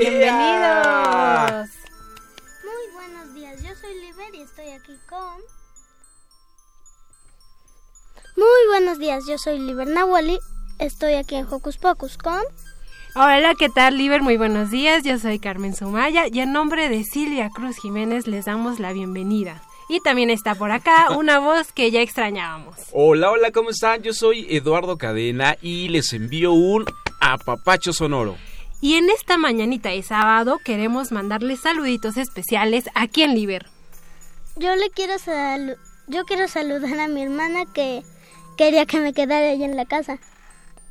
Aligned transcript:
¡Bienvenidos! 0.00 1.68
Muy 2.64 2.94
buenos 2.94 3.34
días, 3.34 3.62
yo 3.62 3.68
soy 3.78 4.00
Liber 4.00 4.34
y 4.34 4.40
estoy 4.40 4.70
aquí 4.70 4.96
con... 5.06 5.36
Muy 8.34 8.68
buenos 8.70 8.98
días, 8.98 9.24
yo 9.28 9.36
soy 9.36 9.58
Liber 9.58 9.88
Nawali, 9.88 10.38
estoy 10.78 11.12
aquí 11.12 11.34
en 11.34 11.46
Hocus 11.46 11.76
Pocus 11.76 12.16
con... 12.16 12.40
Hola, 13.14 13.54
¿qué 13.58 13.68
tal, 13.68 13.98
Liber? 13.98 14.22
Muy 14.22 14.38
buenos 14.38 14.70
días, 14.70 15.04
yo 15.04 15.18
soy 15.18 15.38
Carmen 15.38 15.76
Sumaya 15.76 16.28
y 16.32 16.40
en 16.40 16.54
nombre 16.54 16.88
de 16.88 17.04
Silvia 17.04 17.50
Cruz 17.50 17.76
Jiménez 17.76 18.26
les 18.26 18.46
damos 18.46 18.80
la 18.80 18.94
bienvenida. 18.94 19.60
Y 19.90 20.00
también 20.00 20.30
está 20.30 20.54
por 20.54 20.72
acá 20.72 21.10
una 21.10 21.38
voz 21.40 21.72
que 21.72 21.90
ya 21.90 22.00
extrañábamos. 22.00 22.76
Hola, 22.92 23.32
hola, 23.32 23.50
¿cómo 23.50 23.68
están? 23.68 24.00
Yo 24.00 24.14
soy 24.14 24.46
Eduardo 24.48 24.96
Cadena 24.96 25.58
y 25.60 25.88
les 25.88 26.14
envío 26.14 26.52
un 26.52 26.86
apapacho 27.20 27.92
sonoro. 27.92 28.38
Y 28.80 28.94
en 28.94 29.10
esta 29.10 29.36
mañanita 29.36 29.90
de 29.90 30.02
sábado 30.02 30.58
queremos 30.64 31.12
mandarles 31.12 31.60
saluditos 31.60 32.16
especiales 32.16 32.84
aquí 32.94 33.22
en 33.22 33.34
Liber. 33.34 33.66
Yo 34.56 34.74
le 34.76 34.90
quiero 34.90 35.14
salu- 35.14 35.76
yo 36.06 36.24
quiero 36.24 36.48
saludar 36.48 36.98
a 36.98 37.08
mi 37.08 37.22
hermana 37.22 37.64
que 37.72 38.02
quería 38.56 38.86
que 38.86 39.00
me 39.00 39.12
quedara 39.12 39.50
ella 39.50 39.66
en 39.66 39.76
la 39.76 39.84
casa. 39.84 40.18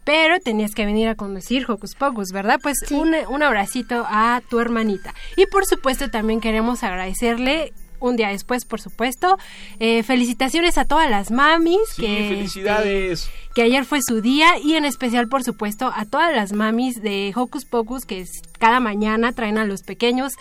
Pero 0.05 0.39
tenías 0.39 0.71
que 0.73 0.85
venir 0.85 1.07
a 1.07 1.15
conducir 1.15 1.69
Hocus 1.69 1.93
Pocus, 1.95 2.29
¿verdad? 2.31 2.59
Pues 2.63 2.77
un, 2.91 3.13
un 3.29 3.43
abracito 3.43 4.05
a 4.07 4.41
tu 4.49 4.59
hermanita. 4.59 5.13
Y 5.35 5.45
por 5.47 5.65
supuesto 5.65 6.09
también 6.09 6.41
queremos 6.41 6.83
agradecerle 6.83 7.73
un 7.99 8.15
día 8.15 8.29
después, 8.29 8.65
por 8.65 8.81
supuesto. 8.81 9.37
eh, 9.79 10.03
felicitaciones 10.03 10.77
a 10.77 10.85
todas 10.85 11.09
las 11.09 11.31
mamis. 11.31 11.79
Sí, 11.95 12.01
que, 12.01 12.29
felicidades. 12.29 13.21
este, 13.23 13.39
que 13.55 13.61
ayer 13.63 13.85
fue 13.85 14.01
su 14.01 14.21
día 14.21 14.57
y 14.59 14.75
en 14.75 14.85
especial, 14.85 15.27
por 15.27 15.43
supuesto, 15.43 15.91
a 15.95 16.05
todas 16.05 16.35
las 16.35 16.53
mamis 16.53 17.01
de 17.01 17.33
Hocus 17.35 17.65
Pocus 17.65 18.05
que 18.05 18.25
cada 18.57 18.79
mañana 18.79 19.31
traen 19.33 19.57
a 19.57 19.65
los 19.65 19.81
pequeños 19.83 20.33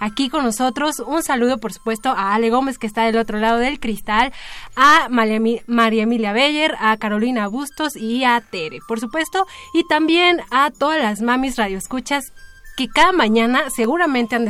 aquí 0.00 0.28
con 0.28 0.44
nosotros. 0.44 1.00
Un 1.00 1.22
saludo, 1.22 1.58
por 1.58 1.72
supuesto, 1.72 2.10
a 2.10 2.34
Ale 2.34 2.50
Gómez, 2.50 2.78
que 2.78 2.86
está 2.86 3.04
del 3.04 3.16
otro 3.16 3.38
lado 3.38 3.58
del 3.58 3.80
cristal, 3.80 4.32
a 4.76 5.08
María 5.08 6.02
Emilia 6.02 6.32
Beller, 6.32 6.74
a 6.80 6.96
Carolina 6.96 7.48
Bustos 7.48 7.96
y 7.96 8.24
a 8.24 8.40
Tere, 8.40 8.78
por 8.88 9.00
supuesto, 9.00 9.46
y 9.72 9.86
también 9.86 10.40
a 10.50 10.70
todas 10.70 11.00
las 11.00 11.20
mamis 11.20 11.56
radioescuchas 11.56 12.32
que 12.76 12.88
cada 12.88 13.12
mañana 13.12 13.64
seguramente 13.74 14.34
han, 14.34 14.48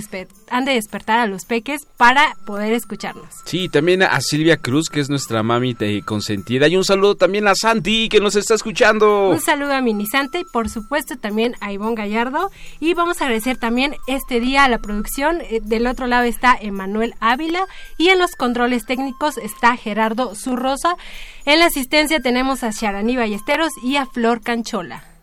han 0.50 0.64
de 0.64 0.72
despertar 0.72 1.18
a 1.18 1.26
los 1.26 1.44
peques 1.44 1.86
para 1.96 2.36
poder 2.46 2.72
escucharnos. 2.72 3.28
Sí, 3.44 3.68
también 3.68 4.02
a 4.02 4.20
Silvia 4.20 4.56
Cruz, 4.56 4.88
que 4.88 5.00
es 5.00 5.10
nuestra 5.10 5.42
mami 5.42 5.74
consentida. 6.04 6.68
Y 6.68 6.76
un 6.76 6.84
saludo 6.84 7.16
también 7.16 7.46
a 7.48 7.54
Santi, 7.54 8.08
que 8.08 8.20
nos 8.20 8.36
está 8.36 8.54
escuchando. 8.54 9.28
Un 9.28 9.40
saludo 9.40 9.74
a 9.74 9.80
Minisante 9.80 10.40
y 10.40 10.44
por 10.44 10.68
supuesto 10.70 11.16
también 11.16 11.54
a 11.60 11.72
Ivonne 11.72 11.96
Gallardo. 11.96 12.50
Y 12.80 12.94
vamos 12.94 13.20
a 13.20 13.24
agradecer 13.24 13.56
también 13.56 13.96
este 14.06 14.40
día 14.40 14.64
a 14.64 14.68
la 14.68 14.78
producción. 14.78 15.40
Eh, 15.42 15.60
Del 15.62 15.86
otro 15.86 16.06
lado 16.06 16.24
está 16.24 16.56
Emanuel 16.60 17.14
Ávila 17.20 17.64
y 17.98 18.08
en 18.08 18.18
los 18.18 18.32
controles 18.36 18.86
técnicos 18.86 19.38
está 19.38 19.76
Gerardo 19.76 20.34
Zurrosa. 20.34 20.96
En 21.44 21.58
la 21.58 21.66
asistencia 21.66 22.20
tenemos 22.20 22.64
a 22.64 22.70
Sharani 22.70 23.16
Ballesteros 23.16 23.72
y 23.82 23.96
a 23.96 24.06
Flor 24.06 24.40
Canchola. 24.40 25.13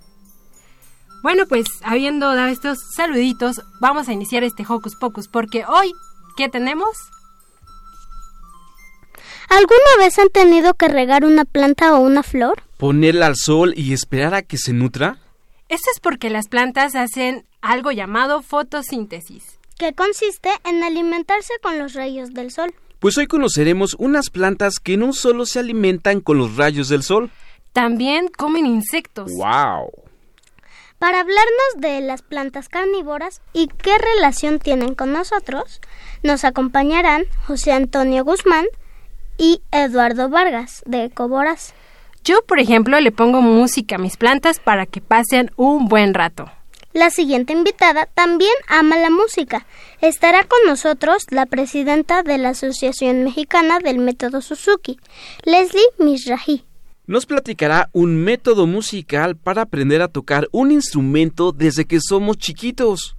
Bueno, 1.24 1.46
pues 1.48 1.66
habiendo 1.84 2.34
dado 2.34 2.48
estos 2.48 2.80
saluditos, 2.96 3.62
vamos 3.80 4.10
a 4.10 4.14
iniciar 4.14 4.44
este 4.44 4.66
Hocus 4.68 4.96
Pocus 4.96 5.28
porque 5.28 5.66
hoy, 5.66 5.94
¿qué 6.36 6.50
tenemos? 6.50 6.98
¿Alguna 9.50 9.98
vez 10.00 10.18
han 10.18 10.30
tenido 10.30 10.74
que 10.74 10.88
regar 10.88 11.26
una 11.26 11.46
planta 11.46 11.94
o 11.94 12.00
una 12.00 12.24
flor? 12.24 12.64
Ponerla 12.78 13.28
al 13.28 13.36
sol 13.36 13.74
y 13.76 13.94
esperar 13.94 14.34
a 14.34 14.42
que 14.42 14.58
se 14.58 14.74
nutra. 14.74 15.20
Esto 15.70 15.90
es 15.94 16.00
porque 16.00 16.30
las 16.30 16.48
plantas 16.48 16.96
hacen 16.96 17.46
algo 17.62 17.92
llamado 17.92 18.42
fotosíntesis. 18.42 19.60
Que 19.78 19.94
consiste 19.94 20.50
en 20.64 20.84
alimentarse 20.84 21.54
con 21.62 21.78
los 21.78 21.94
rayos 21.94 22.34
del 22.34 22.52
sol. 22.52 22.74
Pues 23.00 23.18
hoy 23.18 23.28
conoceremos 23.28 23.96
unas 24.00 24.30
plantas 24.30 24.80
que 24.80 24.98
no 24.98 25.14
solo 25.14 25.46
se 25.46 25.60
alimentan 25.60 26.22
con 26.22 26.38
los 26.38 26.56
rayos 26.56 26.88
del 26.88 27.04
sol. 27.04 27.30
También 27.74 28.28
comen 28.28 28.66
insectos. 28.66 29.32
¡Wow! 29.36 30.11
Para 31.02 31.22
hablarnos 31.22 31.78
de 31.78 32.00
las 32.02 32.22
plantas 32.22 32.70
carnívoras 32.70 33.42
y 33.54 33.70
qué 33.70 33.98
relación 33.98 34.60
tienen 34.60 34.94
con 34.94 35.12
nosotros, 35.12 35.82
nos 36.22 36.46
acompañarán 36.46 37.24
José 37.48 37.72
Antonio 37.72 38.24
Guzmán 38.24 38.68
y 39.36 39.64
Eduardo 39.72 40.30
Vargas 40.30 40.84
de 40.86 41.06
Ecoboras. 41.06 41.74
Yo, 42.24 42.44
por 42.44 42.60
ejemplo, 42.60 43.00
le 43.00 43.12
pongo 43.12 43.42
música 43.42 43.96
a 43.96 43.98
mis 43.98 44.16
plantas 44.16 44.60
para 44.60 44.86
que 44.86 45.02
pasen 45.02 45.50
un 45.56 45.88
buen 45.88 46.14
rato. 46.14 46.52
La 46.94 47.10
siguiente 47.10 47.52
invitada 47.54 48.06
también 48.06 48.54
ama 48.68 48.96
la 48.98 49.10
música. 49.10 49.66
Estará 50.02 50.44
con 50.44 50.60
nosotros 50.68 51.26
la 51.32 51.48
presidenta 51.48 52.22
de 52.22 52.38
la 52.38 52.50
Asociación 52.50 53.24
Mexicana 53.24 53.80
del 53.80 53.98
Método 53.98 54.42
Suzuki, 54.42 55.00
Leslie 55.46 55.82
Mishrahi. 55.98 56.64
Nos 57.08 57.26
platicará 57.26 57.90
un 57.94 58.16
método 58.16 58.68
musical 58.68 59.36
para 59.36 59.64
aprender 59.64 60.02
a 60.02 60.08
tocar 60.08 60.48
un 60.52 60.72
instrumento 60.72 61.52
desde 61.52 61.86
que 61.86 62.00
somos 62.00 62.38
chiquitos. 62.38 63.18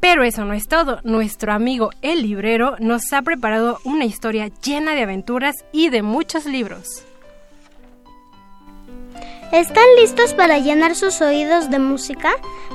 Pero 0.00 0.24
eso 0.24 0.44
no 0.44 0.52
es 0.52 0.68
todo. 0.68 1.00
Nuestro 1.04 1.52
amigo 1.52 1.90
el 2.02 2.22
librero 2.22 2.76
nos 2.78 3.12
ha 3.12 3.22
preparado 3.22 3.78
una 3.84 4.04
historia 4.04 4.50
llena 4.64 4.94
de 4.94 5.02
aventuras 5.02 5.64
y 5.72 5.90
de 5.90 6.02
muchos 6.02 6.44
libros. 6.44 7.04
¿Están 9.52 9.84
listos 10.00 10.32
para 10.32 10.58
llenar 10.60 10.96
sus 10.96 11.20
oídos 11.20 11.70
de 11.70 11.78
música? 11.78 12.30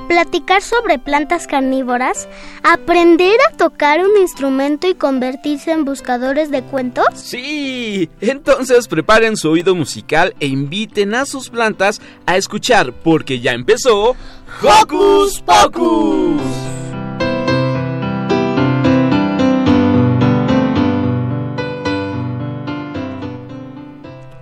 ¿Platicar 0.06 0.62
sobre 0.62 1.00
plantas 1.00 1.48
carnívoras? 1.48 2.28
¿Aprender 2.62 3.36
a 3.50 3.56
tocar 3.56 3.98
un 3.98 4.16
instrumento 4.16 4.86
y 4.86 4.94
convertirse 4.94 5.72
en 5.72 5.84
buscadores 5.84 6.52
de 6.52 6.62
cuentos? 6.62 7.06
Sí, 7.14 8.08
entonces 8.20 8.86
preparen 8.86 9.36
su 9.36 9.50
oído 9.50 9.74
musical 9.74 10.36
e 10.38 10.46
inviten 10.46 11.16
a 11.16 11.26
sus 11.26 11.50
plantas 11.50 12.00
a 12.26 12.36
escuchar 12.36 12.92
porque 12.92 13.40
ya 13.40 13.54
empezó 13.54 14.14
Hocus 14.62 15.40
Pocus. 15.40 16.67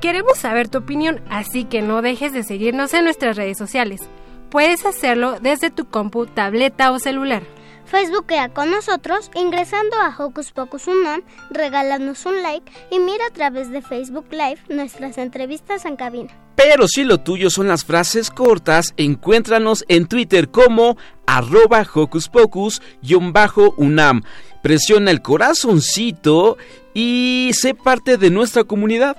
Queremos 0.06 0.38
saber 0.38 0.68
tu 0.68 0.78
opinión, 0.78 1.20
así 1.30 1.64
que 1.64 1.82
no 1.82 2.00
dejes 2.00 2.32
de 2.32 2.44
seguirnos 2.44 2.94
en 2.94 3.02
nuestras 3.02 3.36
redes 3.36 3.58
sociales. 3.58 4.02
Puedes 4.50 4.86
hacerlo 4.86 5.40
desde 5.40 5.72
tu 5.72 5.86
compu, 5.86 6.26
tableta 6.26 6.92
o 6.92 7.00
celular. 7.00 7.42
Facebookea 7.86 8.50
con 8.50 8.70
nosotros 8.70 9.32
ingresando 9.34 9.96
a 9.96 10.14
Hocus 10.16 10.52
Pocus 10.52 10.86
Unam, 10.86 11.22
regálanos 11.50 12.24
un 12.24 12.40
like 12.40 12.70
y 12.92 13.00
mira 13.00 13.26
a 13.26 13.32
través 13.32 13.72
de 13.72 13.82
Facebook 13.82 14.26
Live 14.30 14.60
nuestras 14.68 15.18
entrevistas 15.18 15.84
en 15.84 15.96
cabina. 15.96 16.32
Pero 16.54 16.86
si 16.86 17.02
lo 17.02 17.18
tuyo 17.18 17.50
son 17.50 17.66
las 17.66 17.84
frases 17.84 18.30
cortas, 18.30 18.94
encuéntranos 18.96 19.84
en 19.88 20.06
Twitter 20.06 20.50
como 20.50 20.96
arroba 21.26 21.84
Hocus 21.92 22.28
Pocus-unam. 22.28 24.22
Presiona 24.62 25.10
el 25.10 25.20
corazoncito 25.20 26.58
y 26.94 27.50
sé 27.54 27.74
parte 27.74 28.18
de 28.18 28.30
nuestra 28.30 28.62
comunidad. 28.62 29.16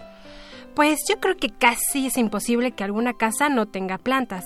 Pues 0.77 1.00
yo 1.09 1.19
creo 1.19 1.35
que 1.35 1.50
casi 1.50 2.06
es 2.06 2.18
imposible 2.18 2.71
que 2.71 2.83
alguna 2.83 3.13
casa 3.13 3.50
no 3.50 3.65
tenga 3.65 3.97
plantas. 3.97 4.45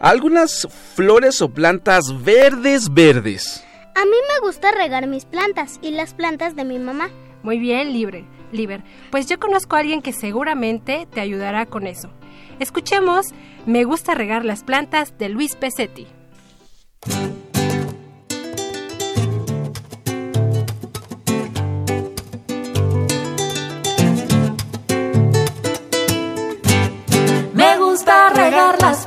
Algunas 0.00 0.66
flores 0.96 1.40
o 1.40 1.50
plantas 1.50 2.24
verdes 2.24 2.92
verdes. 2.92 3.64
A 3.94 4.04
mí 4.04 4.10
me 4.10 4.44
gusta 4.44 4.72
regar 4.72 5.06
mis 5.06 5.24
plantas 5.24 5.78
y 5.80 5.92
las 5.92 6.14
plantas 6.14 6.56
de 6.56 6.64
mi 6.64 6.80
mamá. 6.80 7.10
Muy 7.44 7.60
bien, 7.60 7.92
Libre. 7.92 8.24
Liber. 8.50 8.82
Pues 9.12 9.28
yo 9.28 9.38
conozco 9.38 9.76
a 9.76 9.78
alguien 9.78 10.02
que 10.02 10.12
seguramente 10.12 11.06
te 11.14 11.20
ayudará 11.20 11.64
con 11.66 11.86
eso. 11.86 12.10
Escuchemos 12.58 13.26
Me 13.64 13.84
gusta 13.84 14.16
regar 14.16 14.44
las 14.44 14.64
plantas 14.64 15.16
de 15.16 15.28
Luis 15.28 15.54
Pesetti. 15.54 16.08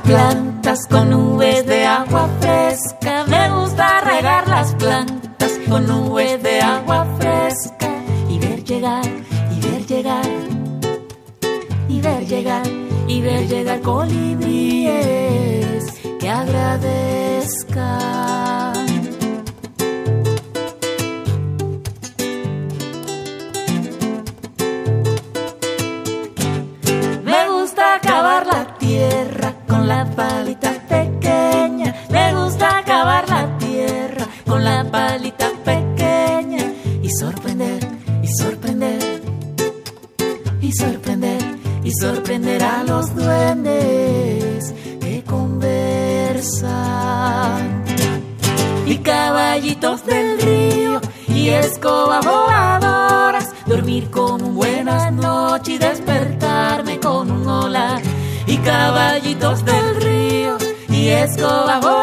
Plantas 0.04 0.86
con 0.88 1.10
nubes 1.10 1.66
de 1.66 1.84
agua 1.86 2.28
fresca. 2.40 3.24
Me 3.28 3.50
gusta 3.50 4.00
regar 4.00 4.48
las 4.48 4.74
plantas 4.74 5.52
con 5.68 5.86
nubes 5.86 6.42
de 6.42 6.60
agua 6.60 7.06
fresca. 7.18 7.90
Y 8.28 8.38
ver 8.38 8.64
llegar, 8.64 9.04
y 9.54 9.60
ver 9.60 9.86
llegar, 9.86 10.26
y 11.88 12.00
ver 12.00 12.26
llegar, 12.26 12.66
y 13.06 13.20
ver 13.20 13.46
llegar 13.48 13.80
colibríes 13.80 15.84
que 16.18 16.30
agradezcan. 16.30 18.31
A 42.34 42.82
los 42.84 43.14
duendes 43.14 44.72
que 45.00 45.22
conversan. 45.22 46.54
Y 48.86 48.96
caballitos 48.98 50.06
del 50.06 50.40
río 50.40 50.98
y 51.28 51.50
escobas 51.50 52.24
voladoras. 52.24 53.50
Dormir 53.66 54.10
con 54.10 54.42
un 54.42 54.54
buenas 54.54 55.12
noches 55.12 55.74
y 55.74 55.78
despertarme 55.78 56.98
con 57.00 57.30
un 57.30 57.46
hola. 57.46 58.00
Y 58.46 58.56
caballitos 58.58 59.62
del 59.66 59.96
río 59.96 60.56
y 60.88 61.08
escobas. 61.08 62.01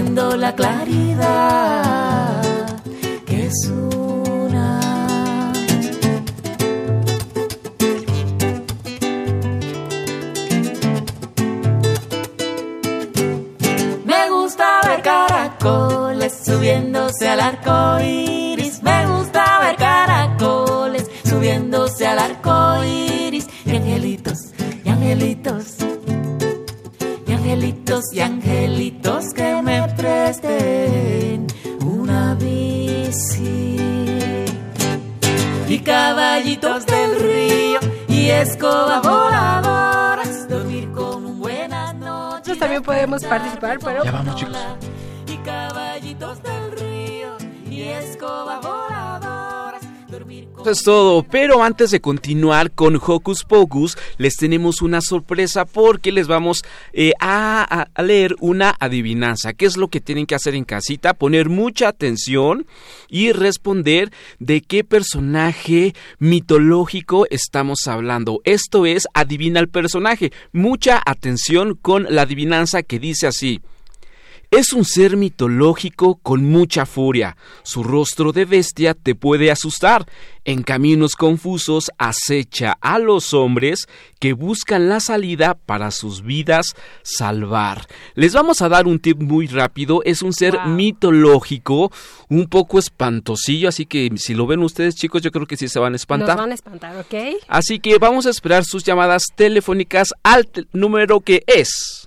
La 0.00 0.54
claridad 0.54 2.42
que 3.26 3.46
es 3.48 3.66
una. 3.68 4.80
Me 14.06 14.30
gusta 14.30 14.80
ver 14.86 15.02
caracoles 15.02 16.40
subiéndose 16.42 17.28
al 17.28 17.40
arco. 17.40 18.41
Voladoras. 38.62 40.48
Dormir 40.48 40.90
con 40.92 41.26
un 41.26 41.38
buenas 41.40 41.94
noches. 41.96 42.30
Nosotros 42.30 42.58
también 42.58 42.82
podemos 42.82 43.24
participar, 43.24 43.78
pero... 43.80 44.04
Ya 44.04 44.12
vamos, 44.12 44.36
chicos. 44.36 44.56
Eso 50.62 50.70
es 50.70 50.82
todo, 50.84 51.24
pero 51.24 51.64
antes 51.64 51.90
de 51.90 52.00
continuar 52.00 52.70
con 52.70 52.94
Hocus 52.94 53.42
Pocus, 53.42 53.98
les 54.16 54.36
tenemos 54.36 54.80
una 54.80 55.00
sorpresa 55.00 55.64
porque 55.64 56.12
les 56.12 56.28
vamos 56.28 56.62
eh, 56.92 57.12
a, 57.18 57.88
a- 57.96 58.02
leer 58.02 58.36
una 58.40 58.76
adivinanza. 58.78 59.54
¿Qué 59.54 59.66
es 59.66 59.76
lo 59.76 59.88
que 59.88 60.00
tienen 60.00 60.24
que 60.24 60.36
hacer 60.36 60.54
en 60.54 60.64
casita? 60.64 61.14
Poner 61.14 61.48
mucha 61.48 61.88
atención 61.88 62.64
y 63.08 63.32
responder 63.32 64.12
de 64.38 64.60
qué 64.60 64.84
personaje 64.84 65.94
mitológico 66.20 67.26
estamos 67.30 67.88
hablando. 67.88 68.40
Esto 68.44 68.86
es, 68.86 69.08
adivina 69.14 69.58
el 69.58 69.68
personaje. 69.68 70.30
Mucha 70.52 71.02
atención 71.04 71.74
con 71.74 72.06
la 72.08 72.22
adivinanza 72.22 72.84
que 72.84 73.00
dice 73.00 73.26
así. 73.26 73.60
Es 74.52 74.74
un 74.74 74.84
ser 74.84 75.16
mitológico 75.16 76.16
con 76.22 76.44
mucha 76.44 76.84
furia. 76.84 77.38
Su 77.62 77.82
rostro 77.82 78.32
de 78.32 78.44
bestia 78.44 78.92
te 78.92 79.14
puede 79.14 79.50
asustar. 79.50 80.04
En 80.44 80.62
caminos 80.62 81.16
confusos 81.16 81.90
acecha 81.96 82.76
a 82.82 82.98
los 82.98 83.32
hombres 83.32 83.88
que 84.20 84.34
buscan 84.34 84.90
la 84.90 85.00
salida 85.00 85.54
para 85.54 85.90
sus 85.90 86.20
vidas 86.22 86.76
salvar. 87.02 87.86
Les 88.14 88.34
vamos 88.34 88.60
a 88.60 88.68
dar 88.68 88.86
un 88.86 88.98
tip 88.98 89.22
muy 89.22 89.46
rápido. 89.46 90.02
Es 90.04 90.20
un 90.20 90.34
ser 90.34 90.52
Wow. 90.58 90.66
mitológico, 90.68 91.90
un 92.28 92.46
poco 92.46 92.78
espantosillo, 92.78 93.70
así 93.70 93.86
que 93.86 94.10
si 94.16 94.34
lo 94.34 94.46
ven 94.46 94.62
ustedes 94.62 94.96
chicos, 94.96 95.22
yo 95.22 95.30
creo 95.32 95.46
que 95.46 95.56
sí 95.56 95.66
se 95.66 95.78
van 95.78 95.88
a 95.88 95.90
Nos 95.92 96.02
espantar. 96.02 96.36
van 96.36 96.50
a 96.50 96.54
espantar, 96.54 96.94
¿ok? 96.98 97.14
Así 97.48 97.78
que 97.80 97.96
vamos 97.96 98.26
a 98.26 98.30
esperar 98.30 98.66
sus 98.66 98.84
llamadas 98.84 99.22
telefónicas 99.34 100.12
al 100.22 100.46
número 100.74 101.20
que 101.20 101.42
es. 101.46 102.06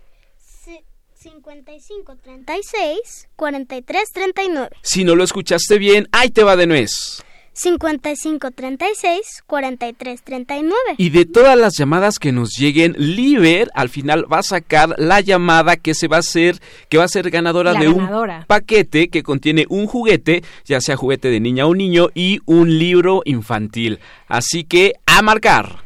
Sí, 1.46 1.52
55 1.54 2.16
36 2.24 3.28
43 3.36 4.12
39. 4.12 4.70
Si 4.82 5.04
no 5.04 5.16
lo 5.16 5.24
escuchaste 5.24 5.78
bien, 5.78 6.08
ahí 6.12 6.30
te 6.30 6.44
va 6.44 6.56
de 6.56 6.66
nuez. 6.66 7.24
55 7.54 8.52
36 8.52 9.44
43 9.46 10.22
39. 10.24 10.74
Y 10.98 11.12
de 11.12 11.26
todas 11.26 11.56
las 11.58 11.78
llamadas 11.78 12.18
que 12.18 12.32
nos 12.32 12.58
lleguen, 12.58 12.96
Liber 12.98 13.70
al 13.76 13.90
final 13.90 14.32
va 14.32 14.40
a 14.40 14.44
sacar 14.44 14.96
la 14.98 15.22
llamada 15.22 15.76
que 15.78 15.94
se 15.94 16.08
va 16.08 16.18
a 16.18 16.22
hacer, 16.22 16.60
que 16.90 16.98
va 16.98 17.04
a 17.04 17.10
ser 17.10 17.30
ganadora 17.30 17.74
La 17.74 17.80
de 17.80 17.94
ganadora. 17.94 18.40
un 18.40 18.46
paquete 18.46 19.10
que 19.10 19.22
contiene 19.24 19.66
un 19.70 19.86
juguete, 19.86 20.44
ya 20.66 20.82
sea 20.82 20.98
juguete 20.98 21.30
de 21.30 21.40
niña 21.40 21.68
o 21.68 21.76
niño, 21.76 22.10
y 22.16 22.40
un 22.46 22.80
libro 22.80 23.22
infantil. 23.24 24.00
Así 24.28 24.64
que 24.64 24.94
a 25.06 25.22
marcar. 25.22 25.86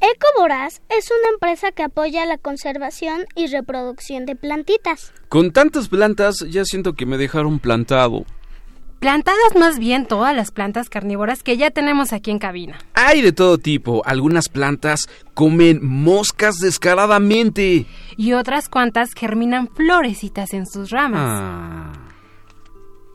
Ecoboras 0.00 0.80
es 0.88 1.10
una 1.10 1.28
empresa 1.34 1.72
que 1.72 1.82
apoya 1.82 2.24
la 2.24 2.38
conservación 2.38 3.26
y 3.34 3.48
reproducción 3.48 4.24
de 4.24 4.34
plantitas. 4.34 5.12
Con 5.28 5.52
tantas 5.52 5.88
plantas 5.88 6.38
ya 6.48 6.64
siento 6.64 6.94
que 6.94 7.04
me 7.04 7.18
dejaron 7.18 7.58
plantado. 7.58 8.24
Plantadas 8.98 9.54
más 9.58 9.78
bien 9.78 10.06
todas 10.06 10.34
las 10.34 10.52
plantas 10.52 10.88
carnívoras 10.88 11.42
que 11.42 11.58
ya 11.58 11.70
tenemos 11.70 12.14
aquí 12.14 12.30
en 12.30 12.38
cabina. 12.38 12.78
Hay 12.94 13.20
de 13.20 13.32
todo 13.32 13.58
tipo. 13.58 14.02
Algunas 14.06 14.48
plantas 14.48 15.06
comen 15.34 15.80
moscas 15.82 16.56
descaradamente. 16.56 17.86
Y 18.16 18.32
otras 18.32 18.70
cuantas 18.70 19.10
germinan 19.14 19.68
florecitas 19.68 20.54
en 20.54 20.66
sus 20.66 20.90
ramas. 20.90 21.40
Ah. 21.42 21.92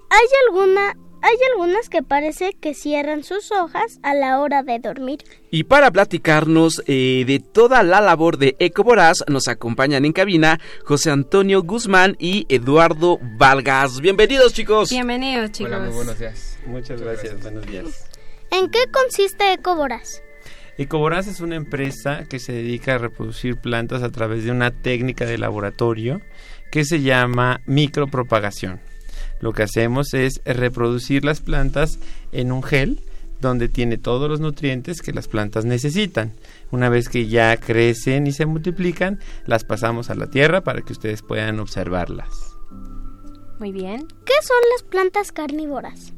Hay 0.10 0.28
alguna 0.48 0.96
hay 1.26 1.38
algunas 1.52 1.90
que 1.90 2.04
parece 2.04 2.54
que 2.54 2.76
cierran 2.76 3.24
sus 3.24 3.52
hojas 3.52 4.00
a 4.04 4.14
la 4.14 4.40
hora 4.40 4.62
de 4.62 4.78
dormir. 4.78 5.24
Y 5.50 5.64
para 5.64 5.90
platicarnos 5.90 6.84
eh, 6.86 7.24
de 7.26 7.40
toda 7.40 7.82
la 7.82 8.00
labor 8.00 8.38
de 8.38 8.56
Ecoboraz, 8.60 9.24
nos 9.28 9.48
acompañan 9.48 10.06
en 10.06 10.14
cabina 10.14 10.60
José 10.84 11.10
Antonio 11.10 11.64
Guzmán 11.64 12.16
y 12.20 12.46
Eduardo 12.48 13.18
Vargas. 13.40 14.02
Bienvenidos, 14.02 14.54
chicos. 14.54 14.92
Bienvenidos, 14.92 15.52
chicos. 15.52 15.74
Hola, 15.74 15.86
muy 15.86 15.96
buenos 15.96 16.20
días. 16.20 16.60
Muchas 16.68 17.02
gracias, 17.02 17.42
buenos 17.42 17.66
días. 17.66 18.08
¿En 18.52 18.70
qué 18.70 18.86
consiste 18.92 19.52
Ecoboras? 19.52 20.22
Ecoboraz 20.78 21.26
es 21.26 21.40
una 21.40 21.56
empresa 21.56 22.26
que 22.30 22.38
se 22.38 22.54
dedica 22.54 22.96
a 22.96 22.98
reproducir 23.00 23.58
plantas 23.58 24.04
a 24.04 24.12
través 24.12 24.44
de 24.44 24.52
una 24.52 24.70
técnica 24.70 25.26
de 25.26 25.40
laboratorio 25.40 26.22
que 26.70 26.86
se 26.86 27.02
llama 27.02 27.62
micropropagación 27.66 28.80
lo 29.40 29.54
que 29.54 29.64
hacemos 29.64 30.14
es 30.14 30.42
reproducir 30.46 31.26
las 31.26 31.42
plantas 31.42 32.00
en 32.32 32.52
un 32.52 32.64
gel 32.64 33.00
donde 33.42 33.70
tiene 33.70 33.98
todos 33.98 34.30
los 34.30 34.40
nutrientes 34.40 35.02
que 35.02 35.14
las 35.14 35.28
plantas 35.28 35.66
necesitan. 35.66 36.34
Una 36.72 36.90
vez 36.90 37.10
que 37.10 37.28
ya 37.28 37.58
crecen 37.58 38.28
y 38.28 38.32
se 38.32 38.46
multiplican, 38.46 39.20
las 39.46 39.64
pasamos 39.64 40.10
a 40.10 40.16
la 40.16 40.30
tierra 40.30 40.62
para 40.62 40.82
que 40.82 40.94
ustedes 40.94 41.22
puedan 41.22 41.60
observarlas. 41.60 42.30
Muy 43.60 43.72
bien. 43.72 44.08
¿Qué 44.26 44.34
son 44.42 44.58
las 44.74 44.84
plantas 44.84 45.32
carnívoras? 45.32 46.14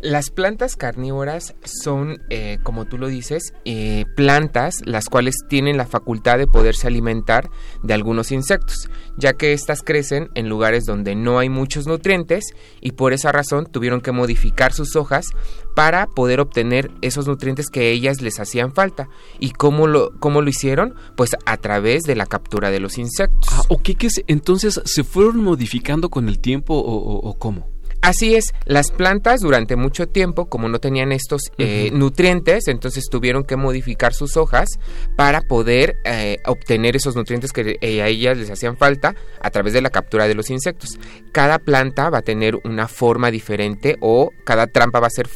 Las 0.00 0.30
plantas 0.30 0.76
carnívoras 0.76 1.54
son, 1.64 2.22
eh, 2.30 2.58
como 2.62 2.84
tú 2.84 2.98
lo 2.98 3.08
dices, 3.08 3.52
eh, 3.64 4.04
plantas 4.14 4.76
las 4.84 5.06
cuales 5.06 5.34
tienen 5.48 5.76
la 5.76 5.86
facultad 5.86 6.38
de 6.38 6.46
poderse 6.46 6.86
alimentar 6.86 7.50
de 7.82 7.94
algunos 7.94 8.30
insectos, 8.30 8.88
ya 9.16 9.32
que 9.32 9.52
éstas 9.52 9.82
crecen 9.82 10.28
en 10.36 10.48
lugares 10.48 10.84
donde 10.84 11.16
no 11.16 11.40
hay 11.40 11.48
muchos 11.48 11.88
nutrientes 11.88 12.44
y 12.80 12.92
por 12.92 13.12
esa 13.12 13.32
razón 13.32 13.66
tuvieron 13.66 14.00
que 14.00 14.12
modificar 14.12 14.72
sus 14.72 14.94
hojas 14.94 15.30
para 15.74 16.06
poder 16.06 16.38
obtener 16.38 16.92
esos 17.02 17.26
nutrientes 17.26 17.68
que 17.68 17.90
ellas 17.90 18.20
les 18.20 18.38
hacían 18.38 18.72
falta. 18.72 19.08
¿Y 19.40 19.50
cómo 19.50 19.88
lo, 19.88 20.10
cómo 20.20 20.42
lo 20.42 20.48
hicieron? 20.48 20.94
Pues 21.16 21.34
a 21.44 21.56
través 21.56 22.04
de 22.04 22.14
la 22.14 22.26
captura 22.26 22.70
de 22.70 22.78
los 22.78 22.98
insectos. 22.98 23.50
Ah, 23.52 23.62
¿o 23.68 23.78
qué, 23.78 23.96
qué 23.96 24.08
entonces 24.28 24.80
se 24.84 25.02
fueron 25.02 25.42
modificando 25.42 26.08
con 26.08 26.28
el 26.28 26.38
tiempo 26.38 26.74
o 26.76 27.36
cómo? 27.38 27.77
Así 28.00 28.36
es, 28.36 28.54
las 28.64 28.90
plantas 28.92 29.40
durante 29.40 29.74
mucho 29.74 30.06
tiempo, 30.06 30.48
como 30.48 30.68
no 30.68 30.78
tenían 30.78 31.10
estos 31.10 31.42
eh, 31.58 31.90
nutrientes, 31.92 32.68
entonces 32.68 33.06
tuvieron 33.10 33.44
que 33.44 33.56
modificar 33.56 34.14
sus 34.14 34.36
hojas 34.36 34.68
para 35.16 35.40
poder 35.40 35.96
eh, 36.04 36.36
obtener 36.46 36.94
esos 36.94 37.16
nutrientes 37.16 37.52
que 37.52 37.76
eh, 37.80 38.02
a 38.02 38.08
ellas 38.08 38.38
les 38.38 38.50
hacían 38.50 38.76
falta 38.76 39.16
a 39.40 39.50
través 39.50 39.72
de 39.72 39.82
la 39.82 39.90
captura 39.90 40.28
de 40.28 40.34
los 40.34 40.48
insectos. 40.48 40.98
Cada 41.32 41.58
planta 41.58 42.08
va 42.08 42.18
a 42.18 42.22
tener 42.22 42.56
una 42.64 42.86
forma 42.86 43.30
diferente 43.32 43.96
o 44.00 44.30
cada 44.44 44.68
trampa 44.68 45.00
va 45.00 45.08
a 45.08 45.10
ser 45.10 45.28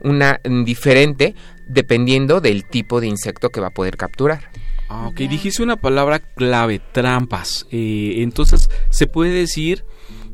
una 0.00 0.38
mm, 0.44 0.64
diferente 0.64 1.34
dependiendo 1.66 2.40
del 2.40 2.66
tipo 2.66 3.00
de 3.00 3.06
insecto 3.06 3.48
que 3.48 3.60
va 3.60 3.68
a 3.68 3.74
poder 3.74 3.96
capturar. 3.96 4.50
Ah, 4.88 5.06
ok, 5.08 5.16
dijiste 5.20 5.62
una 5.62 5.76
palabra 5.76 6.18
clave, 6.18 6.78
trampas. 6.92 7.66
entonces, 7.70 8.68
se 8.90 9.06
puede 9.06 9.30
decir 9.30 9.86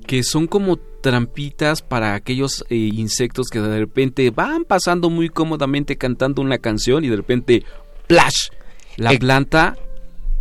que 0.08 0.24
son 0.24 0.46
como 0.46 0.78
trampitas 0.78 1.82
para 1.82 2.14
aquellos 2.14 2.64
eh, 2.70 2.76
insectos 2.76 3.48
que 3.48 3.60
de 3.60 3.78
repente 3.78 4.30
van 4.30 4.64
pasando 4.64 5.10
muy 5.10 5.28
cómodamente 5.28 5.96
cantando 5.96 6.40
una 6.40 6.56
canción 6.56 7.04
y 7.04 7.08
de 7.08 7.16
repente 7.16 7.62
¡plash! 8.08 8.48
La 8.96 9.12
planta 9.12 9.76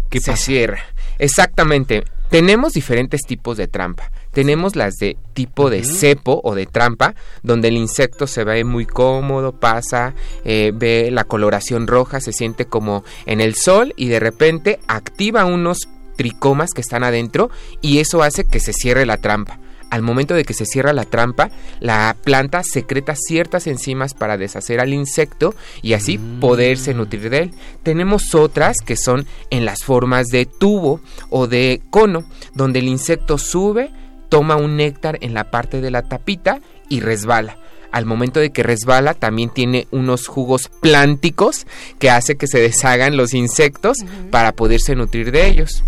que 0.09 0.21
se 0.21 0.35
cierra. 0.37 0.79
Exactamente. 1.19 2.05
Tenemos 2.29 2.73
diferentes 2.73 3.21
tipos 3.23 3.57
de 3.57 3.67
trampa. 3.67 4.09
Tenemos 4.31 4.75
las 4.77 4.95
de 4.95 5.17
tipo 5.33 5.69
de 5.69 5.83
cepo 5.83 6.39
o 6.43 6.55
de 6.55 6.65
trampa, 6.65 7.13
donde 7.43 7.67
el 7.67 7.75
insecto 7.75 8.25
se 8.25 8.45
ve 8.45 8.63
muy 8.63 8.85
cómodo, 8.85 9.51
pasa, 9.59 10.13
eh, 10.45 10.71
ve 10.73 11.09
la 11.11 11.25
coloración 11.25 11.87
roja, 11.87 12.21
se 12.21 12.31
siente 12.31 12.65
como 12.65 13.03
en 13.25 13.41
el 13.41 13.55
sol 13.55 13.93
y 13.97 14.07
de 14.07 14.19
repente 14.19 14.79
activa 14.87 15.45
unos 15.45 15.89
tricomas 16.17 16.71
que 16.71 16.81
están 16.81 17.05
adentro 17.05 17.49
y 17.81 17.99
eso 17.99 18.23
hace 18.23 18.43
que 18.43 18.59
se 18.59 18.73
cierre 18.73 19.05
la 19.05 19.17
trampa. 19.17 19.59
Al 19.89 20.01
momento 20.01 20.33
de 20.33 20.43
que 20.43 20.53
se 20.53 20.65
cierra 20.65 20.91
la 20.91 21.05
trampa, 21.05 21.49
la 21.79 22.17
planta 22.21 22.61
secreta 22.63 23.15
ciertas 23.15 23.67
enzimas 23.67 24.13
para 24.13 24.35
deshacer 24.37 24.81
al 24.81 24.93
insecto 24.93 25.55
y 25.81 25.93
así 25.93 26.17
mm. 26.17 26.41
poderse 26.41 26.93
nutrir 26.93 27.29
de 27.29 27.37
él. 27.37 27.51
Tenemos 27.83 28.35
otras 28.35 28.77
que 28.85 28.97
son 28.97 29.25
en 29.49 29.63
las 29.63 29.85
formas 29.85 30.27
de 30.27 30.45
tubo 30.45 30.99
o 31.29 31.47
de 31.47 31.81
cono, 31.89 32.25
donde 32.53 32.79
el 32.79 32.89
insecto 32.89 33.37
sube, 33.37 33.91
toma 34.27 34.57
un 34.57 34.75
néctar 34.75 35.19
en 35.21 35.33
la 35.33 35.51
parte 35.51 35.79
de 35.79 35.91
la 35.91 36.01
tapita 36.01 36.59
y 36.89 36.99
resbala 36.99 37.57
al 37.91 38.05
momento 38.05 38.39
de 38.39 38.51
que 38.51 38.63
resbala 38.63 39.13
también 39.13 39.49
tiene 39.49 39.87
unos 39.91 40.27
jugos 40.27 40.69
plánticos 40.81 41.65
que 41.99 42.09
hace 42.09 42.35
que 42.35 42.47
se 42.47 42.59
deshagan 42.59 43.17
los 43.17 43.33
insectos 43.33 43.97
para 44.29 44.51
poderse 44.51 44.95
nutrir 44.95 45.31
de 45.31 45.47
ellos. 45.47 45.83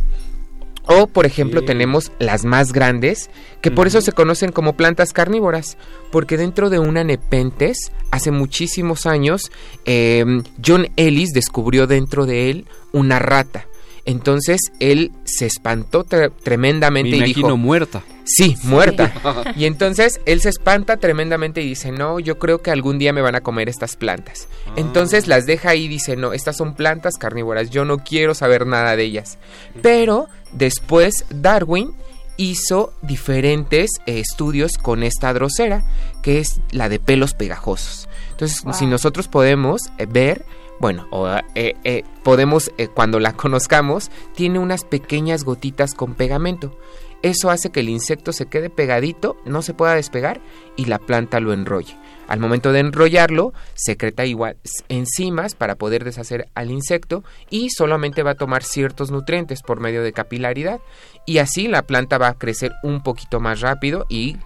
O, 0.92 1.06
por 1.06 1.28
ejemplo, 1.28 1.62
tenemos 1.62 2.12
las 2.18 2.46
más 2.46 2.74
grandes, 2.74 3.30
que 3.62 3.70
por 3.70 3.86
eso 3.86 4.02
se 4.02 4.12
conocen 4.12 4.52
como 4.52 4.74
plantas 4.74 5.14
carnívoras, 5.14 5.78
porque 6.12 6.36
dentro 6.36 6.72
de 6.72 6.80
una 6.80 7.04
nepentes, 7.04 7.92
hace 8.10 8.32
muchísimos 8.32 9.06
años, 9.06 9.52
em, 9.86 10.42
John 10.66 10.88
Ellis 10.96 11.32
descubrió 11.32 11.86
dentro 11.86 12.26
de 12.26 12.50
él 12.50 12.66
una 12.92 13.20
rata. 13.20 13.68
Entonces 14.06 14.60
él 14.80 15.12
se 15.26 15.46
espantó 15.46 16.04
tremendamente 16.04 17.18
y 17.18 17.22
dijo, 17.22 17.56
muerta. 17.56 18.02
Sí, 18.26 18.56
muerta. 18.64 19.14
y 19.56 19.66
entonces 19.66 20.20
él 20.26 20.42
se 20.42 20.50
espanta 20.50 20.98
tremendamente 20.98 21.62
y 21.62 21.68
dice, 21.68 21.92
no, 21.92 22.20
yo 22.20 22.40
creo 22.40 22.64
que 22.64 22.72
algún 22.72 22.98
día 22.98 23.14
me 23.14 23.22
van 23.22 23.36
a 23.36 23.42
comer 23.42 23.70
estas 23.70 23.96
plantas. 23.96 24.48
Ah. 24.66 24.74
Entonces 24.78 25.28
las 25.28 25.46
deja 25.46 25.70
ahí 25.70 25.86
y 25.86 25.88
dice, 25.88 26.16
no, 26.16 26.34
estas 26.34 26.58
son 26.58 26.74
plantas 26.74 27.18
carnívoras, 27.20 27.70
yo 27.70 27.86
no 27.86 28.00
quiero 28.00 28.34
saber 28.34 28.66
nada 28.66 28.96
de 28.96 29.04
ellas. 29.04 29.38
Pero 29.84 30.28
después 30.52 31.26
Darwin 31.30 31.94
hizo 32.38 32.94
diferentes 33.02 33.92
eh, 34.06 34.20
estudios 34.20 34.78
con 34.78 35.04
esta 35.04 35.34
drosera, 35.34 35.84
que 36.22 36.40
es 36.40 36.62
la 36.72 36.88
de 36.90 37.00
pelos 37.00 37.34
pegajosos. 37.34 38.08
Entonces, 38.32 38.64
si 38.74 38.86
nosotros 38.86 39.28
podemos 39.28 39.82
eh, 39.98 40.06
ver, 40.06 40.46
bueno, 40.80 41.08
eh, 41.56 41.76
eh, 41.84 42.04
podemos, 42.24 42.72
cuando 42.94 43.20
la 43.20 43.34
conozcamos, 43.34 44.10
tiene 44.34 44.60
unas 44.60 44.86
pequeñas 44.86 45.44
gotitas 45.44 45.94
con 45.94 46.16
pegamento. 46.16 46.78
Eso 47.22 47.50
hace 47.50 47.70
que 47.70 47.82
el 47.82 47.90
insecto 47.90 48.32
se 48.32 48.46
quede 48.46 48.70
pegadito, 48.70 49.36
no 49.44 49.62
se 49.62 49.74
pueda 49.74 49.96
despegar 49.96 50.40
y 50.78 50.86
la 50.86 51.00
planta 51.00 51.42
lo 51.42 51.52
enrolle. 51.52 51.98
Al 52.30 52.40
momento 52.40 52.72
de 52.72 52.80
enrollarlo, 52.80 53.54
secreta 53.74 54.26
igual 54.26 54.56
enzimas 54.88 55.56
para 55.56 55.76
poder 55.76 56.04
deshacer 56.04 56.48
al 56.56 56.72
insecto 56.72 57.24
y 57.50 57.72
solamente 57.72 58.24
va 58.24 58.32
a 58.32 58.36
tomar 58.36 58.64
ciertos 58.64 59.12
nutrientes 59.12 59.62
por 59.64 59.80
medio 59.80 60.04
de 60.04 60.14
capilaridad 60.14 60.80
y 61.26 61.40
así 61.40 61.68
la 61.68 61.82
planta 61.82 62.18
va 62.18 62.30
a 62.30 62.34
crecer 62.36 62.72
un 62.84 63.02
poquito 63.02 63.40
más 63.40 63.62
rápido 63.62 64.06
y 64.10 64.38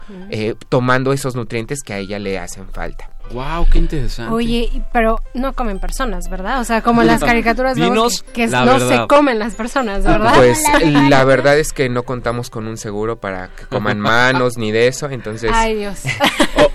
tomando 0.70 1.14
esos 1.14 1.36
nutrientes 1.36 1.84
que 1.84 1.94
a 1.94 1.98
ella 1.98 2.20
le 2.20 2.40
hacen 2.40 2.68
falta. 2.70 3.14
Wow, 3.32 3.68
qué 3.72 3.78
interesante. 3.80 4.34
Oye, 4.34 4.70
pero 4.92 5.20
no 5.34 5.54
comen 5.54 5.80
personas, 5.80 6.30
¿verdad? 6.30 6.60
O 6.60 6.66
sea, 6.66 6.82
como 6.82 7.04
las 7.04 7.20
caricaturas 7.24 7.80
vemos 7.80 8.22
que, 8.22 8.48
no 8.48 8.80
se 8.80 9.08
comen 9.08 9.40
las 9.40 9.56
personas, 9.56 10.04
¿verdad? 10.04 10.34
Pues 10.36 10.62
la 11.10 11.24
verdad 11.24 11.58
es 11.58 11.72
que 11.72 11.90
no 11.90 12.04
contamos 12.04 12.50
con 12.50 12.68
un 12.68 12.78
seguro 12.78 13.20
para 13.20 13.48
que 13.48 13.66
coman 13.66 14.00
manos 14.02 14.58
ni 14.58 14.72
de 14.72 14.88
eso, 14.88 15.10
entonces 15.10 15.52
Ay, 15.54 15.76
Dios. 15.76 16.02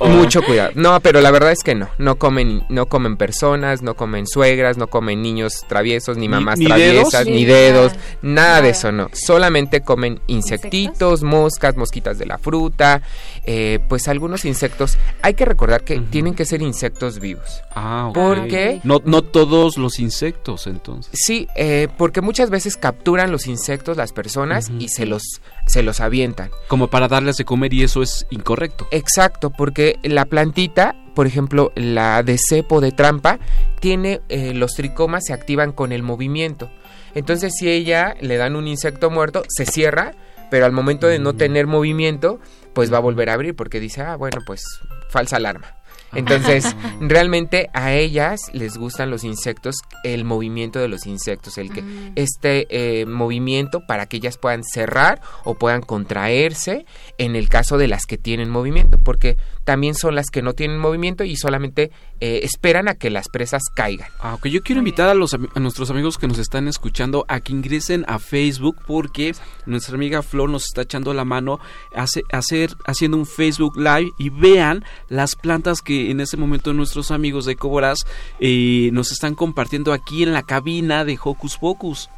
Mucho 0.00 0.42
cuidado. 0.42 0.72
No, 0.74 1.00
pero 1.00 1.20
la 1.20 1.30
verdad 1.30 1.52
es 1.52 1.62
que 1.62 1.74
no, 1.74 1.88
no 1.98 2.16
comen 2.16 2.64
no 2.68 2.86
comen 2.86 3.16
personas, 3.16 3.82
no 3.82 3.94
comen 3.94 4.26
suegras, 4.26 4.76
no 4.76 4.88
comen 4.88 5.22
niños 5.22 5.64
traviesos, 5.68 6.16
ni 6.16 6.28
mamás 6.28 6.58
traviesas, 6.58 7.26
ni 7.26 7.44
dedos, 7.44 7.92
nada, 8.22 8.62
de 8.62 8.70
eso 8.70 8.92
no. 8.92 9.08
Solamente 9.12 9.80
comen 9.80 10.20
insectitos, 10.26 11.22
moscas, 11.22 11.76
mosquitas 11.76 12.18
de 12.18 12.26
la 12.26 12.38
fruta, 12.38 13.02
eh, 13.44 13.78
pues 13.88 14.08
algunos 14.08 14.44
insectos. 14.44 14.98
Hay 15.22 15.34
que 15.34 15.44
recordar 15.44 15.84
que 15.84 15.98
tienen 16.00 16.34
que 16.34 16.44
ser 16.44 16.62
insectos 16.62 17.18
vivos. 17.18 17.62
Ah, 17.74 18.10
Porque... 18.14 18.80
No, 18.84 19.00
no 19.04 19.22
todos 19.22 19.78
los 19.78 19.98
insectos, 19.98 20.66
entonces. 20.66 21.12
Sí, 21.14 21.48
eh, 21.56 21.88
porque 21.96 22.20
muchas 22.20 22.50
veces 22.50 22.76
capturan 22.76 23.30
los 23.30 23.46
insectos 23.46 23.96
las 23.96 24.12
personas 24.12 24.70
y 24.78 24.88
se 24.88 25.06
los, 25.06 25.22
se 25.66 25.82
los 25.82 26.00
avientan. 26.00 26.50
Como 26.68 26.88
para 26.88 27.08
darles 27.08 27.36
de 27.36 27.44
comer 27.44 27.72
y 27.74 27.82
eso 27.82 28.02
es 28.02 28.26
incorrecto. 28.30 28.88
Exacto, 28.90 29.50
porque 29.50 29.77
la 30.02 30.24
plantita 30.24 30.94
por 31.18 31.26
ejemplo, 31.26 31.72
la 31.74 32.22
de 32.22 32.38
cepo 32.38 32.80
de 32.80 32.92
trampa, 32.92 33.40
tiene 33.80 34.20
eh, 34.28 34.54
los 34.54 34.74
tricomas 34.74 35.24
se 35.26 35.32
activan 35.32 35.72
con 35.72 35.90
el 35.90 36.04
movimiento. 36.04 36.70
Entonces, 37.12 37.54
si 37.58 37.68
ella 37.68 38.14
le 38.20 38.36
dan 38.36 38.54
un 38.54 38.68
insecto 38.68 39.10
muerto, 39.10 39.42
se 39.48 39.66
cierra, 39.66 40.12
pero 40.48 40.64
al 40.64 40.70
momento 40.70 41.08
de 41.08 41.18
no 41.18 41.34
tener 41.34 41.66
movimiento, 41.66 42.38
pues 42.72 42.92
va 42.92 42.98
a 42.98 43.00
volver 43.00 43.30
a 43.30 43.32
abrir 43.32 43.56
porque 43.56 43.80
dice, 43.80 44.00
ah, 44.02 44.14
bueno, 44.14 44.38
pues 44.46 44.62
falsa 45.10 45.38
alarma. 45.38 45.77
Entonces, 46.14 46.76
realmente 47.00 47.68
a 47.74 47.92
ellas 47.92 48.40
les 48.52 48.76
gustan 48.76 49.10
los 49.10 49.24
insectos, 49.24 49.76
el 50.04 50.24
movimiento 50.24 50.78
de 50.78 50.88
los 50.88 51.06
insectos, 51.06 51.58
el 51.58 51.72
que 51.72 51.84
este 52.16 52.66
eh, 52.70 53.06
movimiento 53.06 53.80
para 53.86 54.06
que 54.06 54.18
ellas 54.18 54.38
puedan 54.38 54.62
cerrar 54.64 55.20
o 55.44 55.54
puedan 55.54 55.82
contraerse 55.82 56.86
en 57.18 57.36
el 57.36 57.48
caso 57.48 57.78
de 57.78 57.88
las 57.88 58.06
que 58.06 58.18
tienen 58.18 58.50
movimiento, 58.50 58.98
porque 58.98 59.36
también 59.64 59.94
son 59.94 60.14
las 60.14 60.26
que 60.30 60.42
no 60.42 60.54
tienen 60.54 60.78
movimiento 60.78 61.24
y 61.24 61.36
solamente 61.36 61.90
eh, 62.20 62.40
esperan 62.42 62.88
a 62.88 62.94
que 62.94 63.10
las 63.10 63.28
presas 63.28 63.62
caigan. 63.74 64.08
Ah, 64.20 64.38
yo 64.42 64.62
quiero 64.62 64.80
invitar 64.80 65.08
a, 65.08 65.14
los, 65.14 65.34
a 65.34 65.60
nuestros 65.60 65.90
amigos 65.90 66.18
que 66.18 66.26
nos 66.26 66.38
están 66.38 66.68
escuchando 66.68 67.24
a 67.28 67.40
que 67.40 67.52
ingresen 67.52 68.04
a 68.08 68.18
Facebook 68.18 68.76
porque 68.86 69.34
nuestra 69.66 69.94
amiga 69.94 70.22
Flor 70.22 70.50
nos 70.50 70.64
está 70.64 70.82
echando 70.82 71.14
la 71.14 71.24
mano 71.24 71.60
hace, 71.94 72.22
hacer, 72.32 72.70
haciendo 72.86 73.16
un 73.16 73.26
Facebook 73.26 73.76
Live 73.76 74.10
y 74.18 74.30
vean 74.30 74.84
las 75.08 75.36
plantas 75.36 75.80
que 75.80 76.10
en 76.10 76.20
este 76.20 76.36
momento 76.36 76.72
nuestros 76.72 77.10
amigos 77.10 77.44
de 77.44 77.56
Coboraz 77.56 77.98
eh, 78.40 78.90
nos 78.92 79.12
están 79.12 79.34
compartiendo 79.34 79.92
aquí 79.92 80.22
en 80.22 80.32
la 80.32 80.42
cabina 80.42 81.04
de 81.04 81.18
Hocus 81.22 81.56
Pocus. 81.58 82.10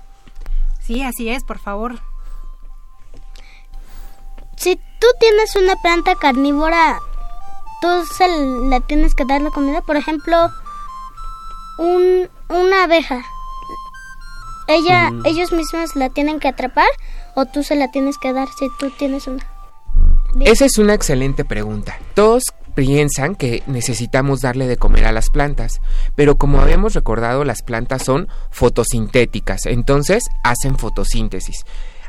Sí, 0.81 1.03
así 1.03 1.29
es, 1.29 1.45
por 1.45 1.59
favor. 1.59 2.01
Si 4.57 4.77
tú 4.77 5.07
tienes 5.19 5.57
una 5.57 5.77
planta 5.77 6.15
carnívora, 6.17 7.01
tú 7.81 7.89
se 8.07 8.27
la 8.69 8.81
tienes 8.81 9.15
que 9.15 9.25
dar 9.25 9.41
la 9.41 9.51
comida. 9.51 9.81
Por 9.81 9.97
ejemplo, 9.97 10.51
un, 11.79 12.29
una 12.49 12.85
abeja. 12.85 13.23
Ella, 14.69 15.11
ellos 15.25 15.53
mismos 15.53 15.97
la 15.97 16.11
tienen 16.11 16.39
que 16.39 16.49
atrapar 16.49 16.89
o 17.35 17.47
tú 17.47 17.63
se 17.63 17.75
la 17.75 17.91
tienes 17.91 18.19
que 18.19 18.33
dar 18.33 18.49
si 18.49 18.69
tú 18.79 18.91
tienes 18.91 19.27
una. 19.27 19.45
Esa 20.41 20.65
es 20.65 20.79
una 20.79 20.95
excelente 20.95 21.45
pregunta. 21.45 21.99
Todos 22.15 22.45
piensan 22.75 23.35
que 23.35 23.63
necesitamos 23.67 24.41
darle 24.41 24.67
de 24.67 24.77
comer 24.77 25.07
a 25.07 25.13
las 25.13 25.29
plantas, 25.29 25.81
pero 26.15 26.37
como 26.37 26.61
habíamos 26.61 26.95
recordado, 26.95 27.45
las 27.45 27.63
plantas 27.63 28.05
son 28.05 28.29
fotosintéticas, 28.51 29.67
entonces 29.67 30.25
hacen 30.45 30.79
fotosíntesis. 30.79 31.65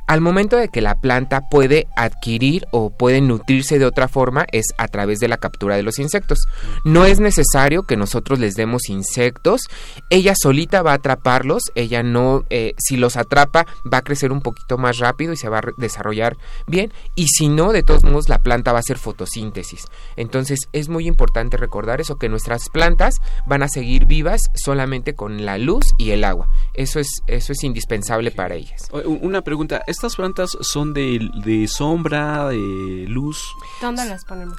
Al 0.08 0.22
momento 0.22 0.58
de 0.58 0.70
que 0.70 0.82
la 0.82 0.96
planta 0.96 1.50
puede 1.50 1.88
adquirir 1.96 2.66
o 2.72 2.90
puede 2.90 3.22
nutrirse 3.22 3.80
de 3.80 3.86
otra 3.86 4.08
forma 4.08 4.46
es 4.52 4.66
a 4.78 4.88
través 4.88 5.20
de 5.20 5.28
la 5.28 5.38
captura 5.38 5.76
de 5.76 5.84
los 5.84 6.00
insectos. 6.00 6.40
No 6.84 7.06
es 7.06 7.20
necesario 7.20 7.84
que 7.84 7.98
nosotros 7.98 8.40
les 8.40 8.56
demos 8.56 8.90
insectos, 8.90 9.62
ella 10.10 10.34
solita 10.36 10.82
va 10.82 10.92
a 10.92 10.96
atraparlos, 10.96 11.64
ella 11.76 12.04
no, 12.04 12.44
eh, 12.50 12.74
si 12.78 12.98
los 12.98 13.18
atrapa 13.18 13.66
va 13.92 14.00
a 14.00 14.02
crecer 14.02 14.32
un 14.32 14.42
poquito 14.42 14.78
más 14.78 14.98
rápido 15.00 15.34
y 15.34 15.38
se 15.38 15.50
va 15.50 15.60
a 15.60 15.64
desarrollar 15.78 16.38
bien 16.68 16.92
y 17.16 17.28
si 17.28 17.48
no, 17.48 17.72
de 17.72 17.84
todos 17.84 18.04
modos 18.04 18.30
la 18.30 18.40
planta 18.40 18.72
va 18.72 18.80
a 18.80 18.82
hacer 18.82 18.98
fotosíntesis. 18.98 19.86
Entonces 20.16 20.60
es 20.74 20.90
muy 20.90 21.08
importante 21.08 21.58
recordar 21.58 22.02
eso, 22.02 22.18
que 22.18 22.30
nuestras 22.30 22.70
plantas 22.70 23.16
van 23.46 23.64
a 23.64 23.68
seguir 23.68 24.06
vivas 24.06 24.42
solamente 24.56 25.14
con 25.14 25.46
la 25.46 25.58
luz 25.58 25.86
y 25.98 26.12
el 26.12 26.24
agua. 26.24 26.50
Eso 26.74 27.00
es, 27.00 27.08
eso 27.28 27.54
es 27.54 27.64
indispensable 27.64 28.32
para 28.32 28.56
ellas. 28.56 28.90
Una 29.06 29.42
pregunta, 29.42 29.84
¿Estas 29.92 30.16
plantas 30.16 30.58
son 30.62 30.94
de, 30.94 31.68
sombra, 31.68 32.48
de 32.48 33.06
luz? 33.10 33.54
¿Dónde 33.82 34.06
las 34.06 34.24
ponemos? 34.24 34.58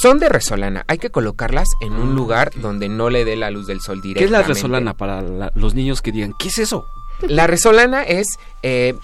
son 0.00 0.18
de 0.18 0.28
resolana. 0.28 0.84
Hay 0.86 0.98
que 0.98 1.10
colocarlas 1.10 1.66
en 1.80 1.92
un 1.92 2.14
lugar 2.14 2.50
donde 2.60 2.88
no 2.88 3.10
le 3.10 3.24
dé 3.24 3.34
la 3.36 3.50
luz 3.50 3.66
del 3.66 3.80
sol 3.80 4.00
directamente. 4.00 4.18
¿Qué 4.20 4.24
es 4.24 4.30
la 4.30 4.42
resolana 4.42 4.94
para 4.94 5.50
los 5.54 5.74
niños 5.74 6.02
que 6.02 6.12
digan, 6.12 6.34
¿qué 6.38 6.48
es 6.48 6.58
eso? 6.58 6.84
La 7.22 7.48
resolana 7.48 8.02
es 8.02 8.26
eh, 8.62 8.94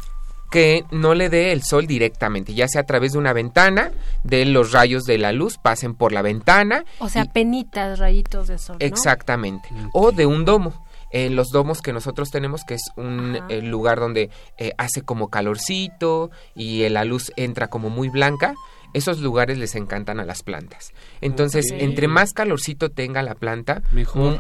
que 0.52 0.84
no 0.92 1.14
le 1.14 1.30
dé 1.30 1.52
el 1.52 1.62
sol 1.62 1.86
directamente, 1.86 2.54
ya 2.54 2.68
sea 2.68 2.82
a 2.82 2.84
través 2.84 3.12
de 3.12 3.18
una 3.18 3.32
ventana, 3.32 3.92
de 4.22 4.44
los 4.44 4.70
rayos 4.72 5.04
de 5.04 5.18
la 5.18 5.32
luz 5.32 5.58
pasen 5.58 5.94
por 5.94 6.12
la 6.12 6.22
ventana. 6.22 6.84
O 6.98 7.08
sea, 7.08 7.24
penitas, 7.24 7.98
rayitos 7.98 8.48
de 8.48 8.58
sol. 8.58 8.76
Exactamente. 8.80 9.68
O 9.92 10.12
de 10.12 10.26
un 10.26 10.44
domo 10.44 10.84
en 11.10 11.36
los 11.36 11.48
domos 11.48 11.80
que 11.80 11.92
nosotros 11.92 12.30
tenemos, 12.30 12.62
que 12.64 12.74
es 12.74 12.82
un 12.96 13.38
eh, 13.48 13.62
lugar 13.62 14.00
donde 14.00 14.30
eh, 14.58 14.72
hace 14.78 15.02
como 15.02 15.28
calorcito 15.28 16.30
y 16.54 16.88
la 16.88 17.04
luz 17.04 17.32
entra 17.36 17.68
como 17.68 17.90
muy 17.90 18.08
blanca, 18.08 18.54
esos 18.94 19.18
lugares 19.18 19.58
les 19.58 19.74
encantan 19.74 20.20
a 20.20 20.24
las 20.24 20.42
plantas. 20.42 20.94
Entonces, 21.20 21.66
entre 21.70 22.08
más 22.08 22.32
calorcito 22.32 22.90
tenga 22.90 23.22
la 23.22 23.34
planta, 23.34 23.82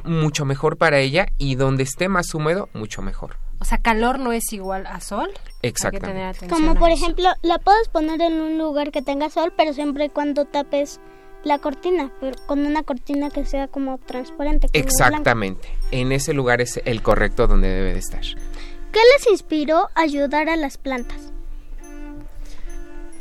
mucho 0.04 0.44
mejor 0.44 0.78
para 0.78 1.00
ella 1.00 1.26
y 1.38 1.56
donde 1.56 1.82
esté 1.82 2.08
más 2.08 2.32
húmedo, 2.34 2.68
mucho 2.72 3.02
mejor. 3.02 3.36
O 3.60 3.64
sea, 3.64 3.78
calor 3.78 4.18
no 4.18 4.32
es 4.32 4.52
igual 4.52 4.86
a 4.86 5.00
sol. 5.00 5.30
Exactamente. 5.62 6.46
Como 6.48 6.74
por 6.76 6.90
ejemplo, 6.90 7.30
la 7.42 7.58
puedes 7.58 7.88
poner 7.88 8.20
en 8.20 8.34
un 8.34 8.58
lugar 8.58 8.90
que 8.90 9.02
tenga 9.02 9.30
sol, 9.30 9.52
pero 9.56 9.72
siempre 9.72 10.10
cuando 10.10 10.44
tapes 10.44 11.00
la 11.44 11.58
cortina, 11.58 12.10
pero 12.20 12.36
con 12.46 12.66
una 12.66 12.82
cortina 12.82 13.30
que 13.30 13.44
sea 13.44 13.68
como 13.68 13.98
transparente. 13.98 14.68
Exactamente. 14.72 15.68
En 15.90 16.12
ese 16.12 16.32
lugar 16.32 16.60
es 16.60 16.80
el 16.84 17.02
correcto 17.02 17.46
donde 17.46 17.68
debe 17.68 17.92
de 17.92 17.98
estar. 17.98 18.22
¿Qué 18.22 19.00
les 19.12 19.30
inspiró 19.30 19.88
a 19.94 20.02
ayudar 20.02 20.48
a 20.48 20.56
las 20.56 20.78
plantas? 20.78 21.33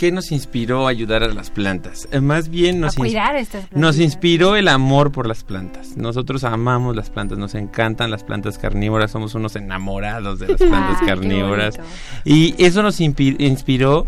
¿Qué 0.03 0.11
nos 0.11 0.33
inspiró 0.33 0.85
a 0.85 0.89
ayudar 0.89 1.23
a 1.23 1.29
las 1.29 1.49
plantas? 1.49 2.09
Eh, 2.11 2.19
más 2.19 2.49
bien 2.49 2.81
nos, 2.81 2.95
cuidar 2.95 3.37
estas 3.37 3.71
nos 3.71 3.99
inspiró 3.99 4.57
el 4.57 4.67
amor 4.67 5.13
por 5.13 5.27
las 5.27 5.45
plantas. 5.45 5.95
Nosotros 5.95 6.43
amamos 6.43 6.93
las 6.93 7.09
plantas, 7.09 7.37
nos 7.37 7.55
encantan 7.55 8.11
las 8.11 8.25
plantas 8.25 8.57
carnívoras, 8.57 9.11
somos 9.11 9.33
unos 9.33 9.55
enamorados 9.55 10.39
de 10.39 10.49
las 10.49 10.57
plantas 10.59 11.01
carnívoras. 11.07 11.79
Y 12.25 12.53
eso 12.61 12.83
nos 12.83 12.99
inspiró 12.99 14.05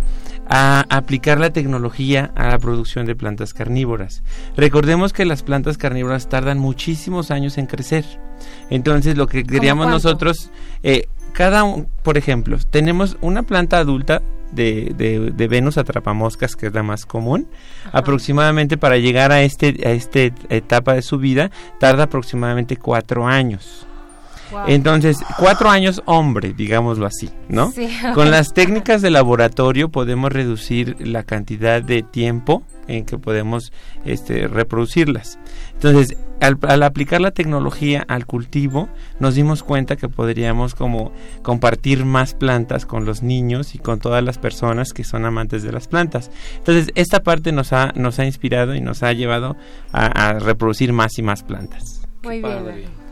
a 0.50 0.84
aplicar 0.90 1.40
la 1.40 1.52
tecnología 1.52 2.30
a 2.36 2.50
la 2.50 2.60
producción 2.60 3.06
de 3.06 3.16
plantas 3.16 3.54
carnívoras. 3.54 4.22
Recordemos 4.58 5.14
que 5.14 5.24
las 5.24 5.44
plantas 5.44 5.78
carnívoras 5.78 6.28
tardan 6.28 6.60
muchísimos 6.60 7.32
años 7.32 7.58
en 7.58 7.68
crecer. 7.68 8.04
Entonces 8.70 9.16
lo 9.16 9.28
que 9.28 9.46
queríamos 9.46 9.88
nosotros, 9.88 10.52
eh, 10.84 11.08
cada, 11.32 11.64
por 12.04 12.18
ejemplo, 12.18 12.58
tenemos 12.70 13.16
una 13.22 13.44
planta 13.44 13.78
adulta 13.78 14.22
de, 14.52 14.94
de, 15.36 15.48
Venus 15.48 15.78
atrapamoscas, 15.78 16.56
que 16.56 16.68
es 16.68 16.74
la 16.74 16.84
más 16.84 17.06
común, 17.06 17.48
aproximadamente 17.92 18.78
para 18.78 18.98
llegar 18.98 19.32
a 19.32 19.42
este 19.42 19.76
a 19.86 19.92
esta 19.92 20.20
etapa 20.50 20.94
de 20.94 21.02
su 21.02 21.18
vida 21.18 21.52
tarda 21.80 22.04
aproximadamente 22.04 22.78
cuatro 22.78 23.28
años. 23.28 23.85
Entonces, 24.68 25.18
cuatro 25.38 25.70
años 25.70 26.02
hombre, 26.06 26.54
digámoslo 26.54 27.06
así, 27.06 27.30
¿no? 27.50 27.74
Con 28.14 28.32
las 28.32 28.54
técnicas 28.54 29.02
de 29.02 29.12
laboratorio 29.12 29.90
podemos 29.90 30.32
reducir 30.32 30.96
la 31.00 31.24
cantidad 31.24 31.82
de 31.82 32.04
tiempo 32.04 32.64
en 32.88 33.06
que 33.06 33.18
podemos 33.18 33.72
este, 34.06 34.48
reproducirlas. 34.48 35.40
Entonces, 35.74 36.18
al, 36.40 36.84
aplicar 36.84 37.22
la 37.22 37.32
tecnología 37.32 38.06
al 38.08 38.26
cultivo, 38.26 38.90
nos 39.20 39.36
dimos 39.36 39.64
cuenta 39.64 39.96
que 39.96 40.10
podríamos 40.10 40.76
como 40.76 41.12
compartir 41.42 42.06
más 42.06 42.34
plantas 42.34 42.86
con 42.86 43.06
los 43.06 43.24
niños 43.24 43.76
y 43.76 43.80
con 43.80 44.00
todas 44.00 44.24
las 44.24 44.38
personas 44.38 44.94
que 44.94 45.04
son 45.04 45.26
amantes 45.26 45.64
de 45.64 45.72
las 45.72 45.88
plantas. 45.88 46.32
Entonces, 46.58 46.92
esta 46.96 47.24
parte 47.24 47.52
nos 47.52 47.74
ha, 47.74 47.92
nos 47.96 48.20
ha 48.20 48.26
inspirado 48.26 48.76
y 48.76 48.82
nos 48.82 49.04
ha 49.04 49.14
llevado 49.14 49.56
a, 49.92 50.34
reproducir 50.34 50.94
más 50.94 51.18
y 51.18 51.22
más 51.22 51.44
plantas. 51.44 52.08
Muy 52.24 52.42
bien. 52.42 53.05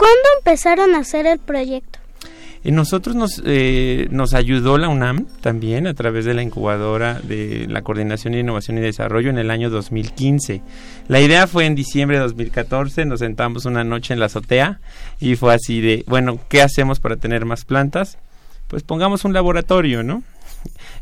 ¿Cuándo 0.00 0.28
empezaron 0.38 0.94
a 0.94 1.00
hacer 1.00 1.26
el 1.26 1.38
proyecto? 1.38 1.98
Y 2.64 2.72
nosotros 2.72 3.14
nos, 3.14 3.42
eh, 3.44 4.08
nos 4.10 4.32
ayudó 4.32 4.78
la 4.78 4.88
UNAM 4.88 5.26
también 5.42 5.86
a 5.86 5.92
través 5.92 6.24
de 6.24 6.32
la 6.32 6.42
incubadora 6.42 7.20
de 7.20 7.66
la 7.68 7.82
Coordinación 7.82 8.32
de 8.32 8.40
Innovación 8.40 8.78
y 8.78 8.80
Desarrollo 8.80 9.28
en 9.28 9.36
el 9.36 9.50
año 9.50 9.68
2015. 9.68 10.62
La 11.08 11.20
idea 11.20 11.46
fue 11.46 11.66
en 11.66 11.74
diciembre 11.74 12.16
de 12.16 12.22
2014, 12.22 13.04
nos 13.04 13.20
sentamos 13.20 13.66
una 13.66 13.84
noche 13.84 14.14
en 14.14 14.20
la 14.20 14.26
azotea 14.26 14.80
y 15.20 15.36
fue 15.36 15.52
así 15.52 15.82
de, 15.82 16.02
bueno, 16.06 16.38
¿qué 16.48 16.62
hacemos 16.62 16.98
para 16.98 17.16
tener 17.16 17.44
más 17.44 17.66
plantas? 17.66 18.16
Pues 18.68 18.82
pongamos 18.82 19.26
un 19.26 19.34
laboratorio, 19.34 20.02
¿no? 20.02 20.22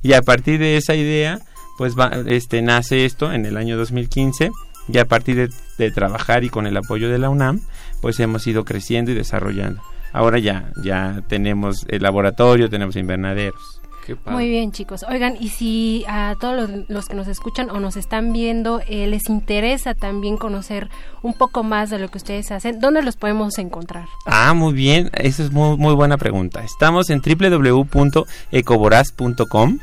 Y 0.03 0.15
a 0.15 0.23
partir 0.23 0.59
de 0.59 0.77
esa 0.77 0.97
idea, 0.97 1.39
pues 1.77 1.97
va, 1.97 2.11
este, 2.27 2.63
nace 2.63 3.05
esto 3.05 3.33
en 3.33 3.47
el 3.47 3.59
año 3.59 3.77
2015 3.77 4.51
y 4.89 4.99
a 4.99 5.05
partir 5.05 5.51
de, 5.77 5.91
trabajar 5.91 6.45
y 6.45 6.51
con 6.51 6.67
el 6.67 6.77
apoyo 6.77 7.11
de 7.11 7.19
la 7.19 7.31
UNAM, 7.31 7.61
pues 8.01 8.21
hemos 8.21 8.47
ido 8.47 8.65
creciendo 8.65 9.11
y 9.11 9.15
desarrollando. 9.15 9.83
Ahora 10.13 10.39
ya, 10.39 10.71
ya 10.83 11.23
tenemos 11.29 11.85
el 11.89 12.03
laboratorio, 12.03 12.71
tenemos 12.71 12.97
invernaderos. 12.97 13.81
Muy 14.25 14.49
bien, 14.49 14.73
chicos. 14.73 15.05
Oigan, 15.09 15.37
y 15.39 15.51
si 15.51 16.03
a 16.09 16.35
todos 16.41 16.71
los, 16.89 17.09
que 17.09 17.15
nos 17.15 17.29
escuchan 17.29 17.69
o 17.71 17.79
nos 17.79 17.99
están 17.99 18.33
viendo 18.33 18.81
eh, 18.89 19.07
les 19.07 19.29
interesa 19.29 19.93
también 19.93 20.39
conocer 20.39 20.89
un 21.23 21.35
poco 21.35 21.63
más 21.63 21.91
de 21.91 21.99
lo 21.99 22.09
que 22.09 22.17
ustedes 22.17 22.51
hacen, 22.51 22.81
¿dónde 22.81 23.03
los 23.03 23.17
podemos 23.17 23.59
encontrar? 23.59 24.07
Ah, 24.25 24.55
muy 24.55 24.73
bien. 24.73 25.11
Esa 25.13 25.43
es 25.43 25.53
muy, 25.53 25.77
muy 25.77 25.95
buena 25.95 26.17
pregunta. 26.17 26.65
Estamos 26.65 27.11
en 27.11 27.21
www.ecoboraz.com 27.21 29.79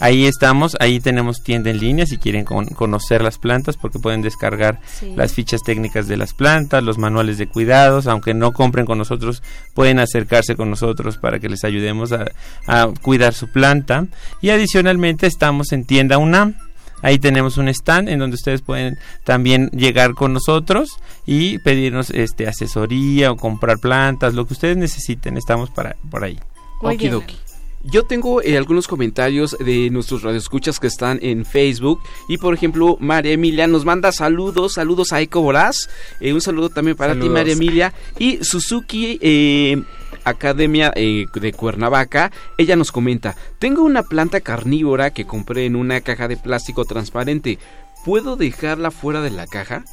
Ahí 0.00 0.26
estamos, 0.26 0.76
ahí 0.80 1.00
tenemos 1.00 1.42
tienda 1.42 1.70
en 1.70 1.78
línea 1.78 2.06
si 2.06 2.18
quieren 2.18 2.44
conocer 2.44 3.22
las 3.22 3.38
plantas 3.38 3.76
porque 3.76 3.98
pueden 3.98 4.22
descargar 4.22 4.80
las 5.16 5.32
fichas 5.32 5.62
técnicas 5.62 6.06
de 6.06 6.16
las 6.16 6.34
plantas, 6.34 6.84
los 6.84 6.98
manuales 6.98 7.38
de 7.38 7.48
cuidados, 7.48 8.06
aunque 8.06 8.32
no 8.32 8.52
compren 8.52 8.86
con 8.86 8.98
nosotros, 8.98 9.42
pueden 9.74 9.98
acercarse 9.98 10.54
con 10.54 10.70
nosotros 10.70 11.18
para 11.18 11.40
que 11.40 11.48
les 11.48 11.64
ayudemos 11.64 12.12
a, 12.12 12.26
a 12.66 12.88
cuidar 13.02 13.34
su 13.34 13.48
planta. 13.48 14.06
Y 14.40 14.50
adicionalmente 14.50 15.26
estamos 15.26 15.72
en 15.72 15.84
tienda 15.84 16.18
UNAM. 16.18 16.54
Ahí 17.02 17.18
tenemos 17.18 17.58
un 17.58 17.68
stand 17.68 18.08
en 18.08 18.18
donde 18.18 18.34
ustedes 18.34 18.62
pueden 18.62 18.98
también 19.24 19.70
llegar 19.70 20.14
con 20.14 20.32
nosotros 20.32 20.98
y 21.26 21.58
pedirnos 21.58 22.10
este 22.10 22.48
asesoría 22.48 23.30
o 23.30 23.36
comprar 23.36 23.78
plantas, 23.78 24.34
lo 24.34 24.46
que 24.46 24.54
ustedes 24.54 24.76
necesiten, 24.76 25.36
estamos 25.36 25.70
para 25.70 25.96
por 26.10 26.24
ahí. 26.24 26.38
Okidoki. 26.80 27.36
Yo 27.84 28.04
tengo 28.04 28.42
eh, 28.42 28.56
algunos 28.56 28.88
comentarios 28.88 29.56
de 29.60 29.88
nuestros 29.90 30.22
radioescuchas 30.22 30.80
que 30.80 30.88
están 30.88 31.18
en 31.22 31.44
Facebook. 31.44 32.00
Y 32.28 32.38
por 32.38 32.52
ejemplo, 32.52 32.96
María 33.00 33.32
Emilia 33.32 33.66
nos 33.66 33.84
manda 33.84 34.10
saludos, 34.10 34.74
saludos 34.74 35.12
a 35.12 35.20
Eco 35.20 35.40
Voraz. 35.40 35.88
Eh, 36.20 36.32
un 36.32 36.40
saludo 36.40 36.70
también 36.70 36.96
para 36.96 37.14
ti, 37.14 37.28
María 37.28 37.52
Emilia. 37.52 37.94
Y 38.18 38.42
Suzuki 38.44 39.18
eh, 39.22 39.82
Academia 40.24 40.90
de 40.90 41.54
Cuernavaca, 41.56 42.32
ella 42.58 42.76
nos 42.76 42.92
comenta, 42.92 43.36
tengo 43.58 43.82
una 43.82 44.02
planta 44.02 44.40
carnívora 44.40 45.12
que 45.12 45.26
compré 45.26 45.64
en 45.64 45.76
una 45.76 46.00
caja 46.00 46.28
de 46.28 46.36
plástico 46.36 46.84
transparente. 46.84 47.58
¿Puedo 48.04 48.36
dejarla 48.36 48.90
fuera 48.90 49.22
de 49.22 49.30
la 49.30 49.46
caja? 49.46 49.84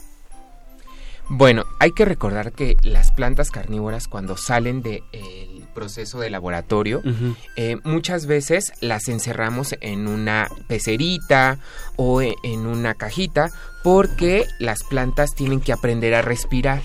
Bueno, 1.28 1.66
hay 1.80 1.92
que 1.92 2.06
recordar 2.06 2.52
que 2.52 2.78
las 2.84 3.12
plantas 3.12 3.50
carnívoras 3.50 4.08
cuando 4.08 4.38
salen 4.38 4.84
del 4.84 5.02
proceso 5.76 6.20
de 6.20 6.32
laboratorio, 6.32 7.04
eh, 7.56 7.78
muchas 7.84 8.26
veces 8.26 8.74
las 8.82 9.08
encerramos 9.08 9.76
en 9.82 10.08
una 10.08 10.48
pecerita 10.68 11.60
o 11.96 12.22
e, 12.22 12.34
en 12.44 12.66
una 12.66 12.96
cajita 12.96 13.52
porque 13.84 14.48
las 14.58 14.84
plantas 14.84 15.36
tienen 15.36 15.62
que 15.62 15.74
aprender 15.74 16.16
a 16.16 16.24
respirar. 16.24 16.82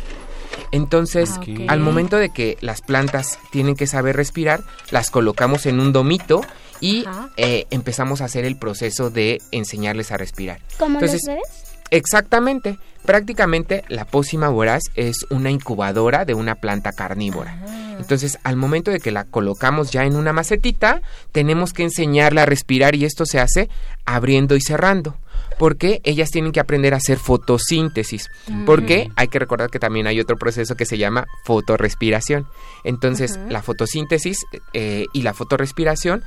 Entonces, 0.72 1.31
ah, 1.38 1.44
al 1.68 1.81
momento 1.81 2.16
de 2.16 2.31
que 2.31 2.59
las 2.61 2.83
plantas 2.83 3.38
tienen 3.50 3.74
que 3.74 3.87
saber 3.87 4.16
respirar, 4.16 4.62
las 4.90 5.11
colocamos 5.11 5.66
en 5.66 5.81
un 5.81 5.92
domito 5.92 6.42
y 6.81 7.05
eh, 7.37 7.66
empezamos 7.70 8.20
a 8.20 8.26
hacer 8.26 8.44
el 8.44 8.57
proceso 8.57 9.11
de 9.11 9.40
enseñarles 9.50 10.12
a 10.12 10.16
respirar. 10.16 10.61
¿Cómo 10.79 10.98
Entonces, 10.98 11.22
los 11.26 11.35
bebés? 11.35 11.60
Exactamente. 11.90 12.79
Prácticamente 13.05 13.83
la 13.88 14.05
pócima 14.05 14.48
voraz 14.48 14.83
es 14.94 15.26
una 15.31 15.50
incubadora 15.50 16.24
de 16.24 16.35
una 16.35 16.57
planta 16.57 16.92
carnívora. 16.92 17.59
Ah. 17.66 17.96
Entonces, 17.98 18.38
al 18.44 18.57
momento 18.57 18.90
de 18.90 19.00
que 19.00 19.11
la 19.11 19.24
colocamos 19.24 19.90
ya 19.90 20.05
en 20.05 20.16
una 20.16 20.33
macetita, 20.33 21.03
tenemos 21.33 21.72
que 21.72 21.83
enseñarla 21.83 22.42
a 22.42 22.46
respirar 22.46 22.94
y 22.94 23.05
esto 23.05 23.26
se 23.26 23.40
hace 23.40 23.68
abriendo 24.05 24.57
y 24.57 24.61
cerrando. 24.61 25.16
Porque 25.59 26.00
ellas 26.05 26.31
tienen 26.31 26.53
que 26.53 26.61
aprender 26.61 26.94
a 26.94 26.98
hacer 26.98 27.18
fotosíntesis. 27.18 28.29
Porque 28.64 29.11
hay 29.16 29.29
que 29.29 29.38
recordar 29.38 29.68
que 29.68 29.79
también 29.79 30.07
hay 30.07 30.18
otro 30.18 30.37
proceso 30.37 30.74
que 30.74 30.87
se 30.87 30.96
llama 30.96 31.26
fotorrespiración. 31.44 32.46
Entonces, 32.85 33.38
la 33.50 33.61
fotosíntesis 33.62 34.38
eh, 34.72 35.05
y 35.12 35.22
la 35.22 35.35
fotorrespiración 35.35 36.24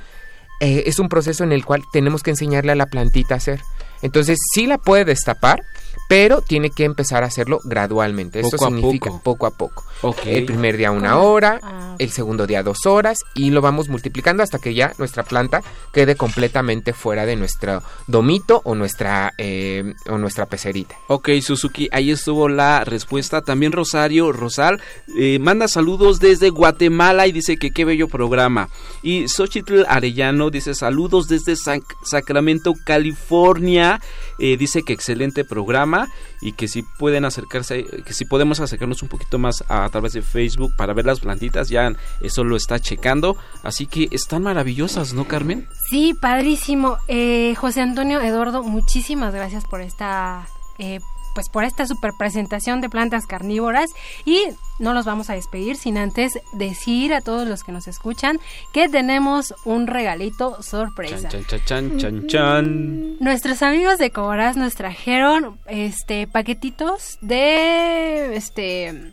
eh, 0.60 0.84
es 0.86 1.00
un 1.00 1.08
proceso 1.08 1.42
en 1.42 1.50
el 1.50 1.64
cual 1.64 1.82
tenemos 1.92 2.22
que 2.22 2.30
enseñarle 2.30 2.72
a 2.72 2.76
la 2.76 2.86
plantita 2.86 3.34
a 3.34 3.38
hacer. 3.38 3.60
Entonces, 4.04 4.38
sí 4.52 4.66
la 4.66 4.76
puede 4.76 5.06
destapar, 5.06 5.64
pero 6.10 6.42
tiene 6.42 6.68
que 6.68 6.84
empezar 6.84 7.24
a 7.24 7.26
hacerlo 7.28 7.60
gradualmente. 7.64 8.40
Esto 8.40 8.58
significa 8.58 9.10
poco. 9.22 9.46
a 9.46 9.50
poco. 9.50 9.82
El 10.26 10.44
primer 10.44 10.76
día 10.76 10.90
una 10.90 11.18
hora, 11.18 11.58
ah, 11.62 11.73
el 11.98 12.10
segundo 12.10 12.46
día 12.46 12.62
dos 12.62 12.86
horas 12.86 13.18
y 13.34 13.50
lo 13.50 13.60
vamos 13.60 13.88
multiplicando 13.88 14.42
hasta 14.42 14.58
que 14.58 14.74
ya 14.74 14.92
nuestra 14.98 15.22
planta 15.22 15.62
quede 15.92 16.16
completamente 16.16 16.92
fuera 16.92 17.26
de 17.26 17.36
nuestro 17.36 17.82
domito 18.06 18.60
o 18.64 18.74
nuestra 18.74 19.32
eh, 19.38 19.94
o 20.08 20.18
nuestra 20.18 20.46
pecerita. 20.46 20.96
Ok, 21.08 21.30
Suzuki, 21.40 21.88
ahí 21.92 22.10
estuvo 22.10 22.48
la 22.48 22.84
respuesta. 22.84 23.42
También 23.42 23.72
Rosario 23.72 24.32
Rosal 24.32 24.80
eh, 25.18 25.38
manda 25.38 25.68
saludos 25.68 26.20
desde 26.20 26.50
Guatemala 26.50 27.26
y 27.26 27.32
dice 27.32 27.56
que 27.56 27.70
qué 27.70 27.84
bello 27.84 28.08
programa. 28.08 28.68
Y 29.02 29.28
Xochitl 29.28 29.84
Arellano 29.88 30.50
dice 30.50 30.74
saludos 30.74 31.28
desde 31.28 31.56
Sacramento, 31.56 32.74
California. 32.84 34.00
Eh, 34.38 34.56
dice 34.56 34.82
que 34.82 34.92
excelente 34.92 35.44
programa 35.44 36.08
y 36.40 36.52
que 36.52 36.68
si 36.68 36.82
pueden 36.82 37.24
acercarse, 37.24 37.84
que 38.04 38.12
si 38.12 38.24
podemos 38.24 38.60
acercarnos 38.60 39.02
un 39.02 39.08
poquito 39.08 39.38
más 39.38 39.64
a, 39.68 39.88
través 39.90 40.12
de 40.12 40.22
Facebook 40.22 40.74
para 40.76 40.92
ver 40.92 41.06
las 41.06 41.20
plantitas, 41.20 41.68
ya 41.68 41.83
eso 42.20 42.44
lo 42.44 42.56
está 42.56 42.78
checando. 42.78 43.36
Así 43.62 43.86
que 43.86 44.08
están 44.10 44.42
maravillosas, 44.42 45.12
¿no, 45.14 45.26
Carmen? 45.26 45.68
Sí, 45.90 46.14
padrísimo. 46.14 46.98
Eh, 47.08 47.54
José 47.56 47.82
Antonio 47.82 48.20
Eduardo, 48.20 48.62
muchísimas 48.62 49.34
gracias 49.34 49.64
por 49.64 49.80
esta 49.80 50.46
eh, 50.78 51.00
pues 51.34 51.48
por 51.48 51.64
esta 51.64 51.86
super 51.86 52.12
presentación 52.16 52.80
de 52.80 52.88
plantas 52.88 53.26
carnívoras 53.26 53.90
y 54.24 54.44
no 54.78 54.94
los 54.94 55.04
vamos 55.04 55.28
a 55.30 55.34
despedir 55.34 55.76
sin 55.76 55.98
antes 55.98 56.38
decir 56.52 57.12
a 57.12 57.20
todos 57.20 57.46
los 57.46 57.64
que 57.64 57.72
nos 57.72 57.88
escuchan 57.88 58.38
que 58.72 58.88
tenemos 58.88 59.54
un 59.64 59.86
regalito 59.86 60.62
sorpresa. 60.62 61.28
Chan, 61.28 61.44
chan, 61.64 61.98
chan, 61.98 62.26
chan, 62.28 63.16
Nuestros 63.18 63.62
amigos 63.62 63.98
de 63.98 64.10
Coboraz 64.10 64.56
nos 64.56 64.74
trajeron 64.74 65.58
este 65.66 66.26
paquetitos 66.26 67.18
de 67.20 68.36
este 68.36 69.12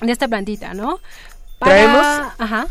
de 0.00 0.12
esta 0.12 0.28
plantita, 0.28 0.74
¿no? 0.74 1.00
Traemos 1.58 2.06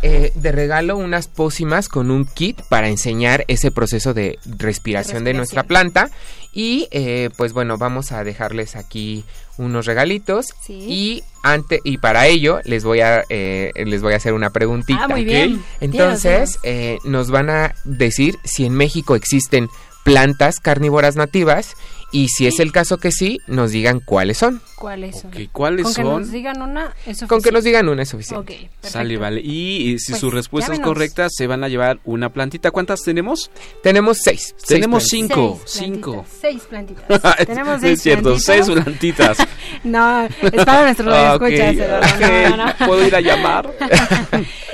eh, 0.02 0.32
de 0.34 0.52
regalo 0.52 0.96
unas 0.96 1.28
pócimas 1.28 1.90
con 1.90 2.10
un 2.10 2.26
kit 2.26 2.62
para 2.70 2.88
enseñar 2.88 3.44
ese 3.48 3.70
proceso 3.70 4.14
de 4.14 4.40
respiración, 4.46 5.24
de 5.24 5.34
nuestra 5.34 5.64
planta. 5.64 6.10
Y 6.54 6.88
eh, 6.92 7.30
pues 7.38 7.54
bueno, 7.54 7.78
vamos 7.78 8.12
a 8.12 8.24
dejarles 8.24 8.76
aquí 8.76 9.26
unos 9.58 9.86
regalitos. 9.86 10.48
Y 10.70 11.24
ante, 11.44 11.82
y 11.84 11.98
para 11.98 12.28
ello 12.28 12.60
les 12.64 12.84
voy 12.84 13.02
a 13.02 13.24
eh, 13.30 13.72
les 13.76 14.02
voy 14.02 14.14
a 14.14 14.18
hacer 14.18 14.34
una 14.34 14.52
preguntita. 14.52 15.04
Ah, 15.04 15.08
muy 15.08 15.26
bien. 15.26 15.64
Entonces, 15.82 16.58
nos 17.04 17.30
van 17.30 17.50
a 17.50 17.76
decir 17.84 18.38
si 18.44 18.66
en 18.66 18.74
México 18.74 19.16
existen 19.16 19.70
plantas 20.04 20.62
carnívoras 20.62 21.18
nativas 21.18 21.76
y 22.12 22.30
si 22.30 22.48
es 22.48 22.60
el 22.60 22.72
caso 22.72 22.98
que 22.98 23.12
sí, 23.12 23.40
nos 23.48 23.72
digan 23.72 24.00
cuáles 24.00 24.38
son. 24.38 24.62
¿Cuáles 24.76 25.20
son? 25.20 25.32
¿Cuáles 25.52 25.84
Con 25.84 25.94
son? 25.94 26.04
que 26.04 26.10
nos 26.12 26.32
digan 26.32 26.62
una 26.62 26.96
es 27.06 27.24
Con 27.24 27.42
que 27.42 27.52
nos 27.52 27.64
digan 27.64 27.90
una 27.90 28.04
es 28.04 28.10
suficiente. 28.10 28.70
Sale, 28.82 29.18
vale. 29.18 29.42
Y, 29.42 29.98
si 30.00 30.12
pues, 30.12 30.22
su 30.22 30.30
respuesta 30.30 30.74
es 30.74 30.80
correcta, 30.80 31.28
se 31.30 31.48
van 31.48 31.64
a 31.64 31.68
llevar 31.68 32.00
una 32.06 32.32
plantita. 32.32 32.72
¿Cuántas 32.72 33.02
tenemos? 33.02 33.52
Tenemos 33.84 34.20
seis. 34.24 34.56
tenemos 34.68 35.06
cinco. 35.06 35.60
cinco. 35.66 36.26
Seis 36.40 36.64
plantitas. 36.70 37.06
tenemos 37.46 37.82
seis 37.82 37.94
es 37.94 38.04
cierto, 38.04 38.40
seis 38.40 38.68
plantitas. 38.68 39.38
no, 39.84 40.26
es 40.26 40.66
para 40.66 40.84
nuestros 40.84 41.14
escuchas. 41.14 42.78
¿Puedo 42.88 43.06
ir 43.06 43.16
a 43.16 43.22
llamar? 43.22 43.74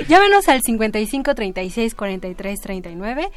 Llámenos 0.08 0.48
al 0.48 0.60
55 0.62 1.34
36 1.34 1.94
43 1.94 2.60
39 2.60 3.30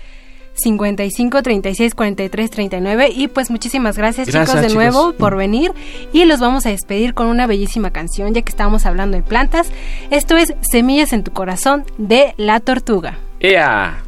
55 0.58 1.42
36 1.42 1.96
43 1.96 2.52
39 2.52 3.10
y 3.16 3.28
pues 3.28 3.50
muchísimas 3.50 3.98
gracias, 3.98 4.28
chicos 4.28 4.62
de 4.62 4.74
nuevo 4.74 5.14
por 5.14 5.36
venir 5.36 5.72
y 6.14 6.26
los 6.26 6.40
vamos 6.40 6.66
a 6.66 6.70
despedir 6.70 7.14
con 7.14 7.28
una 7.28 7.48
bellísima 7.48 7.92
canción 7.92 8.34
ya 8.34 8.42
que 8.42 8.50
estábamos 8.50 8.86
hablando 8.86 9.18
de 9.18 9.24
plantas. 9.24 9.72
Esto 10.10 10.38
es 10.38 10.54
Semillas 10.62 11.14
en 11.14 11.24
tu 11.24 11.32
corazón 11.32 11.86
de 11.98 12.34
La 12.38 12.60
Tortuga. 12.60 13.20
¡Ea! 13.40 14.07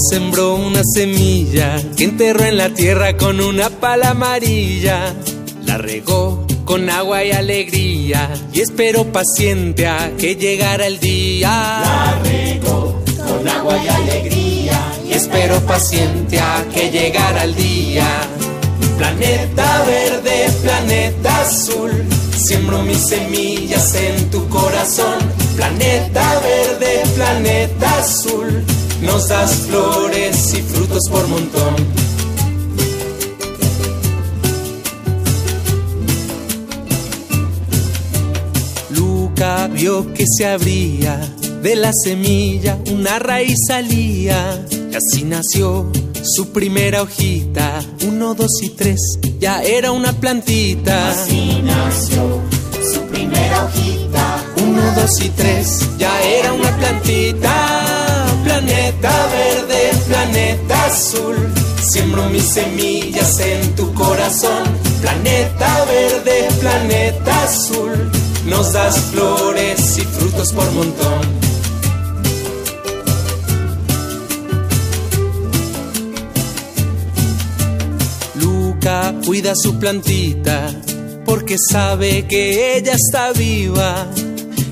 Sembró 0.00 0.56
una 0.56 0.82
semilla 0.84 1.80
que 1.96 2.04
enterró 2.04 2.44
en 2.44 2.56
la 2.56 2.70
tierra 2.70 3.16
con 3.16 3.40
una 3.40 3.70
pala 3.70 4.10
amarilla. 4.10 5.14
La 5.64 5.78
regó 5.78 6.46
con 6.64 6.90
agua 6.90 7.24
y 7.24 7.30
alegría 7.30 8.30
y 8.52 8.60
esperó 8.60 9.04
paciente 9.12 9.86
a 9.86 10.12
que 10.18 10.36
llegara 10.36 10.86
el 10.86 10.98
día. 10.98 11.50
La 11.50 12.20
regó 12.22 13.02
con 13.26 13.48
agua 13.48 13.78
y 13.82 13.88
alegría 13.88 14.92
y 15.08 15.12
esperó 15.12 15.60
paciente 15.60 16.40
a 16.40 16.64
que 16.74 16.90
llegara 16.90 17.44
el 17.44 17.54
día. 17.54 18.08
Planeta 18.98 19.84
verde, 19.86 20.50
planeta 20.62 21.40
azul, 21.42 21.90
siembro 22.36 22.82
mis 22.82 23.08
semillas 23.08 23.94
en 23.94 24.30
tu 24.30 24.48
corazón. 24.48 25.18
Planeta 25.56 26.40
verde, 26.40 27.02
planeta 27.14 27.98
azul 27.98 28.64
nos 29.02 29.28
das 29.28 29.54
flores 29.68 30.54
y 30.54 30.62
frutos 30.62 31.02
por 31.10 31.26
montón. 31.28 31.74
Luca 38.90 39.68
vio 39.68 40.12
que 40.14 40.24
se 40.26 40.46
abría 40.46 41.20
de 41.62 41.76
la 41.76 41.90
semilla, 41.92 42.78
una 42.90 43.18
raíz 43.18 43.56
salía, 43.66 44.64
y 44.70 44.94
así 44.94 45.24
nació 45.24 45.90
su 46.22 46.52
primera 46.52 47.02
hojita. 47.02 47.82
Uno, 48.06 48.34
dos 48.34 48.62
y 48.62 48.70
tres, 48.70 49.00
ya 49.38 49.62
era 49.62 49.92
una 49.92 50.12
plantita. 50.12 51.10
Así 51.10 51.60
nació 51.62 52.40
su 52.92 53.00
primera 53.02 53.64
hojita. 53.64 54.44
Uno, 54.62 54.82
dos 54.94 55.20
y 55.20 55.28
tres, 55.30 55.80
ya 55.98 56.22
era 56.22 56.52
una 56.52 56.76
plantita. 56.78 57.95
Planeta 58.58 59.12
verde, 59.26 59.90
planeta 60.08 60.86
azul. 60.86 61.36
Siembro 61.92 62.30
mis 62.30 62.48
semillas 62.48 63.38
en 63.38 63.76
tu 63.76 63.92
corazón. 63.92 64.64
Planeta 65.02 65.84
verde, 65.84 66.48
planeta 66.58 67.42
azul. 67.44 68.10
Nos 68.46 68.72
das 68.72 68.98
flores 69.12 69.98
y 69.98 70.00
frutos 70.00 70.54
por 70.54 70.72
montón. 70.72 71.36
cuida 79.24 79.54
su 79.56 79.78
plantita 79.80 80.70
porque 81.24 81.56
sabe 81.58 82.28
que 82.28 82.76
ella 82.76 82.92
está 82.94 83.32
viva 83.32 84.06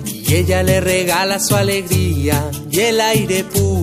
y 0.06 0.32
ella 0.32 0.62
le 0.62 0.80
regala 0.80 1.40
su 1.40 1.56
alegría 1.56 2.50
y 2.70 2.80
el 2.80 3.00
aire 3.00 3.42
puro 3.42 3.73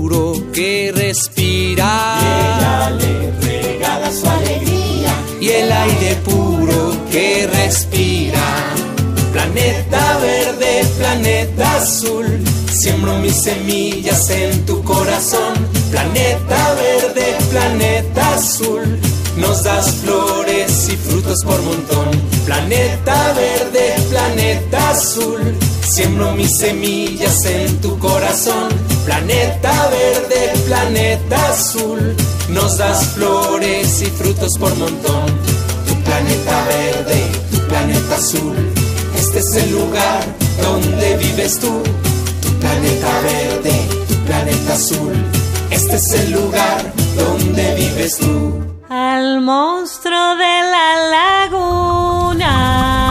que 0.54 0.92
respira. 0.94 2.18
Y 2.22 2.26
ella 2.26 2.90
le 2.92 3.32
regala 3.42 4.12
su 4.12 4.28
alegría 4.28 5.14
y 5.40 5.50
el 5.50 5.72
aire 5.72 6.16
puro 6.26 6.96
que 7.12 7.48
respira. 7.48 8.74
Planeta 9.32 10.18
verde, 10.18 10.86
planeta 10.98 11.76
azul, 11.76 12.26
siembro 12.72 13.18
mis 13.20 13.42
semillas 13.42 14.30
en 14.30 14.66
tu 14.66 14.84
corazón. 14.84 15.54
Planeta 15.92 16.74
verde, 16.76 17.38
planeta 17.50 18.36
azul 18.36 19.00
nos 19.38 19.64
das 19.64 19.92
flores 19.96 20.90
y 20.90 20.98
frutos 20.98 21.44
por 21.44 21.62
montón. 21.62 22.10
Planeta 22.46 23.34
verde, 23.34 23.96
planeta 24.10 24.90
azul, 24.90 25.56
siembro 25.92 26.32
mis 26.34 26.58
semillas 26.58 27.44
en 27.46 27.82
tu 27.82 28.00
corazón. 28.00 28.70
Planeta 29.06 29.72
verde, 29.90 30.54
planeta 30.66 31.50
azul, 31.50 32.16
nos 32.50 32.78
das 32.78 33.14
flores 33.16 34.02
y 34.02 34.06
frutos 34.06 34.58
por 34.58 34.74
montón. 34.76 35.26
Tu 35.88 35.96
planeta 36.04 36.66
verde, 36.66 37.26
tu 37.52 37.60
planeta 37.68 38.16
azul, 38.16 38.56
este 39.18 39.40
es 39.40 39.56
el 39.56 39.72
lugar 39.72 40.24
donde 40.62 41.18
vives 41.18 41.60
tú. 41.60 41.84
Tu 42.42 42.50
planeta 42.60 43.22
verde, 43.22 43.74
tu 44.08 44.16
planeta 44.26 44.74
azul, 44.74 45.14
este 45.72 45.96
es 45.96 46.12
el 46.14 46.32
lugar 46.32 46.94
donde 47.18 47.76
vives 47.76 48.18
tú 48.18 48.62
al 48.92 49.40
monstruo 49.40 50.36
de 50.36 50.62
la 50.74 50.88
laguna. 51.50 53.11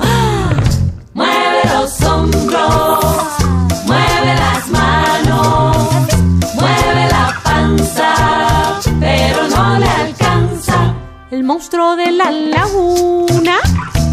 Monstruo 11.53 11.97
de 11.97 12.11
la 12.11 12.31
laguna 12.31 13.57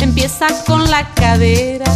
empieza 0.01 0.48
con 0.66 0.90
la 0.90 1.09
cadera 1.14 1.87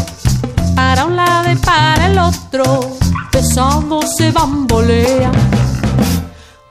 para 0.76 1.04
un 1.04 1.16
lado 1.16 1.50
y 1.50 1.56
para 1.56 2.06
el 2.06 2.16
otro, 2.16 2.96
pesado 3.32 4.02
se 4.02 4.30
bambolea. 4.30 5.32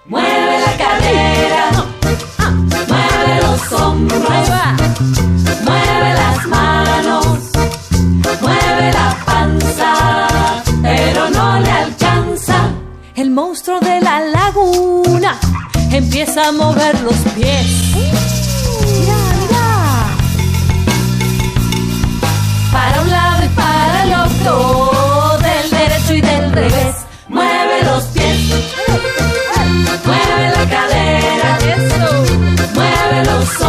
Mueve 0.05 0.59
la 0.65 0.77
cadera 0.77 1.85
mueve 2.91 3.41
los 3.41 3.73
hombros, 3.73 4.21
mueve 5.65 6.13
las 6.13 6.47
manos, 6.47 7.39
mueve 8.41 8.93
la 8.93 9.17
panza, 9.25 10.27
pero 10.81 11.29
no 11.29 11.59
le 11.59 11.71
alcanza. 11.71 12.69
El 13.15 13.31
monstruo 13.31 13.81
de 13.81 13.99
la 13.99 14.21
laguna 14.21 15.37
empieza 15.91 16.47
a 16.47 16.51
mover 16.53 17.01
los 17.01 17.17
pies. 17.35 18.50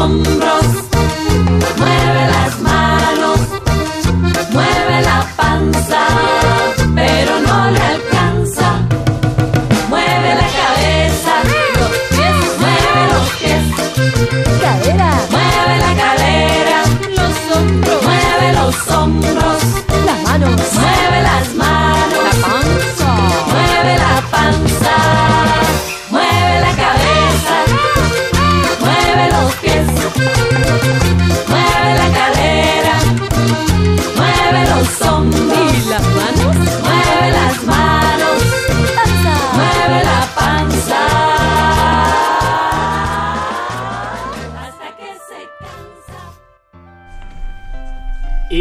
Mueve 0.08 0.91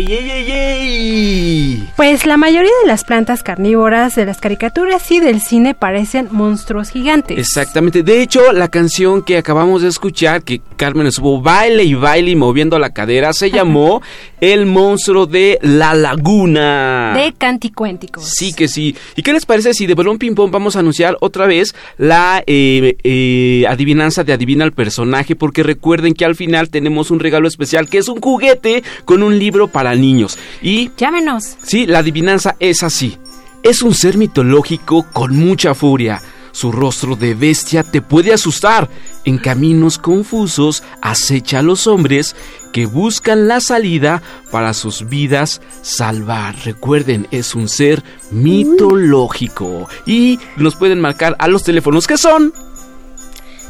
¡Ey, 0.02 0.08
ey, 0.14 0.30
ey, 0.32 0.52
ey! 0.52 1.71
Pues 1.96 2.26
la 2.26 2.38
mayoría 2.38 2.72
de 2.82 2.88
las 2.88 3.04
plantas 3.04 3.44
carnívoras 3.44 4.16
de 4.16 4.26
las 4.26 4.40
caricaturas 4.40 5.12
y 5.12 5.20
del 5.20 5.42
cine 5.42 5.74
parecen 5.74 6.30
monstruos 6.32 6.90
gigantes. 6.90 7.38
Exactamente. 7.38 8.02
De 8.02 8.22
hecho, 8.22 8.54
la 8.54 8.70
canción 8.70 9.22
que 9.24 9.38
acabamos 9.38 9.82
de 9.82 9.90
escuchar, 9.90 10.44
que 10.44 10.62
Carmen 10.78 11.08
estuvo 11.08 11.42
baile 11.42 11.84
y 11.84 11.94
baile 11.94 12.32
y 12.32 12.36
moviendo 12.36 12.80
la 12.80 12.92
cadera, 12.92 13.34
se 13.34 13.52
llamó 13.52 14.02
El 14.40 14.66
monstruo 14.66 15.28
de 15.28 15.60
la 15.62 15.94
laguna. 15.94 17.14
De 17.16 17.34
Canticuénticos. 17.34 18.24
Sí 18.26 18.54
que 18.54 18.68
sí. 18.68 18.96
¿Y 19.16 19.22
qué 19.22 19.34
les 19.34 19.46
parece 19.46 19.74
si 19.74 19.86
de 19.86 19.94
Balón 19.94 20.18
Ping 20.18 20.34
Pong 20.34 20.52
vamos 20.52 20.76
a 20.76 20.80
anunciar 20.80 21.18
otra 21.22 21.46
vez 21.46 21.76
la 21.98 22.44
eh, 22.48 22.98
eh, 23.04 23.66
adivinanza 23.68 24.24
de 24.24 24.34
adivina 24.34 24.64
el 24.64 24.72
personaje? 24.72 25.36
Porque 25.36 25.62
recuerden 25.62 26.14
que 26.14 26.26
al 26.26 26.36
final 26.36 26.70
tenemos 26.70 27.12
un 27.12 27.20
regalo 27.20 27.48
especial 27.48 27.90
que 27.90 28.00
es 28.00 28.08
un 28.08 28.22
juguete 28.22 28.84
con 29.06 29.24
un 29.24 29.38
libro 29.38 29.68
para 29.68 29.94
niños. 29.96 30.40
Y... 30.62 30.90
Llámenos. 30.98 31.58
Sí, 31.64 31.81
la 31.86 32.00
adivinanza 32.00 32.56
es 32.60 32.84
así. 32.84 33.18
Es 33.64 33.82
un 33.82 33.94
ser 33.94 34.18
mitológico 34.18 35.06
con 35.12 35.36
mucha 35.36 35.76
furia. 35.76 36.22
Su 36.52 36.72
rostro 36.72 37.16
de 37.16 37.34
bestia 37.34 37.84
te 37.84 38.02
puede 38.02 38.34
asustar. 38.34 38.90
En 39.24 39.38
caminos 39.38 39.98
confusos 39.98 40.84
acecha 41.02 41.60
a 41.60 41.62
los 41.64 41.88
hombres 41.88 42.36
que 42.74 42.86
buscan 42.86 43.48
la 43.48 43.62
salida 43.62 44.22
para 44.52 44.74
sus 44.74 45.08
vidas 45.08 45.62
salvar. 45.82 46.56
Recuerden, 46.66 47.28
es 47.32 47.56
un 47.56 47.70
ser 47.70 48.04
mitológico. 48.32 49.88
Y 50.06 50.40
nos 50.58 50.76
pueden 50.76 51.00
marcar 51.00 51.36
a 51.40 51.48
los 51.48 51.64
teléfonos 51.64 52.08
que 52.08 52.18
son 52.18 52.54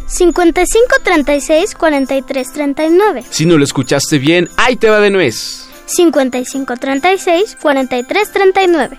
55 0.07 0.95
36 1.03 1.75
43 1.75 2.53
39. 2.53 3.23
Si 3.29 3.45
no 3.45 3.57
lo 3.57 3.63
escuchaste 3.63 4.19
bien, 4.19 4.49
ahí 4.57 4.75
te 4.75 4.89
va 4.89 4.99
de 4.99 5.09
nuez. 5.09 5.70
55 5.91 6.77
36 6.77 7.57
43 7.61 8.31
39. 8.31 8.97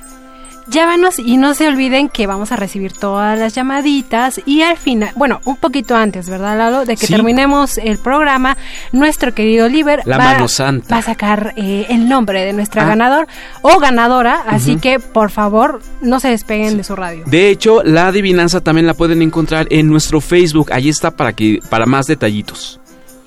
Llámanos 0.68 1.18
y 1.18 1.38
no 1.38 1.54
se 1.54 1.66
olviden 1.66 2.08
que 2.08 2.26
vamos 2.28 2.52
a 2.52 2.56
recibir 2.56 2.92
todas 2.92 3.36
las 3.38 3.54
llamaditas 3.54 4.40
y 4.46 4.62
al 4.62 4.76
final, 4.76 5.10
bueno, 5.16 5.40
un 5.44 5.56
poquito 5.56 5.96
antes, 5.96 6.28
¿verdad, 6.28 6.56
Lalo? 6.56 6.84
De 6.84 6.96
que 6.96 7.08
terminemos 7.08 7.78
el 7.78 7.98
programa, 7.98 8.56
nuestro 8.92 9.34
querido 9.34 9.66
Oliver 9.66 10.02
la 10.04 10.18
va, 10.18 10.24
mano 10.24 10.46
santa. 10.46 10.94
va 10.94 11.00
a 11.00 11.02
sacar 11.02 11.52
eh, 11.56 11.86
el 11.88 12.08
nombre 12.08 12.44
de 12.44 12.52
nuestra 12.52 12.84
ganador 12.84 13.26
o 13.62 13.80
ganadora, 13.80 14.44
así 14.46 14.76
que 14.76 15.00
por 15.00 15.30
favor 15.30 15.82
no 16.00 16.20
se 16.20 16.28
despeguen 16.28 16.76
de 16.76 16.84
su 16.84 16.94
radio. 16.94 17.24
De 17.26 17.50
hecho, 17.50 17.82
la 17.82 18.06
adivinanza 18.06 18.60
también 18.60 18.86
la 18.86 18.94
pueden 18.94 19.20
encontrar 19.20 19.66
en 19.70 19.88
nuestro 19.88 20.20
Facebook, 20.20 20.72
ahí 20.72 20.88
está 20.88 21.10
para 21.10 21.32
que 21.32 21.58
para 21.68 21.86
más 21.86 22.06
detallitos. 22.06 22.80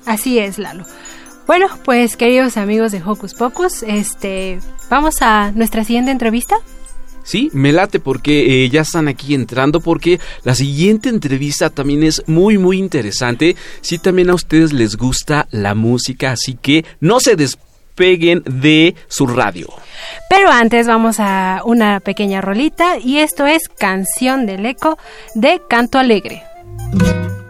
Así 0.06 0.38
es, 0.38 0.58
Lalo. 0.58 0.86
Bueno, 1.46 1.68
pues 1.84 2.16
queridos 2.16 2.56
amigos 2.56 2.90
de 2.90 3.00
Hocus 3.04 3.34
Pocus, 3.34 3.84
este, 3.84 4.58
vamos 4.90 5.22
a 5.22 5.52
nuestra 5.52 5.84
siguiente 5.84 6.10
entrevista. 6.10 6.56
Sí, 7.22 7.50
me 7.52 7.72
late 7.72 8.00
porque 8.00 8.64
eh, 8.64 8.70
ya 8.70 8.82
están 8.82 9.08
aquí 9.08 9.34
entrando 9.34 9.80
porque 9.80 10.20
la 10.44 10.54
siguiente 10.54 11.08
entrevista 11.08 11.70
también 11.70 12.02
es 12.02 12.22
muy 12.28 12.58
muy 12.58 12.78
interesante. 12.78 13.56
Sí, 13.80 13.98
también 13.98 14.30
a 14.30 14.34
ustedes 14.34 14.72
les 14.72 14.96
gusta 14.96 15.46
la 15.50 15.74
música, 15.74 16.32
así 16.32 16.54
que 16.60 16.84
no 17.00 17.18
se 17.20 17.36
despeguen 17.36 18.42
de 18.44 18.94
su 19.08 19.26
radio. 19.26 19.68
Pero 20.28 20.50
antes 20.50 20.86
vamos 20.86 21.16
a 21.18 21.62
una 21.64 22.00
pequeña 22.00 22.40
rolita 22.40 22.98
y 22.98 23.18
esto 23.18 23.46
es 23.46 23.68
Canción 23.68 24.46
del 24.46 24.66
Eco 24.66 24.98
de 25.34 25.60
Canto 25.68 25.98
Alegre. 25.98 26.42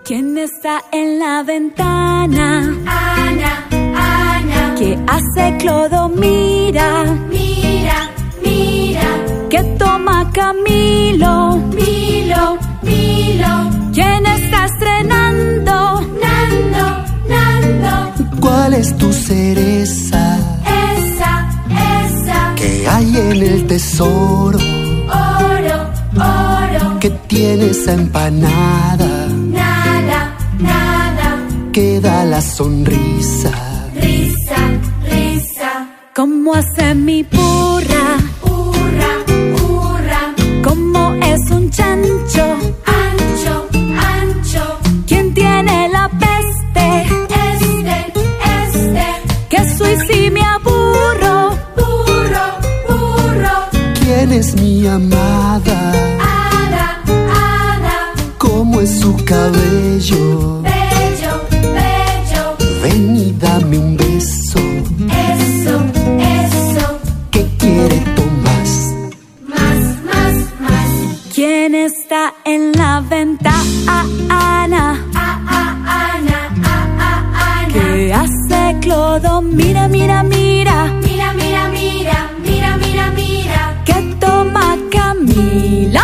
¿Quién 0.07 0.39
está 0.39 0.85
en 0.93 1.19
la 1.19 1.43
ventana? 1.43 2.73
Ana, 2.87 3.67
Ana. 3.73 4.75
¿Qué 4.79 4.97
hace 5.05 5.57
Clodo? 5.59 6.09
Mira, 6.09 7.03
mira, 7.29 8.09
mira. 8.41 9.09
¿Qué 9.51 9.65
toma 9.77 10.31
Camilo? 10.31 11.57
Milo, 11.75 12.57
Milo. 12.83 13.53
¿Quién 13.93 14.25
está 14.27 14.67
estrenando? 14.67 16.01
Nando, 16.23 16.85
Nando. 17.29 18.41
¿Cuál 18.41 18.75
es 18.75 18.97
tu 18.97 19.13
cereza? 19.13 20.39
Esa, 20.95 21.51
esa. 22.05 22.55
¿Qué 22.55 22.87
hay 22.89 23.17
en 23.17 23.43
el 23.43 23.67
tesoro? 23.67 24.61
Oro, 24.61 25.79
oro. 26.15 27.01
¿Qué 27.01 27.11
tiene 27.27 27.71
esa 27.71 27.95
empanada? 27.95 29.27
Nada. 29.31 29.76
Queda 32.07 32.25
la 32.25 32.41
sonrisa. 32.41 33.51
Risa, 33.97 34.61
risa. 35.11 35.73
¿Cómo 36.15 36.55
hace 36.55 36.95
mi 36.95 37.25
burra? 37.25 38.07
Hurra, 38.43 39.13
hurra. 39.61 40.23
¿Cómo 40.63 41.15
es 41.15 41.51
un 41.51 41.69
chancho? 41.69 42.45
Ancho, 43.03 43.55
ancho. 44.15 44.79
¿Quién 45.09 45.35
tiene 45.35 45.89
la 45.89 46.09
peste? 46.25 46.87
Este, 47.51 47.97
este. 48.63 49.07
Que 49.51 49.61
soy 49.77 49.97
si 50.07 50.31
me 50.31 50.43
aburro. 50.43 51.59
Burro, 51.77 52.47
burro. 52.87 53.57
¿Quién 54.01 54.31
es 54.31 54.55
mi 54.61 54.87
amada? 54.87 55.79
Hada, 56.21 57.03
hada. 57.35 57.99
¿Cómo 58.39 58.81
es 58.81 59.01
su 59.01 59.17
cabello? 59.25 60.66
Está 72.17 72.35
en 72.45 72.73
la 72.73 73.01
ventana? 73.01 74.83
¿Qué 77.73 78.15
hace 78.15 78.79
Clodo? 78.81 79.43
Mira, 79.43 79.87
mira, 79.89 80.23
mira. 80.23 80.93
Mira, 81.03 81.35
mira, 81.35 81.69
mira. 81.69 82.31
Mira, 82.43 82.77
mira, 82.79 83.11
mira. 83.11 83.83
¿Qué 83.85 84.17
toma 84.19 84.77
Camila? 84.91 86.03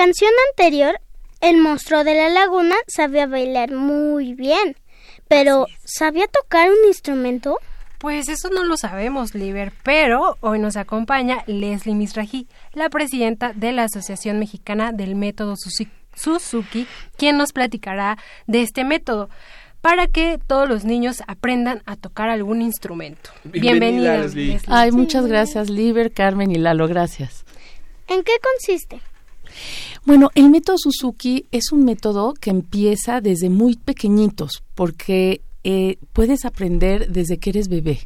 Canción 0.00 0.30
anterior, 0.48 0.98
el 1.42 1.58
monstruo 1.58 2.04
de 2.04 2.14
la 2.14 2.30
laguna 2.30 2.74
sabía 2.86 3.26
bailar 3.26 3.70
muy 3.72 4.32
bien. 4.32 4.74
Pero, 5.28 5.66
¿sabía 5.84 6.26
tocar 6.26 6.70
un 6.70 6.88
instrumento? 6.88 7.58
Pues 7.98 8.30
eso 8.30 8.48
no 8.48 8.64
lo 8.64 8.78
sabemos, 8.78 9.34
Liber, 9.34 9.74
pero 9.82 10.38
hoy 10.40 10.58
nos 10.58 10.78
acompaña 10.78 11.44
Leslie 11.46 11.94
Misraji, 11.94 12.48
la 12.72 12.88
presidenta 12.88 13.52
de 13.52 13.72
la 13.72 13.84
Asociación 13.84 14.38
Mexicana 14.38 14.92
del 14.92 15.16
Método 15.16 15.54
Suzuki, 16.14 16.86
quien 17.18 17.36
nos 17.36 17.52
platicará 17.52 18.16
de 18.46 18.62
este 18.62 18.84
método 18.84 19.28
para 19.82 20.06
que 20.06 20.40
todos 20.46 20.66
los 20.66 20.86
niños 20.86 21.22
aprendan 21.26 21.82
a 21.84 21.96
tocar 21.96 22.30
algún 22.30 22.62
instrumento. 22.62 23.32
Bienvenida, 23.44 24.16
Leslie. 24.16 24.60
Ay, 24.66 24.92
muchas 24.92 25.26
gracias, 25.26 25.68
Liber, 25.68 26.10
Carmen 26.10 26.50
y 26.50 26.54
Lalo, 26.54 26.88
gracias. 26.88 27.44
¿En 28.08 28.24
qué 28.24 28.32
consiste? 28.42 29.02
Bueno, 30.06 30.30
el 30.34 30.48
método 30.48 30.78
Suzuki 30.78 31.46
es 31.50 31.72
un 31.72 31.84
método 31.84 32.34
que 32.34 32.50
empieza 32.50 33.20
desde 33.20 33.50
muy 33.50 33.76
pequeñitos, 33.76 34.62
porque 34.74 35.42
eh, 35.62 35.98
puedes 36.12 36.44
aprender 36.44 37.10
desde 37.12 37.38
que 37.38 37.50
eres 37.50 37.68
bebé. 37.68 38.00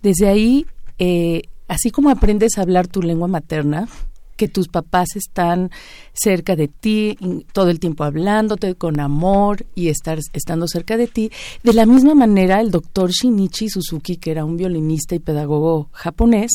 Desde 0.00 0.28
ahí, 0.28 0.66
eh, 0.98 1.42
así 1.66 1.90
como 1.90 2.10
aprendes 2.10 2.56
a 2.56 2.62
hablar 2.62 2.86
tu 2.86 3.02
lengua 3.02 3.26
materna, 3.26 3.88
que 4.36 4.48
tus 4.48 4.68
papás 4.68 5.16
están 5.16 5.70
cerca 6.12 6.56
de 6.56 6.68
ti, 6.68 7.16
todo 7.52 7.70
el 7.70 7.80
tiempo 7.80 8.04
hablándote 8.04 8.74
con 8.74 9.00
amor 9.00 9.64
y 9.74 9.88
estar 9.88 10.18
estando 10.32 10.66
cerca 10.68 10.96
de 10.96 11.06
ti. 11.06 11.30
De 11.62 11.72
la 11.72 11.86
misma 11.86 12.14
manera, 12.14 12.60
el 12.60 12.70
doctor 12.70 13.10
Shinichi 13.10 13.68
Suzuki, 13.68 14.16
que 14.16 14.30
era 14.30 14.44
un 14.44 14.56
violinista 14.56 15.14
y 15.14 15.18
pedagogo 15.18 15.88
japonés, 15.92 16.52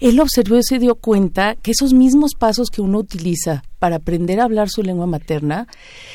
él 0.00 0.18
observó 0.20 0.56
y 0.58 0.62
se 0.64 0.78
dio 0.78 0.94
cuenta 0.96 1.56
que 1.56 1.70
esos 1.72 1.92
mismos 1.92 2.32
pasos 2.38 2.68
que 2.70 2.82
uno 2.82 2.98
utiliza 2.98 3.62
para 3.78 3.96
aprender 3.96 4.40
a 4.40 4.44
hablar 4.44 4.68
su 4.68 4.82
lengua 4.82 5.06
materna 5.06 5.66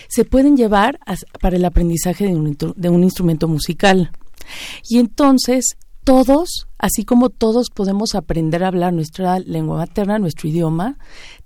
se 0.08 0.26
pueden 0.26 0.56
llevar 0.58 1.00
a- 1.06 1.16
para 1.40 1.56
el 1.56 1.66
aprendizaje 1.66 2.26
de 2.26 2.36
un, 2.36 2.58
de 2.76 2.90
un 2.90 3.04
instrumento 3.04 3.48
musical. 3.48 4.12
Y 4.88 5.00
entonces 5.00 5.76
todos, 6.06 6.68
así 6.78 7.04
como 7.04 7.30
todos 7.30 7.70
podemos 7.70 8.16
aprender 8.16 8.64
a 8.64 8.68
hablar 8.68 8.94
nuestra 8.94 9.40
lengua 9.40 9.78
materna, 9.78 10.20
nuestro 10.20 10.48
idioma, 10.48 10.98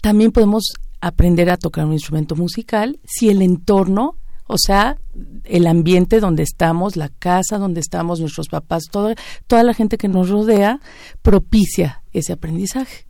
también 0.01 0.31
podemos 0.31 0.73
aprender 1.01 1.49
a 1.49 1.57
tocar 1.57 1.85
un 1.85 1.93
instrumento 1.93 2.35
musical 2.35 2.99
si 3.05 3.29
el 3.29 3.41
entorno 3.41 4.15
o 4.51 4.57
sea, 4.57 4.97
el 5.43 5.67
ambiente 5.67 6.19
donde 6.19 6.41
estamos, 6.41 6.95
la 6.95 7.09
casa 7.09 7.59
donde 7.59 7.81
estamos, 7.81 8.19
nuestros 8.19 8.47
papás, 8.47 8.85
todo, 8.91 9.13
toda 9.45 9.63
la 9.63 9.75
gente 9.75 9.99
que 9.99 10.07
nos 10.07 10.27
rodea 10.27 10.79
propicia 11.21 12.01
ese 12.13 12.33
aprendizaje. 12.33 13.05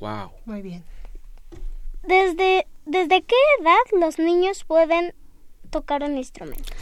Wow. 0.00 0.30
Muy 0.46 0.62
bien. 0.62 0.82
¿Desde, 2.02 2.66
¿Desde 2.86 3.22
qué 3.22 3.36
edad 3.60 4.00
los 4.00 4.18
niños 4.18 4.64
pueden 4.64 5.12
tocar 5.68 6.02
un 6.02 6.16
instrumento? 6.16 6.72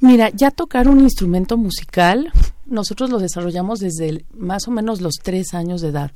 Mira, 0.00 0.30
ya 0.30 0.50
tocar 0.50 0.88
un 0.88 1.00
instrumento 1.00 1.56
musical, 1.56 2.32
nosotros 2.66 3.10
lo 3.10 3.18
desarrollamos 3.18 3.80
desde 3.80 4.24
más 4.32 4.68
o 4.68 4.70
menos 4.70 5.00
los 5.00 5.14
tres 5.22 5.54
años 5.54 5.80
de 5.80 5.88
edad. 5.88 6.12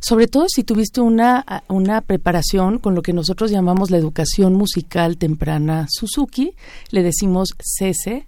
Sobre 0.00 0.26
todo 0.26 0.46
si 0.48 0.62
tuviste 0.62 1.00
una, 1.00 1.62
una 1.68 2.02
preparación 2.02 2.78
con 2.78 2.94
lo 2.94 3.00
que 3.00 3.14
nosotros 3.14 3.50
llamamos 3.50 3.90
la 3.90 3.96
educación 3.96 4.54
musical 4.54 5.16
temprana 5.16 5.86
Suzuki, 5.88 6.54
le 6.90 7.02
decimos 7.02 7.54
CESE. 7.62 8.26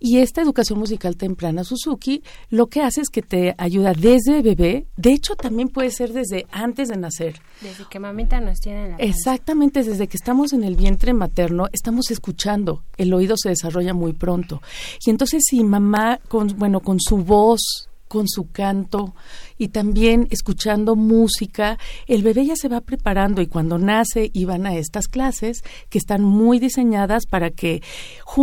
Y 0.00 0.18
esta 0.18 0.42
educación 0.42 0.78
musical 0.78 1.16
temprana 1.16 1.64
Suzuki 1.64 2.22
lo 2.50 2.68
que 2.68 2.82
hace 2.82 3.00
es 3.00 3.08
que 3.08 3.22
te 3.22 3.54
ayuda 3.58 3.92
desde 3.92 4.42
bebé, 4.42 4.86
de 4.96 5.12
hecho 5.12 5.34
también 5.34 5.68
puede 5.68 5.90
ser 5.90 6.12
desde 6.12 6.46
antes 6.50 6.88
de 6.88 6.96
nacer. 6.96 7.40
Desde 7.60 7.84
que 7.90 7.98
mamita 7.98 8.40
nos 8.40 8.60
tiene 8.60 8.84
en 8.84 8.90
la 8.92 8.96
panza. 8.98 9.10
Exactamente, 9.10 9.82
desde 9.82 10.06
que 10.06 10.16
estamos 10.16 10.52
en 10.52 10.62
el 10.62 10.76
vientre 10.76 11.12
materno, 11.12 11.68
estamos 11.72 12.10
escuchando, 12.10 12.84
el 12.96 13.12
oído 13.12 13.36
se 13.36 13.48
desarrolla 13.48 13.92
muy 13.92 14.12
pronto. 14.12 14.62
Y 15.04 15.10
entonces 15.10 15.42
si 15.48 15.64
mamá, 15.64 16.20
con, 16.28 16.48
bueno, 16.56 16.80
con 16.80 17.00
su 17.00 17.18
voz, 17.18 17.88
con 18.08 18.28
su 18.28 18.50
canto 18.50 19.14
y 19.58 19.68
también 19.68 20.26
escuchando 20.30 20.96
música, 20.96 21.78
el 22.06 22.22
bebé 22.22 22.46
ya 22.46 22.56
se 22.56 22.68
va 22.68 22.80
preparando 22.80 23.42
y 23.42 23.46
cuando 23.46 23.78
nace 23.78 24.30
y 24.32 24.44
van 24.44 24.66
a 24.66 24.74
estas 24.74 25.08
clases 25.08 25.62
que 25.90 25.98
están 25.98 26.22
muy 26.22 26.58
diseñadas 26.58 27.26
para 27.26 27.50
que 27.50 27.82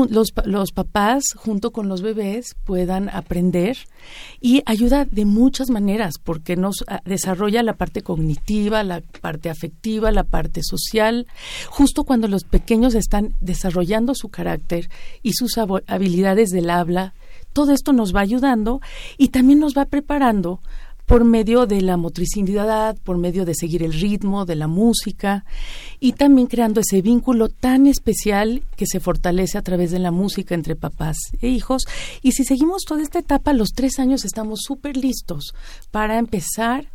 los, 0.09 0.33
los 0.45 0.71
papás 0.71 1.23
junto 1.35 1.71
con 1.71 1.89
los 1.89 2.01
bebés 2.01 2.55
puedan 2.65 3.09
aprender 3.09 3.77
y 4.39 4.61
ayuda 4.65 5.05
de 5.05 5.25
muchas 5.25 5.69
maneras 5.69 6.15
porque 6.23 6.55
nos 6.55 6.83
ah, 6.87 7.01
desarrolla 7.05 7.63
la 7.63 7.73
parte 7.73 8.01
cognitiva, 8.01 8.83
la 8.83 9.01
parte 9.21 9.49
afectiva, 9.49 10.11
la 10.11 10.23
parte 10.23 10.61
social, 10.63 11.27
justo 11.69 12.03
cuando 12.03 12.27
los 12.27 12.43
pequeños 12.43 12.95
están 12.95 13.35
desarrollando 13.41 14.13
su 14.15 14.29
carácter 14.29 14.89
y 15.23 15.33
sus 15.33 15.57
habilidades 15.57 16.49
del 16.51 16.69
habla, 16.69 17.13
todo 17.55 17.71
esto 17.71 17.93
nos 17.93 18.13
va 18.13 18.19
ayudando 18.19 18.81
y 19.17 19.29
también 19.29 19.59
nos 19.59 19.75
va 19.75 19.85
preparando 19.85 20.59
por 21.05 21.23
medio 21.23 21.67
de 21.67 21.81
la 21.81 21.95
motricidad, 21.95 22.97
por 22.97 23.17
medio 23.17 23.45
de 23.45 23.55
seguir 23.55 23.81
el 23.81 23.93
ritmo 23.93 24.45
de 24.45 24.55
la 24.57 24.67
música 24.67 25.45
y 26.01 26.13
también 26.13 26.47
creando 26.47 26.81
ese 26.81 27.01
vínculo 27.01 27.47
tan 27.47 27.87
especial 27.87 28.61
que 28.75 28.85
se 28.85 28.99
fortalece 28.99 29.57
a 29.57 29.61
través 29.61 29.91
de 29.91 29.99
la 29.99 30.11
música 30.11 30.53
entre 30.53 30.75
papás 30.75 31.15
e 31.41 31.47
hijos. 31.47 31.83
Y 32.21 32.33
si 32.33 32.43
seguimos 32.43 32.83
toda 32.83 33.03
esta 33.03 33.19
etapa, 33.19 33.51
a 33.51 33.53
los 33.53 33.69
tres 33.69 33.99
años 33.99 34.25
estamos 34.25 34.59
súper 34.63 34.97
listos 34.97 35.53
para 35.91 36.17
empezar 36.17 36.87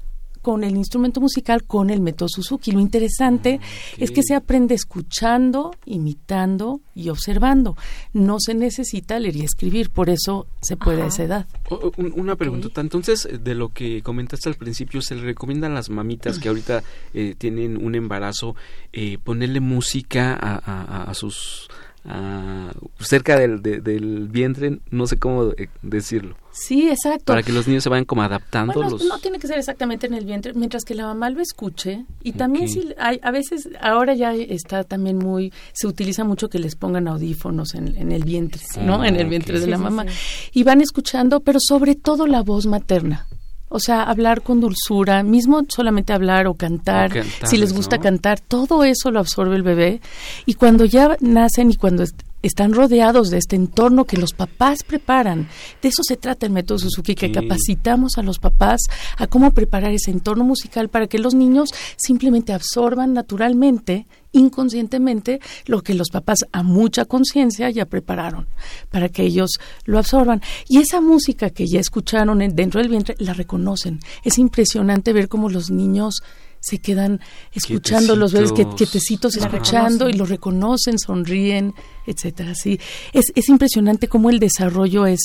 con 0.43 0.65
el 0.65 0.77
instrumento 0.77 1.21
musical 1.21 1.65
con 1.65 1.91
el 1.91 2.01
método 2.01 2.29
Suzuki. 2.29 2.73
Lo 2.73 2.81
interesante 2.81 3.61
es 3.99 4.11
que 4.11 4.23
se 4.23 4.35
aprende 4.35 4.75
escuchando, 4.75 5.73
imitando 5.87 6.81
y 6.95 7.09
observando. 7.09 7.77
No 8.13 8.39
se 8.41 8.55
necesita 8.55 9.19
leer 9.19 9.37
y 9.37 9.43
escribir, 9.45 9.91
por 9.91 10.11
eso 10.11 10.47
se 10.61 10.77
puede 10.77 11.03
a 11.03 11.07
esa 11.07 11.25
edad. 11.25 11.47
O- 11.69 11.75
o- 11.77 11.93
un- 11.97 12.13
una 12.17 12.37
preguntota. 12.37 12.81
Entonces, 12.81 13.27
eh, 13.27 13.39
de 13.39 13.55
lo 13.55 13.71
que 13.71 14.03
comentaste 14.03 14.49
al 14.49 14.55
principio, 14.57 15.03
se 15.03 15.15
le 15.15 15.23
recomiendan 15.23 15.73
a 15.73 15.75
las 15.77 15.91
mamitas 15.91 16.39
que 16.39 16.49
ahorita 16.49 16.83
eh, 17.15 17.35
tienen 17.37 17.77
un 17.83 17.95
embarazo 17.95 18.55
eh, 18.93 19.19
ponerle 19.23 19.61
música 19.61 20.35
a, 20.35 20.55
a- 20.57 20.83
a- 20.83 21.03
a 21.11 21.15
sus 21.15 21.69
a- 22.05 22.73
cerca 22.99 23.39
del, 23.39 23.63
de- 23.63 23.81
del 23.81 24.29
vientre, 24.29 24.79
no 24.91 25.07
sé 25.07 25.19
cómo 25.19 25.51
eh, 25.57 25.69
decirlo, 25.83 26.37
Sí, 26.53 26.89
exacto. 26.89 27.25
para 27.27 27.43
que 27.43 27.53
los 27.53 27.69
niños 27.69 27.85
se 27.85 27.89
vayan 27.89 28.05
como 28.05 28.23
adaptando. 28.23 28.73
Bueno, 28.75 28.91
los... 28.91 29.05
no 29.05 29.19
tiene 29.19 29.39
que 29.39 29.47
ser 29.47 29.59
exactamente 29.59 30.07
en 30.07 30.15
el 30.15 30.25
vientre, 30.25 30.53
mientras 30.55 30.85
que 30.85 30.95
la 30.95 31.07
mamá 31.07 31.31
lo 31.31 31.41
escuche. 31.41 32.05
Y 32.23 32.33
también 32.33 32.69
si 32.69 32.93
hay, 32.99 33.21
a 33.23 33.31
veces, 33.31 33.69
ahora 33.81 34.15
ya 34.15 34.35
está 34.35 34.83
también 34.85 35.17
muy, 35.19 35.53
se 35.73 35.87
utiliza 35.87 36.25
mucho 36.25 36.49
que 36.49 36.59
les 36.59 36.75
pongan 36.75 37.07
audífonos 37.09 37.75
en, 37.75 37.97
en 37.97 38.11
el 38.13 38.25
vientre, 38.25 38.61
¿no? 38.83 39.03
Ah, 39.03 39.09
En 39.09 39.17
el 39.17 39.27
ok. 39.27 39.31
vientre 39.31 39.61
de 39.61 39.67
la 39.69 39.77
sí, 39.77 39.83
mamá. 39.83 40.05
sí. 40.09 40.51
Y 40.55 40.63
van 40.65 40.81
escuchando, 40.81 41.41
pero 41.41 41.59
sobre 41.61 41.95
todo 41.95 42.27
la 42.27 42.43
voz 42.43 42.67
materna. 42.67 43.27
O 43.73 43.79
sea, 43.79 44.03
hablar 44.03 44.43
con 44.43 44.61
dulzura, 44.61 45.23
mismo 45.23 45.65
solamente 45.69 46.13
hablar 46.13 46.49
o 46.49 46.55
cantar, 46.55 47.13
O 47.13 47.15
cantar, 47.15 47.49
si 47.49 47.57
les 47.57 47.73
gusta 47.73 47.97
¿no? 47.97 48.03
cantar, 48.03 48.41
todo 48.41 48.83
eso 48.83 49.13
lo 49.13 49.21
absorbe 49.21 49.55
el 49.55 49.63
bebé. 49.63 50.01
Y 50.45 50.55
cuando 50.55 50.85
ya 50.85 51.17
nacen 51.21 51.71
y 51.71 51.77
cuando 51.77 52.05
están 52.43 52.73
rodeados 52.73 53.31
de 53.31 53.39
este 53.39 53.57
entorno 53.57 54.05
que 54.05 54.17
los 54.17 54.33
papás 54.33 54.83
preparan, 54.83 55.49
de 55.83 55.89
eso 55.89 56.03
se 56.03 56.17
trata 56.17 56.47
el 56.47 56.53
método 56.53 56.79
Suzuki, 56.79 57.15
que 57.15 57.33
capacitamos 57.33 58.17
a 58.19 58.23
los 58.23 58.39
papás 58.39 58.81
a 59.19 59.27
cómo 59.27 59.51
preparar 59.53 59.93
ese 59.93 60.11
entorno 60.11 60.45
musical 60.45 60.89
para 60.89 61.07
que 61.07 61.19
los 61.19 61.35
niños 61.35 61.71
simplemente 61.97 62.53
absorban 62.53 63.13
naturalmente, 63.13 64.07
inconscientemente, 64.33 65.41
lo 65.67 65.83
que 65.83 65.95
los 65.95 66.09
papás 66.11 66.41
a 66.53 66.63
mucha 66.63 67.05
conciencia 67.05 67.71
ya 67.71 67.87
prepararon, 67.87 68.47
para 68.91 69.09
que 69.09 69.23
ellos 69.23 69.51
lo 69.85 69.99
absorban. 69.99 70.41
Y 70.69 70.79
esa 70.79 71.01
música 71.01 71.51
que 71.51 71.67
ya 71.67 71.81
escucharon 71.81 72.43
en- 72.43 72.55
dentro 72.55 72.81
del 72.81 72.91
vientre, 72.91 73.17
la 73.19 73.33
reconocen. 73.35 74.01
Es 74.25 74.39
impresionante 74.39 75.13
ver 75.13 75.29
cómo 75.29 75.49
los 75.49 75.71
niños 75.71 76.23
se 76.61 76.79
quedan 76.79 77.21
escuchando 77.53 78.17
los 78.17 78.33
bebés 78.33 78.53
que, 78.53 78.67
Quietecitos. 78.69 79.37
escuchando 79.37 80.09
y 80.09 80.13
reconocen. 80.13 80.19
lo 80.19 80.27
reconocen, 80.27 80.99
sonríen, 80.99 81.75
etcétera. 82.07 82.55
Sí, 82.55 82.79
es, 83.13 83.33
es 83.35 83.49
impresionante 83.49 84.09
cómo 84.09 84.31
el 84.31 84.39
desarrollo 84.39 85.07
es, 85.07 85.21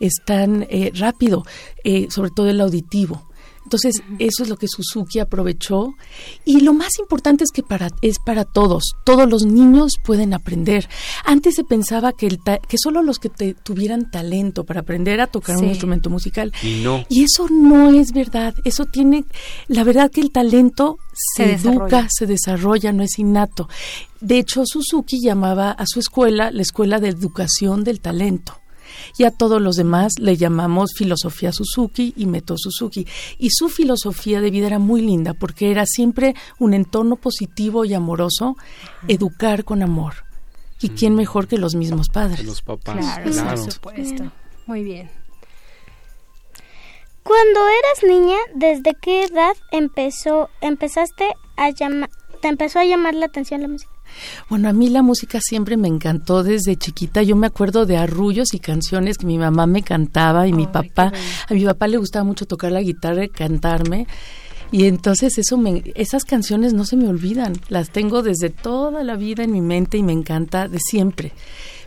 es 0.00 0.14
tan 0.24 0.66
eh, 0.68 0.90
rápido, 0.94 1.44
eh, 1.84 2.08
sobre 2.10 2.30
todo 2.30 2.50
el 2.50 2.60
auditivo. 2.60 3.28
Entonces, 3.64 4.02
eso 4.18 4.42
es 4.42 4.48
lo 4.48 4.56
que 4.56 4.66
Suzuki 4.68 5.18
aprovechó. 5.18 5.94
Y 6.44 6.60
lo 6.60 6.72
más 6.74 6.98
importante 6.98 7.44
es 7.44 7.50
que 7.52 7.62
para, 7.62 7.88
es 8.02 8.16
para 8.24 8.44
todos. 8.44 8.92
Todos 9.04 9.28
los 9.28 9.44
niños 9.46 9.92
pueden 10.04 10.34
aprender. 10.34 10.88
Antes 11.24 11.54
se 11.54 11.64
pensaba 11.64 12.12
que, 12.12 12.26
el 12.26 12.38
ta- 12.42 12.58
que 12.58 12.76
solo 12.78 13.02
los 13.02 13.18
que 13.18 13.28
te- 13.28 13.54
tuvieran 13.54 14.10
talento 14.10 14.64
para 14.64 14.80
aprender 14.80 15.20
a 15.20 15.26
tocar 15.26 15.56
Sí. 15.58 15.64
un 15.64 15.70
instrumento 15.70 16.10
musical. 16.10 16.52
Y 16.62 16.82
no. 16.82 17.04
Y 17.08 17.24
eso 17.24 17.46
no 17.50 17.90
es 17.90 18.12
verdad. 18.12 18.54
Eso 18.64 18.84
tiene, 18.86 19.24
la 19.68 19.84
verdad 19.84 20.10
que 20.10 20.20
el 20.20 20.30
talento 20.32 20.96
se, 21.36 21.44
Se 21.44 21.52
educa, 21.54 21.72
desarrolla. 21.84 22.08
se 22.10 22.26
desarrolla, 22.26 22.92
no 22.92 23.02
es 23.02 23.18
innato. 23.18 23.68
De 24.20 24.38
hecho, 24.38 24.62
Suzuki 24.66 25.20
llamaba 25.20 25.70
a 25.72 25.84
su 25.86 25.98
escuela 26.00 26.50
la 26.50 26.62
Escuela 26.62 26.98
de 27.00 27.08
Educación 27.08 27.84
del 27.84 28.00
Talento. 28.00 28.54
Y 29.18 29.24
a 29.24 29.30
todos 29.30 29.60
los 29.60 29.76
demás 29.76 30.12
le 30.18 30.36
llamamos 30.36 30.90
filosofía 30.96 31.52
Suzuki 31.52 32.12
y 32.16 32.26
método 32.26 32.58
Suzuki. 32.58 33.06
Y 33.38 33.50
su 33.50 33.68
filosofía 33.68 34.40
de 34.40 34.50
vida 34.50 34.66
era 34.66 34.78
muy 34.78 35.00
linda 35.02 35.34
porque 35.34 35.70
era 35.70 35.84
siempre 35.86 36.34
un 36.58 36.74
entorno 36.74 37.16
positivo 37.16 37.84
y 37.84 37.94
amoroso, 37.94 38.56
educar 39.08 39.64
con 39.64 39.82
amor. 39.82 40.14
¿Y 40.80 40.88
quién 40.90 41.14
mejor 41.14 41.46
que 41.46 41.58
los 41.58 41.74
mismos 41.76 42.08
padres? 42.08 42.44
Los 42.44 42.60
papás. 42.62 42.96
Claro, 42.96 43.30
Claro. 43.30 43.62
por 43.62 43.72
supuesto. 43.72 44.32
Muy 44.66 44.82
bien. 44.82 45.10
Cuando 47.22 47.60
eras 47.68 48.02
niña, 48.08 48.36
¿desde 48.54 48.94
qué 49.00 49.24
edad 49.24 49.52
empezó, 49.70 50.50
empezaste 50.60 51.28
a 51.56 51.70
llamar, 51.70 52.10
te 52.40 52.48
empezó 52.48 52.80
a 52.80 52.84
llamar 52.84 53.14
la 53.14 53.26
atención 53.26 53.62
la 53.62 53.68
música? 53.68 53.91
Bueno, 54.48 54.68
a 54.68 54.72
mí 54.72 54.88
la 54.88 55.02
música 55.02 55.38
siempre 55.40 55.76
me 55.76 55.88
encantó 55.88 56.42
desde 56.42 56.76
chiquita. 56.76 57.22
Yo 57.22 57.36
me 57.36 57.46
acuerdo 57.46 57.86
de 57.86 57.96
arrullos 57.96 58.54
y 58.54 58.58
canciones 58.58 59.18
que 59.18 59.26
mi 59.26 59.38
mamá 59.38 59.66
me 59.66 59.82
cantaba 59.82 60.46
y 60.46 60.52
mi 60.52 60.66
papá, 60.66 61.12
a 61.48 61.54
mi 61.54 61.64
papá 61.64 61.86
le 61.88 61.96
gustaba 61.98 62.24
mucho 62.24 62.46
tocar 62.46 62.72
la 62.72 62.80
guitarra 62.82 63.24
y 63.24 63.28
cantarme. 63.28 64.06
Y 64.70 64.86
entonces 64.86 65.36
eso 65.36 65.58
me, 65.58 65.82
esas 65.94 66.24
canciones 66.24 66.72
no 66.72 66.84
se 66.86 66.96
me 66.96 67.06
olvidan. 67.08 67.52
Las 67.68 67.90
tengo 67.90 68.22
desde 68.22 68.48
toda 68.48 69.04
la 69.04 69.16
vida 69.16 69.44
en 69.44 69.52
mi 69.52 69.60
mente 69.60 69.98
y 69.98 70.02
me 70.02 70.12
encanta 70.12 70.66
de 70.68 70.78
siempre. 70.78 71.32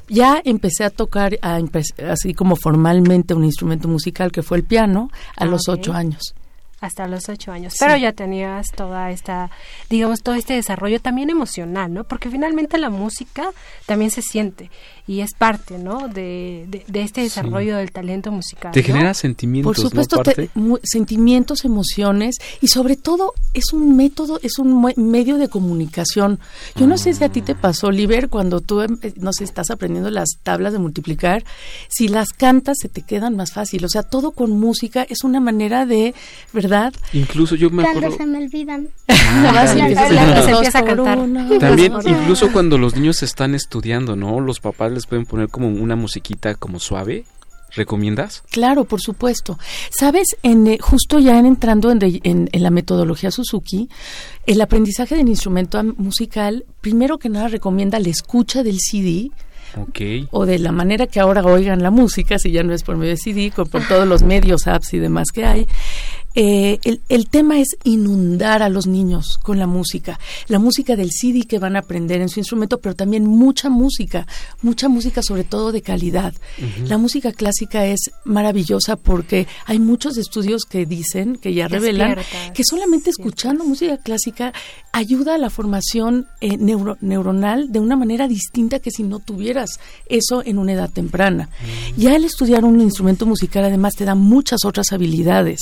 Ya 0.07 0.39
empecé 0.45 0.83
a 0.83 0.91
tocar 0.91 1.39
a 1.41 1.59
empe- 1.59 2.03
así 2.07 2.35
como 2.35 2.55
formalmente 2.55 3.33
un 3.33 3.43
instrumento 3.43 3.87
musical 3.87 4.31
que 4.31 4.43
fue 4.43 4.57
el 4.57 4.63
piano 4.63 5.09
a 5.35 5.45
Ah, 5.45 5.47
los 5.47 5.67
ocho 5.67 5.93
años. 5.93 6.35
Hasta 6.85 7.07
los 7.07 7.29
ocho 7.29 7.51
años. 7.51 7.73
Sí. 7.73 7.79
Pero 7.79 7.97
ya 7.97 8.13
tenías 8.13 8.67
toda 8.71 9.09
esta, 9.09 9.49
digamos, 9.89 10.21
todo 10.21 10.35
este 10.35 10.53
desarrollo 10.53 11.01
también 11.01 11.31
emocional, 11.31 11.91
¿no? 11.91 12.03
Porque 12.03 12.29
finalmente 12.29 12.77
la 12.77 12.91
música 12.91 13.49
también 13.87 14.11
se 14.11 14.21
siente. 14.21 14.69
Y 15.07 15.19
es 15.21 15.33
parte, 15.33 15.77
¿no? 15.77 16.07
De, 16.07 16.65
de, 16.67 16.83
de 16.87 17.01
este 17.01 17.21
desarrollo 17.21 17.77
del 17.77 17.91
talento 17.91 18.31
musical. 18.31 18.71
Te 18.71 18.81
¿no? 18.81 18.85
genera 18.87 19.13
sentimientos, 19.13 19.75
Por 19.75 19.83
supuesto, 19.89 20.17
¿no? 20.17 20.23
te- 20.23 20.49
sentimientos, 20.83 21.63
emociones 21.65 22.37
y 22.61 22.67
sobre 22.67 22.95
todo 22.95 23.33
es 23.53 23.71
un 23.73 23.95
método, 23.95 24.39
es 24.41 24.57
un 24.59 24.73
mue- 24.81 24.95
medio 24.97 25.37
de 25.37 25.47
comunicación. 25.49 26.39
Yo 26.75 26.87
no 26.87 26.97
sé 26.97 27.13
si 27.13 27.23
a 27.23 27.29
ti 27.29 27.41
te 27.41 27.53
pasó, 27.55 27.91
Liber, 27.91 28.29
cuando 28.29 28.61
tú, 28.61 28.81
em, 28.81 28.97
eh, 29.01 29.13
no 29.17 29.31
sé, 29.33 29.43
estás 29.43 29.69
aprendiendo 29.69 30.09
las 30.09 30.29
tablas 30.43 30.73
de 30.73 30.79
multiplicar, 30.79 31.43
si 31.87 32.07
las 32.07 32.29
cantas 32.29 32.77
se 32.81 32.89
te 32.89 33.01
quedan 33.03 33.35
más 33.35 33.51
fácil. 33.53 33.85
O 33.85 33.89
sea, 33.89 34.03
todo 34.03 34.31
con 34.31 34.51
música 34.59 35.05
es 35.07 35.23
una 35.23 35.39
manera 35.39 35.85
de, 35.85 36.13
¿verdad? 36.53 36.93
Incluso 37.13 37.55
yo 37.55 37.69
me 37.69 37.83
Cuando 37.83 37.99
acuerdo... 38.07 38.17
se 38.17 38.25
me 38.25 38.37
olvidan. 38.39 38.87
Empiezas 39.07 40.45
Se 40.45 40.51
empieza 40.51 40.79
a 40.79 40.83
cantar. 40.85 41.17
También, 41.59 41.93
uno. 41.93 42.01
incluso 42.09 42.51
cuando 42.51 42.77
los 42.77 42.95
niños 42.95 43.23
están 43.23 43.55
estudiando, 43.55 44.15
¿no? 44.15 44.39
Los 44.39 44.59
papás 44.59 44.91
les 44.95 45.05
pueden 45.05 45.25
poner 45.27 45.49
como 45.49 45.67
una 45.67 45.95
musiquita 45.95 46.55
como 46.55 46.79
suave. 46.79 47.25
¿Recomiendas? 47.71 48.41
Claro, 48.51 48.85
por 48.85 49.01
supuesto. 49.01 49.59
Sabes, 49.89 50.37
en, 50.43 50.65
eh, 50.67 50.77
justo 50.79 51.19
ya 51.19 51.37
en 51.37 51.45
entrando 51.45 51.91
en, 51.91 51.99
de- 51.99 52.21
en- 52.23 52.47
en 52.53 52.63
la 52.63 52.69
metodología 52.69 53.31
Suzuki, 53.31 53.89
el 54.45 54.61
aprendizaje 54.61 55.15
del 55.17 55.27
instrumento 55.27 55.83
musical, 55.97 56.63
primero 56.79 57.17
que 57.17 57.27
nada 57.27 57.49
recomienda 57.49 57.99
la 57.99 58.07
escucha 58.09 58.63
del 58.63 58.77
CD 58.79 59.29
Ok. 59.77 60.29
o 60.31 60.45
de 60.45 60.57
la 60.59 60.71
manera 60.71 61.05
que 61.07 61.19
ahora 61.19 61.43
oigan 61.43 61.83
la 61.83 61.91
música, 61.91 62.39
si 62.39 62.51
ya 62.51 62.63
no 62.63 62.71
es 62.73 62.83
por 62.83 62.95
medio 62.95 63.11
de 63.11 63.17
CD, 63.17 63.51
con, 63.53 63.67
por 63.67 63.85
todos 63.85 64.07
los 64.07 64.23
medios, 64.23 64.67
apps 64.67 64.93
y 64.93 64.99
demás 64.99 65.27
que 65.33 65.43
hay. 65.45 65.67
Eh, 66.35 66.79
el, 66.83 67.01
el 67.09 67.29
tema 67.29 67.59
es 67.59 67.69
inundar 67.83 68.61
a 68.61 68.69
los 68.69 68.87
niños 68.87 69.37
con 69.41 69.57
la 69.57 69.67
música, 69.67 70.19
la 70.47 70.59
música 70.59 70.95
del 70.95 71.11
CD 71.11 71.43
que 71.47 71.59
van 71.59 71.75
a 71.75 71.79
aprender 71.79 72.21
en 72.21 72.29
su 72.29 72.39
instrumento, 72.39 72.79
pero 72.79 72.93
también 72.95 73.25
mucha 73.25 73.69
música, 73.69 74.27
mucha 74.61 74.89
música 74.89 75.21
sobre 75.23 75.43
todo 75.45 75.71
de 75.71 75.81
calidad. 75.81 76.33
La 76.87 76.97
música 76.97 77.31
clásica 77.31 77.85
es 77.85 78.11
maravillosa 78.25 78.95
porque 78.97 79.47
hay 79.65 79.79
muchos 79.79 80.17
estudios 80.17 80.63
que 80.65 80.85
dicen, 80.85 81.37
que 81.37 81.53
ya 81.53 81.67
revelan, 81.67 82.15
Despierta, 82.15 82.53
que 82.53 82.63
solamente 82.65 83.09
escuchando 83.09 83.63
música 83.65 83.97
clásica 83.97 84.53
ayuda 84.91 85.35
a 85.35 85.37
la 85.37 85.49
formación 85.49 86.27
eh, 86.41 86.57
neuro- 86.57 86.97
neuronal 87.01 87.71
de 87.71 87.79
una 87.79 87.95
manera 87.95 88.27
distinta 88.27 88.79
que 88.79 88.91
si 88.91 89.03
no 89.03 89.19
tuvieras 89.19 89.79
eso 90.09 90.43
en 90.45 90.57
una 90.57 90.73
edad 90.73 90.89
temprana. 90.89 91.49
Ya 91.97 92.15
el 92.15 92.25
estudiar 92.25 92.65
un 92.65 92.81
instrumento 92.81 93.25
musical 93.25 93.63
además 93.63 93.93
te 93.95 94.05
da 94.05 94.15
muchas 94.15 94.65
otras 94.65 94.91
habilidades 94.91 95.59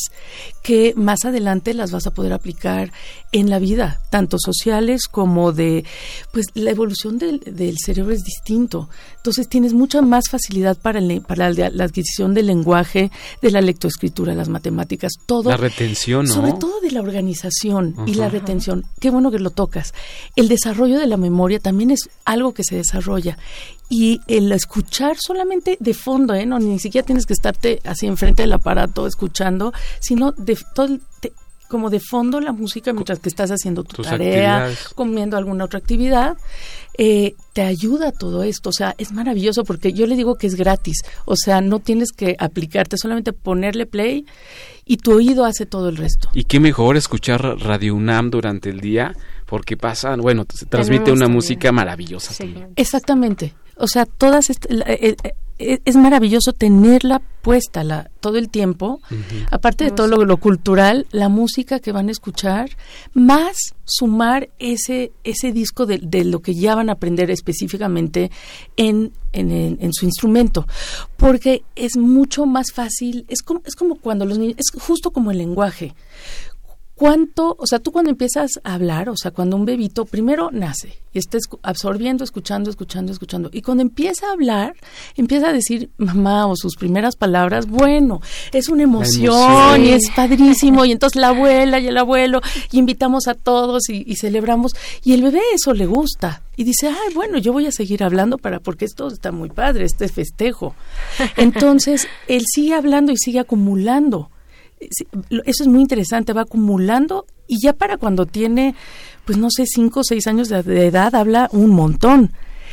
que 0.63 0.93
más 0.95 1.25
adelante 1.25 1.73
las 1.73 1.91
vas 1.91 2.07
a 2.07 2.11
poder 2.11 2.31
aplicar 2.33 2.91
en 3.33 3.49
la 3.49 3.59
vida, 3.59 3.99
tanto 4.09 4.37
sociales 4.39 5.07
como 5.11 5.51
de, 5.51 5.83
pues 6.31 6.45
la 6.53 6.71
evolución 6.71 7.17
del, 7.19 7.41
del 7.41 7.77
cerebro 7.77 8.13
es 8.13 8.23
distinto. 8.23 8.89
Entonces 9.17 9.49
tienes 9.49 9.73
mucha 9.73 10.01
más 10.01 10.23
facilidad 10.29 10.77
para, 10.77 10.99
el- 10.99 11.21
para 11.21 11.51
la, 11.51 11.69
la 11.69 11.83
adquisición 11.83 12.33
del 12.33 12.47
lenguaje, 12.47 13.11
de 13.41 13.51
la 13.51 13.59
lectoescritura, 13.61 14.33
las 14.35 14.47
matemáticas, 14.49 15.11
todo. 15.25 15.49
La 15.49 15.57
retención, 15.57 16.27
¿no? 16.27 16.33
Sobre 16.33 16.53
todo 16.53 16.79
de 16.79 16.91
la 16.91 17.01
organización 17.01 17.95
y 18.07 18.13
la 18.13 18.29
retención. 18.29 18.85
Qué 19.01 19.09
bueno 19.09 19.31
que 19.31 19.39
lo 19.39 19.49
tocas. 19.49 19.93
El 20.37 20.47
desarrollo 20.47 20.97
de 20.97 21.07
la 21.07 21.17
memoria 21.17 21.59
también 21.59 21.91
es 21.91 22.09
algo 22.25 22.53
que 22.53 22.63
se 22.63 22.77
desarrolla. 22.77 23.37
Y 23.95 24.21
el 24.27 24.51
escuchar 24.51 25.17
solamente 25.19 25.77
de 25.79 25.93
fondo, 25.93 26.33
¿eh? 26.33 26.47
No, 26.47 26.57
ni 26.57 26.79
siquiera 26.79 27.05
tienes 27.05 27.27
que 27.27 27.33
estarte 27.33 27.79
así 27.83 28.07
enfrente 28.07 28.41
del 28.41 28.53
aparato 28.53 29.05
escuchando, 29.05 29.71
sino 29.99 30.31
de 30.31 30.57
todo 30.73 30.87
el- 30.87 31.01
te- 31.19 31.31
como 31.69 31.89
de 31.91 31.99
fondo 31.99 32.39
la 32.39 32.51
música 32.53 32.91
mientras 32.93 33.19
que 33.19 33.29
estás 33.29 33.49
haciendo 33.51 33.83
tu 33.83 34.01
tarea, 34.03 34.67
comiendo 34.95 35.37
alguna 35.37 35.65
otra 35.65 35.77
actividad, 35.79 36.37
eh, 36.97 37.33
te 37.53 37.61
ayuda 37.63 38.11
todo 38.11 38.41
esto. 38.43 38.69
O 38.69 38.73
sea, 38.73 38.93
es 38.97 39.11
maravilloso 39.11 39.63
porque 39.63 39.91
yo 39.93 40.05
le 40.07 40.15
digo 40.15 40.35
que 40.35 40.47
es 40.47 40.55
gratis. 40.55 41.01
O 41.25 41.35
sea, 41.35 41.61
no 41.61 41.79
tienes 41.79 42.11
que 42.11 42.35
aplicarte, 42.39 42.97
solamente 42.97 43.31
ponerle 43.33 43.85
play 43.87 44.25
y 44.85 44.97
tu 44.97 45.13
oído 45.13 45.45
hace 45.45 45.65
todo 45.65 45.89
el 45.89 45.97
resto. 45.97 46.29
Y 46.33 46.43
qué 46.45 46.59
mejor 46.59 46.95
escuchar 46.97 47.41
Radio 47.59 47.95
UNAM 47.95 48.29
durante 48.29 48.69
el 48.69 48.79
día, 48.79 49.15
porque 49.53 49.77
pasan, 49.77 50.19
bueno, 50.19 50.47
se 50.51 50.65
transmite 50.65 51.11
una 51.11 51.25
también. 51.25 51.31
música 51.31 51.71
maravillosa. 51.71 52.33
también. 52.35 52.69
Exactamente. 52.75 53.53
O 53.77 53.87
sea, 53.87 54.07
todas 54.07 54.49
est- 54.49 54.65
la- 54.67 54.85
el- 54.85 55.15
el- 55.59 55.79
es 55.85 55.95
maravilloso 55.95 56.53
tenerla 56.53 57.21
puesta 57.43 57.83
la, 57.83 58.09
todo 58.19 58.37
el 58.39 58.49
tiempo. 58.49 58.99
Aparte 59.51 59.83
de 59.83 59.91
todo 59.91 60.07
lo, 60.07 60.25
lo 60.25 60.37
cultural, 60.37 61.05
la 61.11 61.29
música 61.29 61.79
que 61.79 61.91
van 61.91 62.07
a 62.07 62.11
escuchar, 62.11 62.71
más 63.13 63.55
sumar 63.85 64.49
ese, 64.57 65.11
ese 65.23 65.51
disco 65.51 65.85
de, 65.85 65.99
de 66.01 66.23
lo 66.25 66.39
que 66.41 66.55
ya 66.55 66.73
van 66.73 66.89
a 66.89 66.93
aprender 66.93 67.29
específicamente 67.29 68.31
en, 68.75 69.11
en, 69.33 69.51
en- 69.51 69.77
en 69.79 69.93
su 69.93 70.05
instrumento. 70.05 70.65
Porque 71.15 71.63
es 71.75 71.95
mucho 71.95 72.47
más 72.47 72.71
fácil, 72.73 73.25
es 73.29 73.43
como, 73.43 73.61
es 73.65 73.75
como 73.75 73.95
cuando 73.99 74.25
los 74.25 74.39
niños, 74.39 74.55
es 74.57 74.71
justo 74.81 75.11
como 75.11 75.29
el 75.29 75.37
lenguaje 75.37 75.93
cuánto, 76.95 77.55
o 77.59 77.65
sea, 77.67 77.79
tú 77.79 77.91
cuando 77.91 78.11
empiezas 78.11 78.51
a 78.63 78.75
hablar, 78.75 79.09
o 79.09 79.17
sea, 79.17 79.31
cuando 79.31 79.55
un 79.55 79.65
bebito 79.65 80.05
primero 80.05 80.49
nace 80.51 80.99
y 81.11 81.19
está 81.19 81.37
absorbiendo, 81.61 82.23
escuchando, 82.23 82.69
escuchando, 82.69 83.11
escuchando, 83.11 83.49
y 83.51 83.61
cuando 83.61 83.81
empieza 83.81 84.27
a 84.27 84.31
hablar, 84.31 84.75
empieza 85.15 85.49
a 85.49 85.53
decir 85.53 85.89
mamá 85.97 86.47
o 86.47 86.55
sus 86.55 86.75
primeras 86.75 87.15
palabras, 87.15 87.67
bueno, 87.67 88.21
es 88.51 88.69
una 88.69 88.83
emoción, 88.83 89.33
emoción. 89.33 89.85
y 89.85 89.89
es 89.89 90.09
padrísimo, 90.15 90.85
y 90.85 90.91
entonces 90.91 91.19
la 91.19 91.29
abuela 91.29 91.79
y 91.79 91.87
el 91.87 91.97
abuelo, 91.97 92.41
y 92.71 92.79
invitamos 92.79 93.27
a 93.27 93.33
todos 93.33 93.89
y, 93.89 94.03
y 94.07 94.15
celebramos, 94.15 94.73
y 95.03 95.13
el 95.13 95.21
bebé 95.21 95.41
eso 95.53 95.73
le 95.73 95.85
gusta. 95.85 96.41
Y 96.55 96.65
dice, 96.65 96.87
ay, 96.87 97.13
bueno, 97.15 97.39
yo 97.39 97.51
voy 97.51 97.65
a 97.65 97.71
seguir 97.71 98.03
hablando 98.03 98.37
para, 98.37 98.59
porque 98.59 98.85
esto 98.85 99.07
está 99.07 99.31
muy 99.31 99.49
padre, 99.49 99.85
este 99.85 100.07
festejo. 100.07 100.75
Entonces, 101.35 102.07
él 102.27 102.43
sigue 102.45 102.75
hablando 102.75 103.11
y 103.11 103.17
sigue 103.17 103.39
acumulando 103.39 104.29
eso 104.89 105.63
es 105.63 105.67
muy 105.67 105.81
interesante, 105.81 106.33
va 106.33 106.41
acumulando 106.41 107.25
y 107.47 107.61
ya 107.61 107.73
para 107.73 107.97
cuando 107.97 108.25
tiene, 108.25 108.75
pues 109.25 109.37
no 109.37 109.49
sé, 109.49 109.65
cinco 109.65 110.01
o 110.01 110.03
seis 110.03 110.27
años 110.27 110.49
de, 110.49 110.63
de 110.63 110.87
edad, 110.87 111.13
habla 111.15 111.49
un 111.51 111.69
montón. 111.69 112.31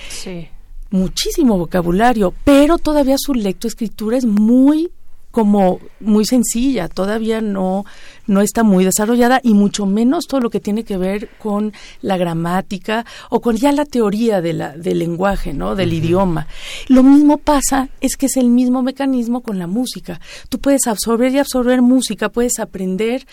Sí. 0.09 0.49
Muchísimo 0.91 1.57
vocabulario, 1.57 2.35
pero 2.45 2.79
todavía 2.79 3.17
su 3.19 3.35
lectoescritura 3.35 4.17
es 4.17 4.27
muy 4.27 4.91
como 5.31 5.79
muy 6.01 6.25
sencilla, 6.25 6.89
todavía 6.89 7.41
no, 7.41 7.85
no 8.27 8.41
está 8.41 8.63
muy 8.63 8.85
desarrollada 8.85 9.41
y 9.43 9.55
mucho 9.55 9.87
menos 9.87 10.27
todo 10.27 10.41
lo 10.41 10.51
que 10.51 10.61
tiene 10.61 10.85
que 10.85 10.97
ver 10.97 11.29
con 11.39 11.73
la 12.03 12.17
gramática 12.17 13.05
o 13.29 13.41
con 13.41 13.57
ya 13.57 13.73
la 13.73 13.85
teoría 13.85 14.41
de 14.41 14.53
la, 14.53 14.77
del 14.77 14.99
lenguaje, 14.99 15.53
¿no? 15.53 15.75
del 15.75 15.93
idioma. 15.93 16.47
Lo 16.89 17.03
mismo 17.03 17.39
pasa, 17.39 17.89
es 18.01 18.17
que 18.17 18.27
es 18.27 18.37
el 18.37 18.49
mismo 18.49 18.83
mecanismo 18.83 19.43
con 19.43 19.59
la 19.59 19.67
música. 19.67 20.21
Tú 20.49 20.59
puedes 20.59 20.87
absorber 20.87 21.33
y 21.33 21.39
absorber 21.39 21.83
música, 21.83 22.29
puedes 22.29 22.59
aprender 22.59 23.27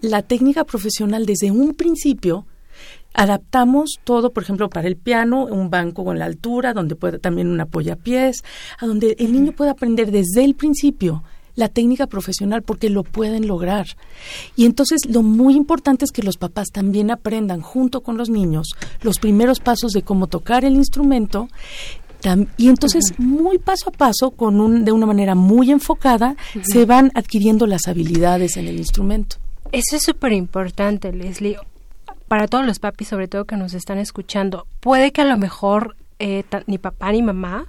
la 0.00 0.22
técnica 0.22 0.64
profesional 0.64 1.26
desde 1.26 1.50
un 1.50 1.74
principio 1.74 2.46
adaptamos 3.14 3.98
todo, 4.04 4.30
por 4.30 4.44
ejemplo, 4.44 4.68
para 4.68 4.86
el 4.86 4.96
piano, 4.96 5.44
un 5.44 5.70
banco 5.70 6.04
con 6.04 6.18
la 6.18 6.26
altura, 6.26 6.72
donde 6.72 6.94
puede 6.94 7.18
también 7.18 7.48
un 7.48 7.60
apoyapiés, 7.60 8.44
a 8.78 8.86
donde 8.86 9.16
el 9.18 9.32
niño 9.32 9.52
puede 9.52 9.70
aprender 9.70 10.12
desde 10.12 10.44
el 10.44 10.54
principio 10.54 11.24
la 11.58 11.68
técnica 11.68 12.06
profesional 12.06 12.62
porque 12.62 12.88
lo 12.88 13.02
pueden 13.02 13.48
lograr. 13.48 13.88
Y 14.54 14.64
entonces 14.64 15.00
lo 15.06 15.22
muy 15.22 15.56
importante 15.56 16.04
es 16.04 16.12
que 16.12 16.22
los 16.22 16.36
papás 16.36 16.68
también 16.72 17.10
aprendan 17.10 17.60
junto 17.60 18.00
con 18.00 18.16
los 18.16 18.30
niños 18.30 18.68
los 19.02 19.18
primeros 19.18 19.58
pasos 19.58 19.92
de 19.92 20.02
cómo 20.02 20.28
tocar 20.28 20.64
el 20.64 20.74
instrumento 20.74 21.48
y 22.56 22.68
entonces, 22.68 23.14
muy 23.18 23.58
paso 23.58 23.90
a 23.90 23.92
paso, 23.92 24.32
con 24.32 24.60
un, 24.60 24.84
de 24.84 24.90
una 24.90 25.06
manera 25.06 25.34
muy 25.34 25.70
enfocada, 25.70 26.34
se 26.62 26.84
van 26.84 27.12
adquiriendo 27.14 27.66
las 27.66 27.86
habilidades 27.86 28.56
en 28.56 28.66
el 28.66 28.76
instrumento. 28.76 29.36
Eso 29.70 29.96
es 29.96 30.02
súper 30.02 30.32
importante, 30.32 31.12
Leslie. 31.12 31.56
Para 32.26 32.48
todos 32.48 32.66
los 32.66 32.80
papis, 32.80 33.08
sobre 33.08 33.28
todo 33.28 33.44
que 33.44 33.56
nos 33.56 33.72
están 33.72 33.98
escuchando, 33.98 34.66
puede 34.80 35.12
que 35.12 35.22
a 35.22 35.26
lo 35.26 35.38
mejor 35.38 35.96
eh, 36.18 36.42
ni 36.66 36.78
papá 36.78 37.12
ni 37.12 37.22
mamá 37.22 37.66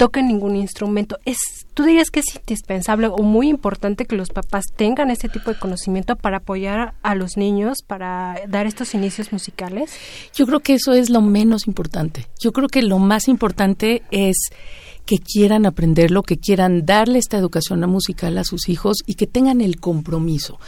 toquen 0.00 0.28
ningún 0.28 0.56
instrumento. 0.56 1.18
Es, 1.26 1.36
¿Tú 1.74 1.84
dirías 1.84 2.10
que 2.10 2.20
es 2.20 2.34
indispensable 2.34 3.08
o 3.08 3.18
muy 3.18 3.50
importante 3.50 4.06
que 4.06 4.16
los 4.16 4.30
papás 4.30 4.64
tengan 4.74 5.10
este 5.10 5.28
tipo 5.28 5.50
de 5.50 5.58
conocimiento 5.58 6.16
para 6.16 6.38
apoyar 6.38 6.94
a 7.02 7.14
los 7.14 7.36
niños, 7.36 7.82
para 7.86 8.40
dar 8.48 8.66
estos 8.66 8.94
inicios 8.94 9.30
musicales? 9.30 9.92
Yo 10.34 10.46
creo 10.46 10.60
que 10.60 10.72
eso 10.72 10.94
es 10.94 11.10
lo 11.10 11.20
menos 11.20 11.66
importante. 11.66 12.26
Yo 12.40 12.52
creo 12.52 12.68
que 12.68 12.80
lo 12.80 12.98
más 12.98 13.28
importante 13.28 14.02
es 14.10 14.38
que 15.04 15.18
quieran 15.18 15.66
aprenderlo, 15.66 16.22
que 16.22 16.38
quieran 16.38 16.86
darle 16.86 17.18
esta 17.18 17.36
educación 17.36 17.80
musical 17.80 18.38
a 18.38 18.44
sus 18.44 18.70
hijos 18.70 19.02
y 19.04 19.16
que 19.16 19.26
tengan 19.26 19.60
el 19.60 19.80
compromiso. 19.80 20.58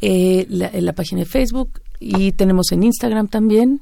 Eh, 0.00 0.46
la, 0.48 0.70
la 0.72 0.92
página 0.92 1.20
de 1.20 1.26
Facebook 1.26 1.80
y 2.00 2.32
tenemos 2.32 2.72
en 2.72 2.82
Instagram 2.82 3.28
también. 3.28 3.80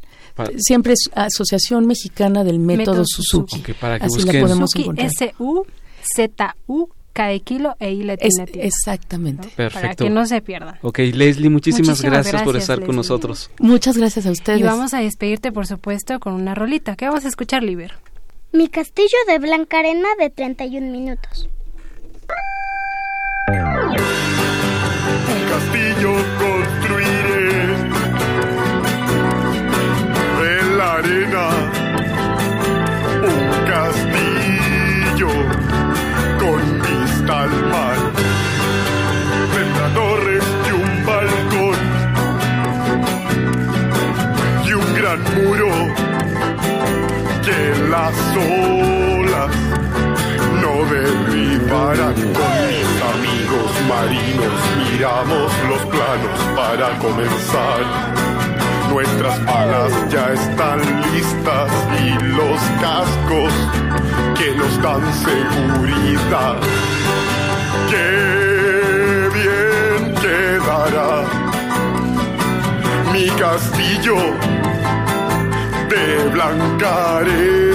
Siempre 0.57 0.95
es 0.95 1.11
Asociación 1.15 1.87
Mexicana 1.87 2.43
del 2.45 2.59
Método, 2.59 3.03
Suzuki. 3.05 3.63
para 3.75 3.99
que 3.99 4.07
Así 4.07 4.17
busquen. 4.17 4.37
la 4.37 4.41
podemos 4.47 4.71
Suzuki, 4.71 4.83
encontrar. 4.83 5.11
S-U-Z-U, 5.11 6.87
K 6.87 6.95
de 6.95 7.02
kilo 7.45 7.77
e 7.79 7.93
I 7.93 8.01
Es- 8.01 8.07
latina. 8.07 8.47
tiene, 8.47 8.67
exactamente. 8.67 9.49
Para 9.49 9.71
Perfecto. 9.71 10.05
que 10.05 10.11
no 10.11 10.27
se 10.27 10.41
pierdan. 10.41 10.77
Ok, 10.83 10.99
Leslie, 10.99 11.51
muchísimas, 11.51 11.89
Muchísimas 11.91 12.13
gracias, 12.25 12.43
por 12.43 12.57
estar 12.57 12.85
con 12.85 12.97
nosotros. 12.97 13.51
Muchas 13.59 13.97
gracias 13.97 14.27
a 14.27 14.31
ustedes. 14.31 14.61
Y 14.61 14.63
vamos 14.63 14.95
a 14.95 14.99
despedirte, 15.01 15.53
por 15.53 15.67
supuesto, 15.67 16.19
con 16.21 16.33
una 16.35 16.55
rolita. 16.55 16.97
¿Qué 16.97 17.07
vamos 17.07 17.25
a 17.25 17.29
escuchar, 17.29 17.63
Liber? 17.63 17.95
Mi 18.53 18.69
castillo 18.69 19.17
de 19.29 19.39
Blanca 19.39 19.79
Arena 19.79 20.09
de 20.19 20.31
31 20.31 20.91
minutos. 20.91 21.49
Las 47.93 48.17
olas 48.37 49.55
no 50.63 50.73
derribarán. 50.91 52.15
Con 52.39 52.53
mis 52.73 52.91
amigos 53.15 53.71
marinos 53.93 54.59
miramos 54.79 55.51
los 55.69 55.83
planos 55.93 56.39
para 56.57 56.99
comenzar. 56.99 57.83
Nuestras 58.91 59.39
palas 59.41 59.93
ya 60.11 60.33
están 60.33 60.81
listas 61.13 61.71
y 62.03 62.09
los 62.39 62.61
cascos 62.81 63.53
que 64.39 64.55
nos 64.55 64.75
dan 64.83 65.03
seguridad. 65.29 66.57
Qué 67.91 69.29
bien 69.39 70.15
quedará 70.25 71.25
mi 73.13 73.27
castillo 73.43 74.17
de 75.91 76.29
blanca 76.31 77.19
arena 77.19 77.72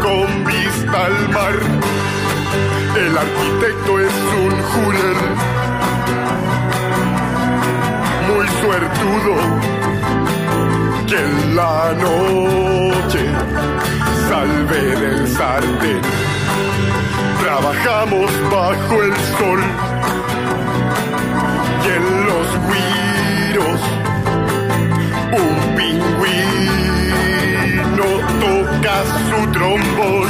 con 0.00 0.44
vista 0.44 1.06
al 1.06 1.28
mar. 1.28 1.54
El 2.96 3.18
arquitecto 3.18 4.00
es 4.00 4.12
un 4.44 4.62
jurel 4.70 5.16
muy 8.28 8.46
suertudo 8.60 9.34
que 11.06 11.16
en 11.16 11.56
la 11.56 11.92
noche 11.94 13.22
salve 14.28 14.82
del 15.00 15.28
sartén. 15.28 16.00
Trabajamos 17.42 18.30
bajo 18.50 19.02
el 19.02 19.16
sol 19.38 19.89
su 29.06 29.50
trombón. 29.52 30.29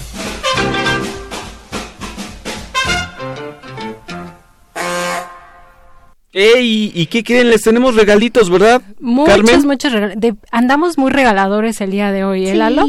Ey, 6.33 6.91
¿y 6.95 7.05
qué 7.07 7.23
creen? 7.25 7.49
Les 7.49 7.61
tenemos 7.61 7.93
regalitos, 7.95 8.49
¿verdad? 8.49 8.81
Muchos, 9.01 9.35
Carmen? 9.35 9.67
muchos 9.67 9.91
regalos. 9.91 10.15
De- 10.17 10.35
andamos 10.51 10.97
muy 10.97 11.11
regaladores 11.11 11.81
el 11.81 11.91
día 11.91 12.11
de 12.13 12.23
hoy, 12.23 12.45
¿eh, 12.47 12.51
Sí. 12.51 12.57
Lalo? 12.57 12.87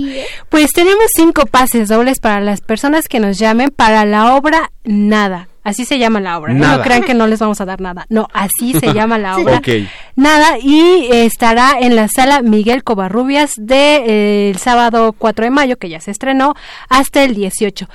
Pues 0.48 0.72
tenemos 0.72 1.06
cinco 1.16 1.46
pases 1.46 1.88
dobles 1.88 2.20
para 2.20 2.40
las 2.40 2.60
personas 2.60 3.08
que 3.08 3.18
nos 3.18 3.38
llamen 3.38 3.70
para 3.74 4.04
la 4.04 4.36
obra 4.36 4.70
Nada. 4.84 5.48
Así 5.64 5.84
se 5.84 5.98
llama 5.98 6.20
la 6.20 6.38
obra. 6.38 6.52
¿eh? 6.52 6.56
Nada. 6.56 6.78
No 6.78 6.82
crean 6.82 7.02
que 7.02 7.14
no 7.14 7.26
les 7.26 7.38
vamos 7.38 7.60
a 7.60 7.64
dar 7.64 7.80
nada. 7.80 8.06
No, 8.08 8.26
así 8.32 8.74
se 8.74 8.86
llama 8.94 9.18
la 9.18 9.36
obra. 9.36 9.58
Ok. 9.58 9.68
Nada, 10.16 10.58
y 10.58 10.80
eh, 11.12 11.24
estará 11.24 11.76
en 11.80 11.94
la 11.96 12.08
sala 12.08 12.42
Miguel 12.42 12.82
Covarrubias 12.84 13.52
del 13.56 13.66
de, 13.68 13.96
eh, 14.06 14.50
el 14.50 14.58
sábado 14.58 15.14
4 15.16 15.44
de 15.44 15.50
mayo, 15.50 15.76
que 15.78 15.88
ya 15.88 16.00
se 16.00 16.10
estrenó, 16.10 16.54
hasta 16.88 17.22
el 17.22 17.34
18. 17.34 17.88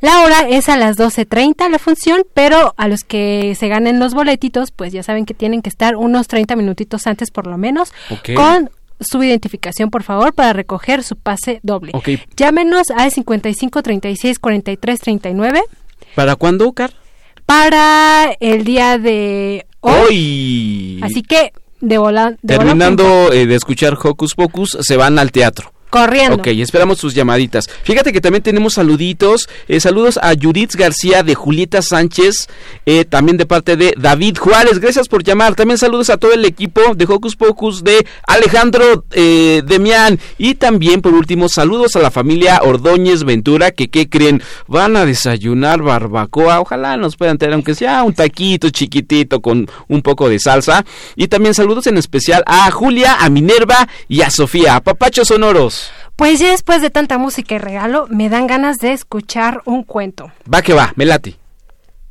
La 0.00 0.20
hora 0.22 0.46
es 0.48 0.68
a 0.68 0.76
las 0.76 0.96
12.30 0.98 1.70
la 1.70 1.78
función, 1.78 2.24
pero 2.34 2.74
a 2.76 2.88
los 2.88 3.04
que 3.04 3.54
se 3.58 3.68
ganen 3.68 3.98
los 3.98 4.12
boletitos, 4.12 4.70
pues 4.70 4.92
ya 4.92 5.02
saben 5.02 5.24
que 5.24 5.32
tienen 5.32 5.62
que 5.62 5.70
estar 5.70 5.96
unos 5.96 6.28
30 6.28 6.56
minutitos 6.56 7.06
antes 7.06 7.30
por 7.30 7.46
lo 7.46 7.56
menos, 7.56 7.92
Ok. 8.10 8.34
con 8.36 8.70
su 9.00 9.22
identificación, 9.22 9.90
por 9.90 10.02
favor, 10.02 10.34
para 10.34 10.52
recoger 10.52 11.02
su 11.02 11.16
pase 11.16 11.58
doble. 11.62 11.92
Ok. 11.94 12.10
Llámenos 12.36 12.90
al 12.90 13.10
55 13.10 13.82
36 13.82 14.38
43 14.38 15.00
39 15.00 15.62
¿Para 16.14 16.36
cuándo, 16.36 16.70
Car? 16.72 16.92
Para 17.46 18.32
el 18.40 18.64
día 18.64 18.98
de 18.98 19.66
hoy. 19.80 19.92
Hoy. 20.08 21.00
Así 21.02 21.22
que 21.22 21.52
de 21.80 21.98
vola, 21.98 22.36
de 22.42 22.56
vola 22.56 22.66
Terminando 22.66 23.32
eh, 23.32 23.46
de 23.46 23.54
escuchar 23.54 23.98
Hocus 24.02 24.34
Pocus, 24.34 24.78
se 24.80 24.96
van 24.96 25.18
al 25.18 25.32
teatro. 25.32 25.73
Corriendo. 25.94 26.36
Ok, 26.38 26.48
esperamos 26.48 26.98
sus 26.98 27.14
llamaditas. 27.14 27.70
Fíjate 27.84 28.12
que 28.12 28.20
también 28.20 28.42
tenemos 28.42 28.74
saluditos. 28.74 29.48
eh, 29.68 29.78
saludos 29.78 30.18
a 30.20 30.34
Judith 30.34 30.74
García 30.74 31.22
de 31.22 31.36
Julieta 31.36 31.82
Sánchez, 31.82 32.48
eh, 32.84 33.04
también 33.04 33.36
de 33.36 33.46
parte 33.46 33.76
de 33.76 33.94
David 33.96 34.38
Juárez. 34.38 34.80
Gracias 34.80 35.06
por 35.06 35.22
llamar. 35.22 35.54
También 35.54 35.78
saludos 35.78 36.10
a 36.10 36.16
todo 36.16 36.32
el 36.32 36.44
equipo 36.44 36.80
de 36.96 37.04
Hocus 37.04 37.36
Pocus 37.36 37.84
de 37.84 38.04
Alejandro 38.26 39.04
eh, 39.12 39.62
Demián. 39.64 40.18
Y 40.36 40.56
también, 40.56 41.00
por 41.00 41.14
último, 41.14 41.48
saludos 41.48 41.94
a 41.94 42.00
la 42.00 42.10
familia 42.10 42.60
Ordóñez 42.62 43.22
Ventura, 43.22 43.70
que, 43.70 43.88
¿qué 43.88 44.08
creen? 44.08 44.42
Van 44.66 44.96
a 44.96 45.04
desayunar 45.04 45.80
barbacoa. 45.80 46.60
Ojalá 46.60 46.96
nos 46.96 47.16
puedan 47.16 47.38
tener, 47.38 47.54
aunque 47.54 47.76
sea 47.76 48.02
un 48.02 48.14
taquito 48.14 48.70
chiquitito 48.70 49.40
con 49.40 49.70
un 49.86 50.02
poco 50.02 50.28
de 50.28 50.40
salsa. 50.40 50.84
Y 51.14 51.28
también 51.28 51.54
saludos 51.54 51.86
en 51.86 51.98
especial 51.98 52.42
a 52.46 52.68
Julia, 52.72 53.18
a 53.20 53.30
Minerva 53.30 53.88
y 54.08 54.22
a 54.22 54.30
Sofía. 54.30 54.80
Papachos 54.80 55.28
sonoros. 55.28 55.83
Pues 56.16 56.38
ya 56.38 56.50
después 56.50 56.80
de 56.80 56.90
tanta 56.90 57.18
música 57.18 57.56
y 57.56 57.58
regalo, 57.58 58.06
me 58.08 58.28
dan 58.28 58.46
ganas 58.46 58.78
de 58.78 58.92
escuchar 58.92 59.62
un 59.64 59.82
cuento. 59.82 60.30
Va 60.52 60.62
que 60.62 60.72
va, 60.72 60.92
me 60.96 61.04
late. 61.04 61.36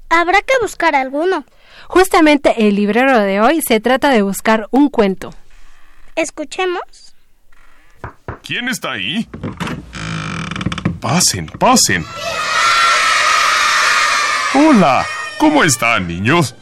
Habrá 0.09 0.41
que 0.41 0.53
buscar 0.61 0.95
alguno. 0.95 1.45
Justamente 1.87 2.67
el 2.67 2.75
librero 2.75 3.19
de 3.19 3.39
hoy 3.39 3.61
se 3.65 3.79
trata 3.79 4.09
de 4.09 4.21
buscar 4.21 4.67
un 4.71 4.89
cuento. 4.89 5.33
Escuchemos. 6.15 6.81
¿Quién 8.43 8.67
está 8.67 8.91
ahí? 8.91 9.27
Pasen, 10.99 11.47
pasen. 11.47 12.05
Hola, 14.53 15.05
¿cómo 15.39 15.63
están, 15.63 16.07
niños? 16.07 16.55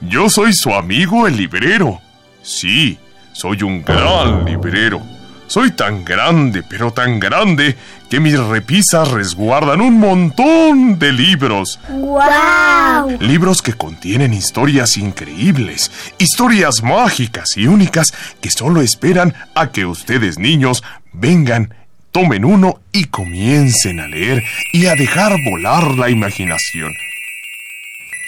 Yo 0.00 0.30
soy 0.30 0.52
su 0.54 0.72
amigo 0.72 1.26
el 1.26 1.36
librero. 1.36 2.00
Sí, 2.42 2.98
soy 3.32 3.62
un 3.62 3.84
gran 3.84 4.44
librero. 4.44 5.00
Soy 5.46 5.72
tan 5.72 6.04
grande, 6.04 6.62
pero 6.62 6.92
tan 6.92 7.20
grande, 7.20 7.76
que 8.08 8.18
mis 8.20 8.38
repisas 8.38 9.10
resguardan 9.10 9.80
un 9.80 9.98
montón 9.98 10.98
de 10.98 11.12
libros. 11.12 11.78
¡Guau! 11.88 13.18
Libros 13.20 13.60
que 13.60 13.74
contienen 13.74 14.32
historias 14.32 14.96
increíbles, 14.96 15.90
historias 16.18 16.82
mágicas 16.82 17.56
y 17.56 17.66
únicas 17.66 18.14
que 18.40 18.50
solo 18.50 18.80
esperan 18.80 19.34
a 19.54 19.70
que 19.70 19.86
ustedes 19.86 20.38
niños 20.38 20.82
vengan, 21.12 21.74
tomen 22.10 22.44
uno 22.44 22.80
y 22.92 23.04
comiencen 23.04 24.00
a 24.00 24.06
leer 24.06 24.42
y 24.72 24.86
a 24.86 24.94
dejar 24.94 25.34
volar 25.50 25.84
la 25.94 26.08
imaginación. 26.10 26.92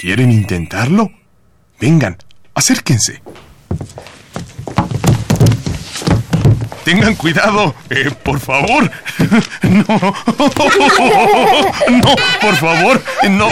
¿Quieren 0.01 0.31
intentarlo? 0.31 1.11
Vengan, 1.81 2.17
acérquense. 2.55 3.23
Tengan 6.87 7.17
cuidado, 7.17 7.75
eh, 7.91 8.13
por 8.23 8.39
favor. 8.39 8.89
No. 9.63 9.85
No, 11.89 12.15
por 12.41 12.57
favor, 12.57 13.03
no. 13.29 13.49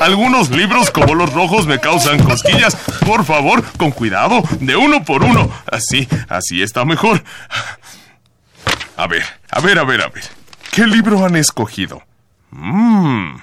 Algunos 0.00 0.50
libros 0.50 0.90
como 0.90 1.14
los 1.14 1.32
rojos 1.32 1.66
me 1.68 1.78
causan 1.78 2.20
cosquillas. 2.24 2.74
Por 3.06 3.24
favor, 3.24 3.62
con 3.76 3.92
cuidado, 3.92 4.42
de 4.58 4.74
uno 4.74 5.04
por 5.04 5.22
uno. 5.22 5.48
Así, 5.70 6.08
así 6.28 6.62
está 6.62 6.84
mejor. 6.84 7.22
A 8.96 9.06
ver, 9.06 9.22
a 9.50 9.60
ver, 9.60 9.78
a 9.78 9.84
ver, 9.84 10.02
a 10.02 10.08
ver. 10.08 10.24
¿Qué 10.72 10.84
libro 10.86 11.24
han 11.24 11.36
escogido? 11.36 12.02
Mmm, 12.50 13.36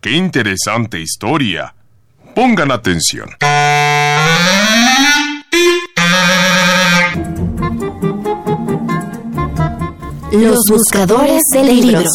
qué 0.00 0.12
interesante 0.12 1.00
historia. 1.00 1.74
Pongan 2.34 2.70
atención. 2.72 3.28
Los 10.32 10.60
buscadores 10.70 11.42
de 11.52 11.64
libros. 11.64 12.08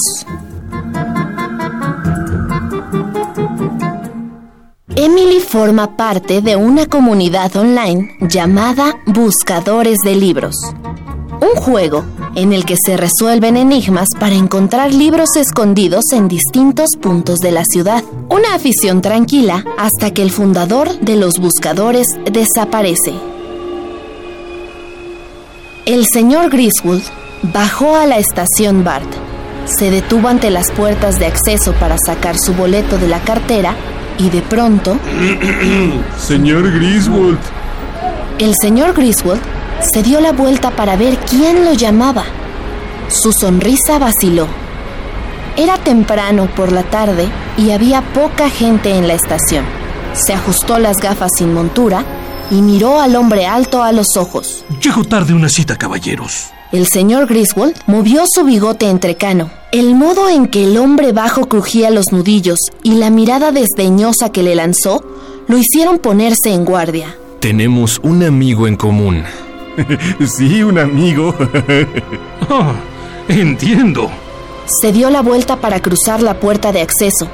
Emily 4.96 5.42
forma 5.42 5.98
parte 5.98 6.42
de 6.42 6.56
una 6.56 6.86
comunidad 6.86 7.54
online 7.58 8.16
llamada 8.22 8.96
Buscadores 9.06 9.98
de 10.06 10.16
Libros. 10.16 10.56
Un 11.42 11.62
juego 11.62 12.06
en 12.36 12.54
el 12.54 12.64
que 12.64 12.78
se 12.78 12.96
resuelven 12.96 13.58
enigmas 13.58 14.08
para 14.18 14.36
encontrar 14.36 14.94
libros 14.94 15.36
escondidos 15.36 16.06
en 16.14 16.30
distintos 16.30 16.92
puntos 17.02 17.40
de 17.40 17.52
la 17.52 17.66
ciudad. 17.66 18.02
Una 18.30 18.56
afición 18.56 19.02
tranquila 19.02 19.66
hasta 19.78 20.12
que 20.14 20.22
el 20.22 20.32
fundador 20.32 21.00
de 21.02 21.18
los 21.18 21.38
buscadores 21.38 22.08
desaparece. 22.32 23.14
El 25.86 26.06
señor 26.06 26.50
Griswold 26.50 27.04
bajó 27.44 27.96
a 27.96 28.06
la 28.06 28.18
estación 28.18 28.84
BART. 28.84 29.08
Se 29.66 29.90
detuvo 29.92 30.28
ante 30.28 30.50
las 30.50 30.72
puertas 30.72 31.20
de 31.20 31.26
acceso 31.26 31.74
para 31.74 31.98
sacar 31.98 32.38
su 32.38 32.54
boleto 32.54 32.98
de 32.98 33.08
la 33.08 33.20
cartera 33.22 33.76
y 34.18 34.30
de 34.30 34.42
pronto 34.42 34.98
Señor 36.18 36.72
Griswold. 36.72 37.40
el 38.40 38.54
señor 38.62 38.94
Griswold 38.94 39.42
se 39.94 40.04
dio 40.04 40.22
la 40.22 40.32
vuelta 40.32 40.72
para 40.72 40.96
ver 40.96 41.18
quién 41.30 41.66
lo 41.66 41.74
llamaba. 41.74 42.24
Su 43.10 43.32
sonrisa 43.34 44.00
vaciló. 44.00 44.48
Era 45.58 45.78
temprano 45.78 46.48
por 46.56 46.72
la 46.72 46.84
tarde 46.84 47.28
y 47.58 47.72
había 47.72 48.02
poca 48.02 48.50
gente 48.50 48.96
en 48.96 49.08
la 49.08 49.14
estación. 49.14 49.66
Se 50.14 50.34
ajustó 50.34 50.80
las 50.80 50.98
gafas 50.98 51.32
sin 51.38 51.54
montura 51.54 52.04
y 52.52 52.62
miró 52.62 53.02
al 53.02 53.16
hombre 53.16 53.46
alto 53.46 53.84
a 53.84 53.92
los 53.92 54.16
ojos. 54.18 54.64
Llego 54.82 55.04
tarde 55.04 55.34
una 55.34 55.50
cita, 55.50 55.78
caballeros. 55.78 56.52
El 56.76 56.88
señor 56.88 57.28
Griswold 57.28 57.74
movió 57.88 58.26
su 58.28 58.44
bigote 58.44 58.90
entrecano. 58.90 59.50
El 59.72 59.96
modo 59.96 60.28
en 60.28 60.48
que 60.48 60.66
el 60.66 60.76
hombre 60.76 61.14
bajo 61.14 61.48
crujía 61.48 61.90
los 61.90 62.12
nudillos 62.12 62.60
y 62.84 62.96
la 62.96 63.10
mirada 63.10 63.54
desdeñosa 63.54 64.30
que 64.34 64.44
le 64.44 64.56
lanzó 64.56 65.02
lo 65.48 65.58
hicieron 65.58 66.00
ponerse 66.00 66.52
en 66.52 66.66
guardia. 66.66 67.16
Tenemos 67.40 68.02
un 68.04 68.24
amigo 68.24 68.68
en 68.68 68.76
común. 68.76 69.24
sí, 70.28 70.64
un 70.64 70.78
amigo. 70.78 71.34
Ah, 72.50 72.74
entiendo. 73.30 74.12
Se 74.82 74.92
dio 74.92 75.10
la 75.10 75.22
vuelta 75.22 75.56
para 75.62 75.80
cruzar 75.80 76.22
la 76.22 76.42
puerta 76.42 76.74
de 76.74 76.82
acceso, 76.82 77.30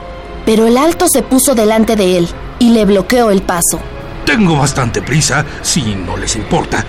pero 0.45 0.67
el 0.67 0.77
alto 0.77 1.07
se 1.11 1.23
puso 1.23 1.55
delante 1.55 1.95
de 1.95 2.19
él 2.19 2.27
y 2.59 2.69
le 2.69 2.85
bloqueó 2.85 3.31
el 3.31 3.41
paso. 3.41 3.79
Tengo 4.25 4.57
bastante 4.57 5.01
prisa, 5.01 5.45
si 5.61 5.95
no 5.95 6.15
les 6.17 6.35
importa. 6.35 6.85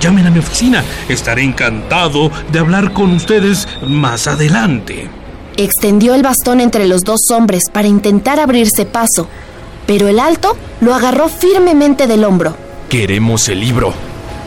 Llamen 0.00 0.26
a 0.26 0.30
mi 0.30 0.40
oficina. 0.40 0.82
Estaré 1.08 1.42
encantado 1.42 2.30
de 2.50 2.58
hablar 2.58 2.92
con 2.92 3.12
ustedes 3.12 3.68
más 3.86 4.26
adelante. 4.26 5.08
Extendió 5.56 6.14
el 6.14 6.22
bastón 6.22 6.60
entre 6.60 6.86
los 6.86 7.02
dos 7.02 7.20
hombres 7.30 7.64
para 7.72 7.88
intentar 7.88 8.40
abrirse 8.40 8.84
paso, 8.84 9.28
pero 9.86 10.08
el 10.08 10.18
alto 10.18 10.56
lo 10.80 10.94
agarró 10.94 11.28
firmemente 11.28 12.06
del 12.06 12.24
hombro. 12.24 12.56
Queremos 12.88 13.48
el 13.48 13.60
libro. 13.60 13.92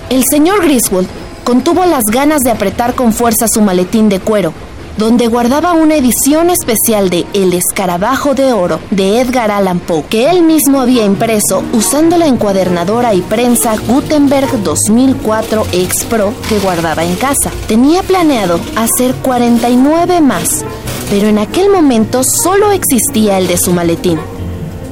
El 0.09 0.23
señor 0.29 0.63
Griswold 0.63 1.07
contuvo 1.43 1.85
las 1.85 2.03
ganas 2.11 2.39
de 2.41 2.51
apretar 2.51 2.95
con 2.95 3.13
fuerza 3.13 3.47
su 3.47 3.61
maletín 3.61 4.09
de 4.09 4.19
cuero, 4.19 4.53
donde 4.97 5.27
guardaba 5.27 5.73
una 5.73 5.95
edición 5.95 6.49
especial 6.49 7.09
de 7.09 7.25
El 7.33 7.53
escarabajo 7.53 8.33
de 8.33 8.53
oro 8.53 8.79
de 8.91 9.19
Edgar 9.19 9.51
Allan 9.51 9.79
Poe, 9.79 10.03
que 10.09 10.29
él 10.29 10.41
mismo 10.41 10.79
había 10.79 11.05
impreso 11.05 11.63
usando 11.73 12.17
la 12.17 12.27
encuadernadora 12.27 13.13
y 13.13 13.21
prensa 13.21 13.75
Gutenberg 13.87 14.63
2004 14.63 15.65
X 15.71 16.05
Pro 16.09 16.33
que 16.47 16.59
guardaba 16.59 17.03
en 17.03 17.15
casa. 17.15 17.51
Tenía 17.67 18.03
planeado 18.03 18.59
hacer 18.75 19.13
49 19.15 20.21
más, 20.21 20.63
pero 21.09 21.27
en 21.27 21.39
aquel 21.39 21.69
momento 21.69 22.21
solo 22.23 22.71
existía 22.71 23.37
el 23.37 23.47
de 23.47 23.57
su 23.57 23.71
maletín. 23.71 24.19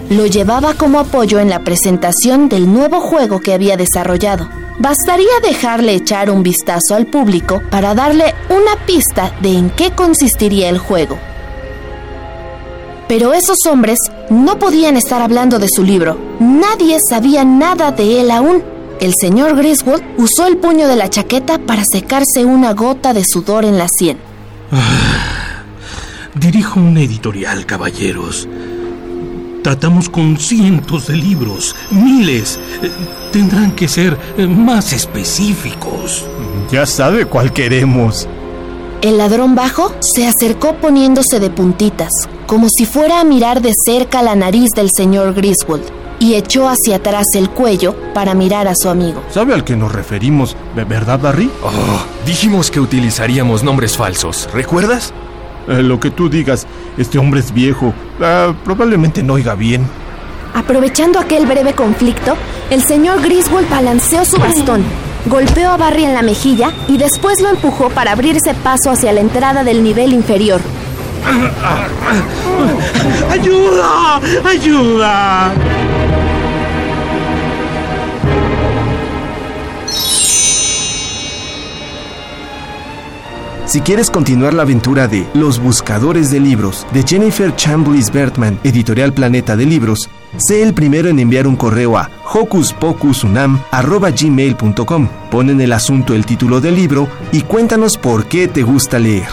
lo 0.09 0.27
llevaba 0.27 0.73
como 0.75 0.99
apoyo 0.99 1.39
en 1.39 1.49
la 1.49 1.63
presentación 1.63 2.49
del 2.49 2.71
nuevo 2.71 2.99
juego 2.99 3.39
que 3.39 3.53
había 3.53 3.77
desarrollado. 3.77 4.47
Bastaría 4.79 5.39
dejarle 5.43 5.93
echar 5.93 6.31
un 6.31 6.41
vistazo 6.41 6.95
al 6.95 7.05
público 7.05 7.61
para 7.69 7.93
darle 7.93 8.33
una 8.49 8.75
pista 8.85 9.31
de 9.41 9.57
en 9.57 9.69
qué 9.69 9.91
consistiría 9.91 10.69
el 10.69 10.79
juego. 10.79 11.17
Pero 13.07 13.33
esos 13.33 13.57
hombres 13.69 13.99
no 14.29 14.57
podían 14.57 14.97
estar 14.97 15.21
hablando 15.21 15.59
de 15.59 15.67
su 15.69 15.83
libro. 15.83 16.17
Nadie 16.39 16.97
sabía 17.07 17.43
nada 17.45 17.91
de 17.91 18.21
él 18.21 18.31
aún. 18.31 18.63
El 18.99 19.13
señor 19.19 19.55
Griswold 19.55 20.03
usó 20.17 20.47
el 20.47 20.57
puño 20.57 20.87
de 20.87 20.95
la 20.95 21.09
chaqueta 21.09 21.59
para 21.59 21.83
secarse 21.91 22.45
una 22.45 22.73
gota 22.73 23.13
de 23.13 23.23
sudor 23.25 23.65
en 23.65 23.77
la 23.77 23.87
sien. 23.87 24.17
Dirijo 26.33 26.79
una 26.79 27.01
editorial, 27.01 27.65
caballeros. 27.67 28.47
Tratamos 29.63 30.09
con 30.09 30.37
cientos 30.37 31.07
de 31.07 31.15
libros, 31.15 31.75
miles. 31.89 32.59
Eh, 32.81 32.91
Tendrán 33.31 33.71
que 33.71 33.87
ser 33.87 34.17
eh, 34.37 34.45
más 34.45 34.93
específicos. 34.93 36.25
Ya 36.71 36.85
sabe 36.85 37.25
cuál 37.25 37.51
queremos. 37.53 38.27
El 39.01 39.17
ladrón 39.17 39.55
bajo 39.55 39.93
se 40.01 40.27
acercó 40.27 40.75
poniéndose 40.75 41.39
de 41.39 41.49
puntitas, 41.49 42.11
como 42.45 42.67
si 42.69 42.85
fuera 42.85 43.19
a 43.19 43.23
mirar 43.23 43.61
de 43.61 43.71
cerca 43.85 44.21
la 44.21 44.35
nariz 44.35 44.69
del 44.75 44.89
señor 44.95 45.33
Griswold, 45.33 45.83
y 46.19 46.35
echó 46.35 46.69
hacia 46.69 46.97
atrás 46.97 47.25
el 47.35 47.49
cuello 47.49 47.95
para 48.13 48.33
mirar 48.33 48.67
a 48.67 48.75
su 48.75 48.87
amigo. 48.89 49.21
¿Sabe 49.33 49.53
al 49.53 49.63
que 49.63 49.75
nos 49.75 49.91
referimos, 49.91 50.55
ve- 50.75 50.85
verdad, 50.85 51.19
Barry? 51.19 51.49
Oh, 51.63 51.69
dijimos 52.25 52.69
que 52.71 52.79
utilizaríamos 52.79 53.63
nombres 53.63 53.97
falsos, 53.97 54.47
¿recuerdas? 54.53 55.13
Eh, 55.67 55.81
lo 55.81 55.99
que 55.99 56.09
tú 56.11 56.29
digas, 56.29 56.67
este 56.97 57.17
hombre 57.17 57.39
es 57.39 57.53
viejo. 57.53 57.93
Ah, 58.21 58.53
probablemente 58.63 59.23
no 59.23 59.33
oiga 59.33 59.55
bien. 59.55 59.87
Aprovechando 60.53 61.19
aquel 61.19 61.45
breve 61.45 61.73
conflicto, 61.73 62.35
el 62.69 62.83
señor 62.83 63.21
Griswold 63.21 63.69
balanceó 63.69 64.23
su 64.23 64.37
bastón, 64.37 64.83
golpeó 65.25 65.71
a 65.71 65.77
Barry 65.77 66.05
en 66.05 66.13
la 66.13 66.21
mejilla 66.21 66.71
y 66.87 66.97
después 66.97 67.41
lo 67.41 67.49
empujó 67.49 67.89
para 67.89 68.11
abrirse 68.11 68.53
paso 68.63 68.91
hacia 68.91 69.13
la 69.13 69.21
entrada 69.21 69.63
del 69.63 69.83
nivel 69.83 70.13
inferior. 70.13 70.61
¡Ayuda! 73.31 74.19
¡Ayuda! 74.45 75.51
Si 83.73 83.81
quieres 83.81 84.09
continuar 84.11 84.53
la 84.53 84.61
aventura 84.61 85.07
de 85.07 85.25
Los 85.33 85.57
Buscadores 85.57 86.29
de 86.29 86.39
Libros 86.39 86.85
de 86.93 87.01
Jennifer 87.01 87.55
Chambliss 87.55 88.11
Bertman, 88.11 88.59
editorial 88.63 89.13
Planeta 89.13 89.55
de 89.55 89.65
Libros, 89.65 90.11
sé 90.37 90.61
el 90.61 90.75
primero 90.75 91.09
en 91.09 91.17
enviar 91.17 91.47
un 91.47 91.55
correo 91.55 91.97
a 91.97 92.07
hocuspocusunam.gmail.com. 92.31 95.09
Pon 95.31 95.49
en 95.49 95.59
el 95.59 95.73
asunto 95.73 96.13
el 96.13 96.23
título 96.23 96.61
del 96.61 96.75
libro 96.75 97.07
y 97.31 97.41
cuéntanos 97.41 97.97
por 97.97 98.27
qué 98.27 98.47
te 98.47 98.61
gusta 98.61 98.99
leer. 98.99 99.25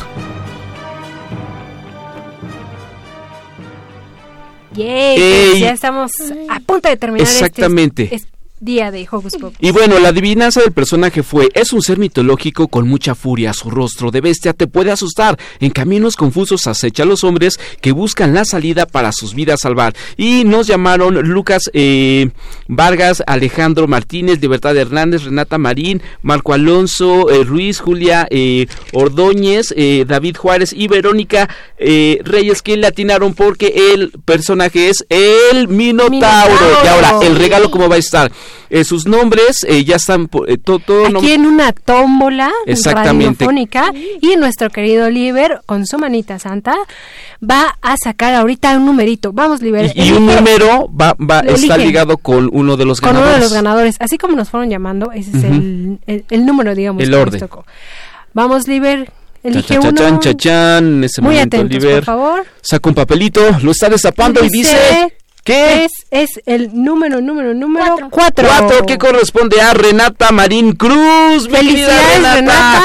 Yay, 4.73 5.21
Ey. 5.21 5.49
pues 5.51 5.61
ya 5.61 5.73
estamos 5.73 6.13
a 6.49 6.61
punto 6.61 6.89
de 6.89 6.97
terminar 6.97 7.29
este- 7.29 7.45
Exactamente. 7.45 8.23
Día 8.61 8.91
de 8.91 9.09
Hocus 9.11 9.35
Pocus. 9.37 9.57
Y 9.59 9.73
bueno, 9.73 9.99
la 9.99 10.09
adivinanza 10.09 10.61
del 10.61 10.73
personaje 10.73 11.23
fue, 11.23 11.49
es 11.55 11.73
un 11.73 11.83
ser 11.83 11.99
mitológico 11.99 12.69
con 12.69 12.87
mucha 12.87 13.15
furia, 13.15 13.53
su 13.53 13.71
rostro 13.71 14.11
de 14.11 14.21
bestia 14.21 14.53
te 14.53 14.67
puede 14.67 14.93
asustar, 14.93 15.39
en 15.59 15.71
caminos 15.71 16.17
confusos 16.17 16.67
acecha 16.67 17.03
a 17.03 17.07
los 17.07 17.25
hombres 17.25 17.59
que 17.81 17.93
buscan 17.93 18.35
la 18.35 18.45
salida 18.45 18.87
para 18.87 19.13
sus 19.13 19.35
vidas 19.35 19.61
salvar. 19.61 19.95
Y 20.17 20.45
nos 20.45 20.67
llamaron 20.67 21.15
Lucas 21.29 21.71
eh, 21.73 22.31
Vargas, 22.69 23.23
Alejandro 23.27 23.89
Martínez, 23.89 24.41
Libertad 24.41 24.77
Hernández, 24.77 25.25
Renata 25.25 25.59
Marín, 25.59 26.03
Marco 26.23 26.53
Alonso, 26.53 27.31
eh, 27.31 27.45
Ruiz, 27.45 27.81
Julia 27.81 28.27
eh, 28.31 28.67
Ordóñez, 28.93 29.73
eh, 29.77 30.05
David 30.07 30.37
Juárez 30.37 30.73
y 30.73 30.89
Verónica 30.89 31.49
eh, 31.79 32.21
Reyes 32.25 32.63
que 32.63 32.77
le 32.77 32.87
atinaron 32.87 33.35
porque 33.35 33.93
el 33.93 34.11
personaje 34.25 34.91
es 34.91 35.05
el 35.09 35.69
Minotauro. 35.69 36.11
Minotauro. 36.11 36.85
Y 36.85 36.87
ahora, 36.89 37.27
el 37.27 37.37
regalo 37.37 37.71
cómo 37.71 37.89
va 37.89 37.97
a 37.97 37.99
estar. 37.99 38.31
Eh, 38.71 38.85
sus 38.85 39.07
nombres 39.07 39.65
eh, 39.67 39.85
ya 39.85 39.97
están 39.97 40.29
eh, 40.47 40.57
to- 40.57 40.79
todo 40.79 41.09
nom- 41.09 41.19
Aquí 41.19 41.33
en 41.33 41.45
una 41.47 41.73
tómbola 41.73 42.51
Exactamente. 42.67 43.45
radiofónica 43.45 43.93
y 44.21 44.37
nuestro 44.37 44.71
querido 44.71 45.11
Liber 45.11 45.61
con 45.67 45.87
su 45.87 45.99
manita 45.99 46.39
santa 46.39 46.77
va 47.43 47.77
a 47.83 47.97
sacar 47.97 48.35
ahorita 48.35 48.77
un 48.77 48.87
numerito. 48.87 49.33
Vamos, 49.33 49.61
Liber. 49.61 49.91
y, 49.95 50.03
y 50.05 50.13
un 50.13 50.27
número 50.27 50.89
va, 50.89 51.17
va 51.21 51.41
está 51.41 51.53
eligen. 51.55 51.81
ligado 51.87 52.17
con 52.19 52.49
uno 52.53 52.77
de 52.77 52.85
los 52.85 53.01
con 53.01 53.11
uno 53.11 53.21
ganadores. 53.21 53.41
de 53.41 53.45
los 53.47 53.53
ganadores. 53.53 53.97
Así 53.99 54.19
como 54.19 54.37
nos 54.37 54.51
fueron 54.51 54.71
llamando, 54.71 55.11
ese 55.13 55.37
es 55.37 55.45
el, 55.45 55.99
el- 56.07 56.25
el 56.31 56.47
número, 56.47 56.75
digamos. 56.75 57.03
El 57.03 57.13
orden. 57.15 57.41
tocó. 57.41 57.65
Vamos, 58.35 58.69
Liber. 58.69 59.13
Elige 59.43 59.75
Cha, 59.75 59.81
cha, 59.81 59.89
uno. 59.89 59.97
chan, 59.99 60.21
cha, 60.21 60.35
chan. 60.35 60.85
En 60.99 61.05
ese 61.05 61.23
Muy 61.23 61.35
momento, 61.35 61.57
atentos, 61.57 61.77
Oliver 61.79 61.95
por 61.97 62.05
favor. 62.05 62.47
saca 62.61 62.89
un 62.91 62.95
papelito, 62.95 63.41
lo 63.63 63.71
está 63.71 63.89
destapando 63.89 64.45
y 64.45 64.49
dice... 64.51 64.77
¿Qué? 65.45 65.85
Es, 65.85 65.93
es 66.11 66.41
el 66.47 66.71
número, 66.73 67.21
número, 67.21 67.55
número 67.55 67.97
cuatro. 68.11 68.47
Cuatro 68.47 68.87
que 68.87 68.99
corresponde 68.99 69.61
a 69.61 69.73
Renata 69.73 70.31
Marín 70.33 70.73
Cruz. 70.73 71.49
Felicidades, 71.49 72.35
Renata. 72.35 72.83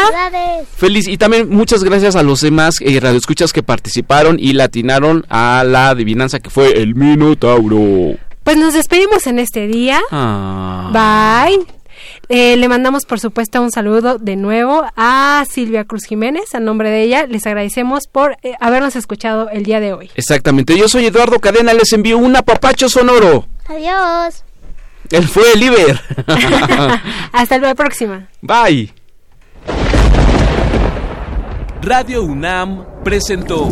Feliz 0.76 1.08
y 1.08 1.18
también 1.18 1.50
muchas 1.50 1.84
gracias 1.84 2.16
a 2.16 2.24
los 2.24 2.42
demás 2.42 2.78
eh, 2.82 3.00
radioescuchas 3.00 3.54
que 3.54 3.64
participaron 3.64 4.38
y 4.40 4.54
latinaron 4.54 5.26
a 5.30 5.64
la 5.66 5.90
adivinanza 5.90 6.40
que 6.40 6.50
fue 6.50 6.82
el 6.82 6.96
Minotauro. 6.96 8.18
Pues 8.44 8.58
nos 8.58 8.74
despedimos 8.74 9.26
en 9.28 9.40
este 9.40 9.68
día. 9.68 10.02
Ah. 10.12 10.92
Bye. 11.48 11.75
Eh, 12.30 12.58
le 12.58 12.68
mandamos, 12.68 13.06
por 13.06 13.20
supuesto, 13.20 13.62
un 13.62 13.72
saludo 13.72 14.18
de 14.18 14.36
nuevo 14.36 14.84
a 14.96 15.44
Silvia 15.50 15.86
Cruz 15.86 16.06
Jiménez. 16.06 16.56
A 16.56 16.60
nombre 16.60 16.90
de 16.90 17.04
ella, 17.04 17.26
les 17.28 17.46
agradecemos 17.46 18.08
por 18.12 18.38
eh, 18.42 18.54
habernos 18.60 18.96
escuchado 18.96 19.50
el 19.50 19.64
día 19.64 19.80
de 19.80 19.94
hoy. 19.94 20.10
Exactamente, 20.16 20.78
yo 20.78 20.88
soy 20.88 21.06
Eduardo 21.06 21.40
Cadena, 21.40 21.74
les 21.74 21.92
envío 21.94 22.18
un 22.18 22.36
apapacho 22.36 22.90
sonoro. 22.90 23.48
Adiós. 23.68 24.44
Él 25.12 25.28
fue 25.28 25.44
el 25.54 25.64
Iber. 25.64 26.02
Hasta 27.32 27.58
la 27.60 27.76
próxima. 27.76 28.28
Bye. 28.42 28.92
Radio 31.82 32.24
UNAM 32.24 32.84
presentó 33.04 33.72